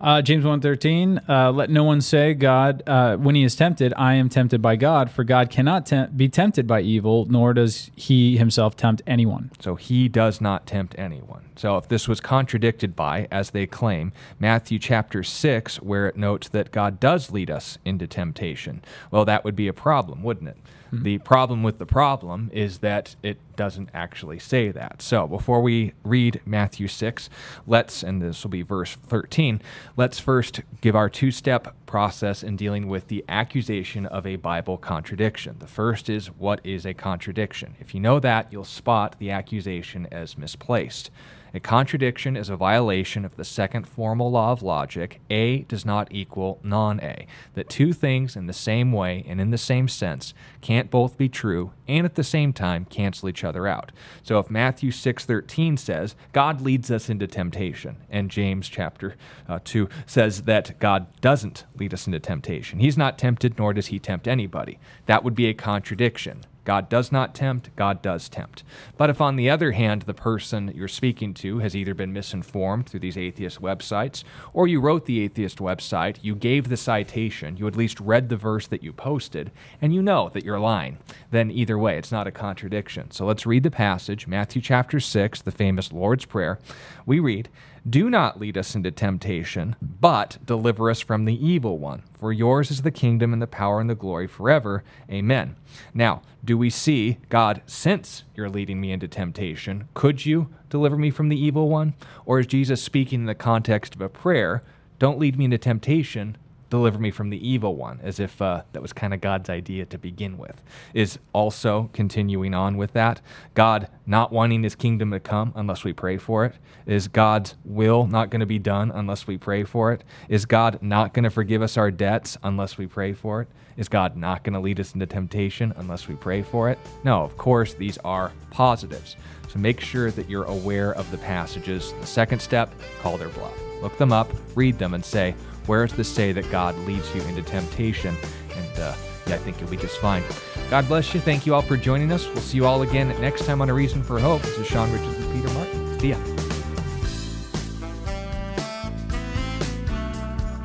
Uh, 0.00 0.22
James 0.22 0.44
1.13, 0.44 1.28
uh, 1.28 1.52
let 1.52 1.70
no 1.70 1.84
one 1.84 2.00
say, 2.00 2.34
God, 2.34 2.82
uh, 2.86 3.16
when 3.16 3.34
he 3.34 3.44
is 3.44 3.54
tempted, 3.54 3.92
I 3.96 4.14
am 4.14 4.28
tempted 4.28 4.62
by 4.62 4.76
God, 4.76 5.10
for 5.10 5.24
God 5.24 5.50
cannot 5.50 5.86
tempt, 5.86 6.16
be 6.16 6.28
tempted 6.28 6.66
by 6.66 6.80
evil, 6.80 7.26
nor 7.26 7.52
does 7.52 7.90
he 7.94 8.38
himself 8.38 8.76
tempt 8.76 9.02
anyone. 9.06 9.50
So 9.60 9.76
he 9.76 10.08
does 10.08 10.40
not 10.40 10.66
tempt 10.66 10.94
anyone. 10.98 11.44
So 11.56 11.76
if 11.76 11.88
this 11.88 12.08
was 12.08 12.20
contradicted 12.20 12.96
by, 12.96 13.28
as 13.30 13.50
they 13.50 13.66
claim, 13.66 14.12
Matthew 14.38 14.78
chapter 14.78 15.22
6, 15.22 15.82
where 15.82 16.08
it 16.08 16.16
notes 16.16 16.48
that 16.48 16.72
God 16.72 16.98
does 16.98 17.30
lead 17.30 17.50
us 17.50 17.78
into 17.84 18.06
temptation, 18.06 18.82
well, 19.10 19.26
that 19.26 19.44
would 19.44 19.56
be 19.56 19.68
a 19.68 19.74
problem, 19.74 20.22
wouldn't 20.22 20.48
it? 20.48 20.56
Hmm. 20.90 21.02
The 21.02 21.18
problem 21.18 21.62
with 21.62 21.78
the 21.78 21.86
problem 21.86 22.50
is 22.52 22.78
that 22.78 23.16
it 23.22 23.38
doesn't 23.56 23.90
actually 23.94 24.38
say 24.38 24.70
that. 24.70 25.02
So 25.02 25.26
before 25.26 25.60
we 25.60 25.92
read 26.04 26.40
Matthew 26.44 26.88
6, 26.88 27.30
let's, 27.66 28.02
and 28.02 28.20
this 28.20 28.42
will 28.42 28.50
be 28.50 28.62
verse 28.62 28.94
13, 28.94 29.62
let's 29.96 30.18
first 30.18 30.60
give 30.80 30.96
our 30.96 31.08
two 31.08 31.30
step 31.30 31.74
process 31.86 32.42
in 32.42 32.56
dealing 32.56 32.88
with 32.88 33.08
the 33.08 33.24
accusation 33.28 34.06
of 34.06 34.26
a 34.26 34.36
Bible 34.36 34.78
contradiction. 34.78 35.56
The 35.58 35.66
first 35.66 36.08
is 36.08 36.28
what 36.28 36.60
is 36.64 36.84
a 36.84 36.94
contradiction? 36.94 37.74
If 37.80 37.94
you 37.94 38.00
know 38.00 38.20
that, 38.20 38.52
you'll 38.52 38.64
spot 38.64 39.16
the 39.18 39.30
accusation 39.30 40.08
as 40.10 40.36
misplaced. 40.36 41.10
A 41.52 41.60
contradiction 41.60 42.36
is 42.36 42.48
a 42.48 42.56
violation 42.56 43.24
of 43.24 43.36
the 43.36 43.44
second 43.44 43.88
formal 43.88 44.30
law 44.30 44.52
of 44.52 44.62
logic 44.62 45.20
A 45.30 45.62
does 45.62 45.84
not 45.84 46.08
equal 46.10 46.60
non 46.62 47.00
A. 47.00 47.26
That 47.54 47.68
two 47.68 47.92
things 47.92 48.36
in 48.36 48.46
the 48.46 48.52
same 48.52 48.92
way 48.92 49.24
and 49.26 49.40
in 49.40 49.50
the 49.50 49.58
same 49.58 49.88
sense 49.88 50.32
can't 50.60 50.90
both 50.90 51.18
be 51.18 51.28
true 51.28 51.72
and 51.88 52.04
at 52.04 52.14
the 52.14 52.22
same 52.22 52.52
time 52.52 52.84
cancel 52.84 53.28
each 53.28 53.42
other 53.42 53.66
out. 53.66 53.90
So 54.22 54.38
if 54.38 54.50
Matthew 54.50 54.92
6:13 54.92 55.76
says 55.76 56.14
God 56.32 56.60
leads 56.60 56.90
us 56.90 57.10
into 57.10 57.26
temptation 57.26 57.96
and 58.08 58.30
James 58.30 58.68
chapter 58.68 59.16
uh, 59.48 59.58
2 59.64 59.88
says 60.06 60.42
that 60.42 60.78
God 60.78 61.06
doesn't 61.20 61.64
lead 61.76 61.92
us 61.92 62.06
into 62.06 62.20
temptation. 62.20 62.78
He's 62.78 62.98
not 62.98 63.18
tempted 63.18 63.58
nor 63.58 63.72
does 63.72 63.88
he 63.88 63.98
tempt 63.98 64.28
anybody. 64.28 64.78
That 65.06 65.24
would 65.24 65.34
be 65.34 65.46
a 65.46 65.54
contradiction. 65.54 66.42
God 66.70 66.88
does 66.88 67.10
not 67.10 67.34
tempt, 67.34 67.74
God 67.74 68.00
does 68.00 68.28
tempt. 68.28 68.62
But 68.96 69.10
if, 69.10 69.20
on 69.20 69.34
the 69.34 69.50
other 69.50 69.72
hand, 69.72 70.02
the 70.02 70.14
person 70.14 70.70
you're 70.72 70.86
speaking 70.86 71.34
to 71.34 71.58
has 71.58 71.74
either 71.74 71.94
been 71.94 72.12
misinformed 72.12 72.88
through 72.88 73.00
these 73.00 73.18
atheist 73.18 73.60
websites, 73.60 74.22
or 74.52 74.68
you 74.68 74.80
wrote 74.80 75.04
the 75.04 75.18
atheist 75.18 75.58
website, 75.58 76.18
you 76.22 76.36
gave 76.36 76.68
the 76.68 76.76
citation, 76.76 77.56
you 77.56 77.66
at 77.66 77.74
least 77.74 77.98
read 77.98 78.28
the 78.28 78.36
verse 78.36 78.68
that 78.68 78.84
you 78.84 78.92
posted, 78.92 79.50
and 79.82 79.92
you 79.92 80.00
know 80.00 80.28
that 80.28 80.44
you're 80.44 80.60
lying, 80.60 80.98
then 81.32 81.50
either 81.50 81.76
way, 81.76 81.98
it's 81.98 82.12
not 82.12 82.28
a 82.28 82.30
contradiction. 82.30 83.10
So 83.10 83.26
let's 83.26 83.46
read 83.46 83.64
the 83.64 83.72
passage, 83.72 84.28
Matthew 84.28 84.62
chapter 84.62 85.00
6, 85.00 85.42
the 85.42 85.50
famous 85.50 85.92
Lord's 85.92 86.24
Prayer. 86.24 86.60
We 87.04 87.18
read, 87.18 87.48
do 87.88 88.10
not 88.10 88.38
lead 88.40 88.58
us 88.58 88.74
into 88.74 88.90
temptation, 88.90 89.76
but 89.80 90.38
deliver 90.44 90.90
us 90.90 91.00
from 91.00 91.24
the 91.24 91.46
evil 91.46 91.78
one. 91.78 92.02
For 92.18 92.32
yours 92.32 92.70
is 92.70 92.82
the 92.82 92.90
kingdom 92.90 93.32
and 93.32 93.40
the 93.40 93.46
power 93.46 93.80
and 93.80 93.88
the 93.88 93.94
glory 93.94 94.26
forever. 94.26 94.84
Amen. 95.10 95.56
Now, 95.94 96.22
do 96.44 96.58
we 96.58 96.70
see 96.70 97.18
God, 97.28 97.62
since 97.66 98.24
you're 98.34 98.50
leading 98.50 98.80
me 98.80 98.92
into 98.92 99.08
temptation, 99.08 99.88
could 99.94 100.26
you 100.26 100.48
deliver 100.68 100.96
me 100.96 101.10
from 101.10 101.28
the 101.28 101.40
evil 101.40 101.68
one? 101.68 101.94
Or 102.26 102.38
is 102.38 102.46
Jesus 102.46 102.82
speaking 102.82 103.20
in 103.20 103.26
the 103.26 103.34
context 103.34 103.94
of 103.94 104.00
a 104.00 104.08
prayer, 104.08 104.62
don't 104.98 105.18
lead 105.18 105.38
me 105.38 105.46
into 105.46 105.58
temptation, 105.58 106.36
deliver 106.70 106.98
me 106.98 107.10
from 107.10 107.30
the 107.30 107.48
evil 107.48 107.76
one, 107.76 108.00
as 108.02 108.18
if 108.18 108.40
uh, 108.40 108.62
that 108.72 108.80
was 108.80 108.92
kind 108.92 109.12
of 109.12 109.20
God's 109.20 109.50
idea 109.50 109.84
to 109.86 109.98
begin 109.98 110.38
with. 110.38 110.62
Is 110.94 111.18
also 111.32 111.90
continuing 111.92 112.54
on 112.54 112.76
with 112.76 112.92
that. 112.94 113.20
God 113.54 113.88
not 114.06 114.32
wanting 114.32 114.62
his 114.62 114.74
kingdom 114.74 115.10
to 115.10 115.20
come 115.20 115.52
unless 115.54 115.84
we 115.84 115.92
pray 115.92 116.16
for 116.16 116.46
it. 116.46 116.54
Is 116.86 117.08
God's 117.08 117.56
will 117.64 118.06
not 118.06 118.30
going 118.30 118.40
to 118.40 118.46
be 118.46 118.58
done 118.58 118.90
unless 118.90 119.26
we 119.26 119.36
pray 119.36 119.64
for 119.64 119.92
it? 119.92 120.04
Is 120.28 120.46
God 120.46 120.78
not 120.80 121.12
going 121.12 121.24
to 121.24 121.30
forgive 121.30 121.60
us 121.60 121.76
our 121.76 121.90
debts 121.90 122.38
unless 122.42 122.78
we 122.78 122.86
pray 122.86 123.12
for 123.12 123.42
it? 123.42 123.48
Is 123.76 123.88
God 123.88 124.16
not 124.16 124.44
going 124.44 124.54
to 124.54 124.60
lead 124.60 124.80
us 124.80 124.94
into 124.94 125.06
temptation 125.06 125.72
unless 125.76 126.08
we 126.08 126.14
pray 126.14 126.42
for 126.42 126.70
it? 126.70 126.78
No, 127.04 127.22
of 127.22 127.36
course, 127.36 127.74
these 127.74 127.98
are 127.98 128.32
positives. 128.50 129.16
So 129.48 129.58
make 129.58 129.80
sure 129.80 130.10
that 130.10 130.28
you're 130.28 130.44
aware 130.44 130.92
of 130.94 131.10
the 131.10 131.18
passages. 131.18 131.92
The 132.00 132.06
second 132.06 132.40
step, 132.40 132.72
call 133.00 133.16
their 133.16 133.30
bluff. 133.30 133.54
Look 133.82 133.96
them 133.96 134.12
up, 134.12 134.30
read 134.54 134.78
them, 134.78 134.94
and 134.94 135.04
say, 135.04 135.34
where 135.66 135.86
does 135.86 135.96
this 135.96 136.08
say 136.08 136.32
that 136.32 136.50
God 136.50 136.76
leads 136.80 137.14
you 137.14 137.22
into 137.22 137.42
temptation? 137.42 138.16
And 138.56 138.80
uh, 138.80 138.94
yeah, 139.26 139.34
I 139.34 139.38
think 139.38 139.60
you'll 139.60 139.70
be 139.70 139.76
just 139.76 139.98
fine. 139.98 140.22
God 140.70 140.88
bless 140.88 141.14
you. 141.14 141.20
Thank 141.20 141.46
you 141.46 141.54
all 141.54 141.62
for 141.62 141.76
joining 141.76 142.12
us. 142.12 142.26
We'll 142.26 142.38
see 142.38 142.56
you 142.56 142.66
all 142.66 142.82
again 142.82 143.08
next 143.20 143.44
time 143.44 143.60
on 143.62 143.70
A 143.70 143.74
Reason 143.74 144.02
for 144.02 144.18
Hope. 144.18 144.42
This 144.42 144.58
is 144.58 144.66
Sean 144.66 144.90
Richards 144.92 145.16
with 145.16 145.32
Peter 145.32 145.48
Martin. 145.54 146.00
See 146.00 146.10
ya. 146.10 146.16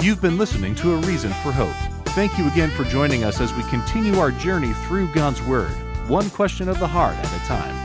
You've 0.01 0.21
been 0.21 0.37
listening 0.37 0.75
to 0.75 0.93
A 0.93 0.97
Reason 0.97 1.31
for 1.43 1.51
Hope. 1.51 1.75
Thank 2.09 2.37
you 2.37 2.47
again 2.47 2.69
for 2.69 2.83
joining 2.85 3.23
us 3.23 3.41
as 3.41 3.51
we 3.53 3.63
continue 3.63 4.19
our 4.19 4.31
journey 4.31 4.71
through 4.87 5.11
God's 5.13 5.41
Word, 5.43 5.71
one 6.07 6.29
question 6.29 6.69
of 6.69 6.79
the 6.79 6.87
heart 6.87 7.15
at 7.15 7.25
a 7.25 7.45
time. 7.45 7.84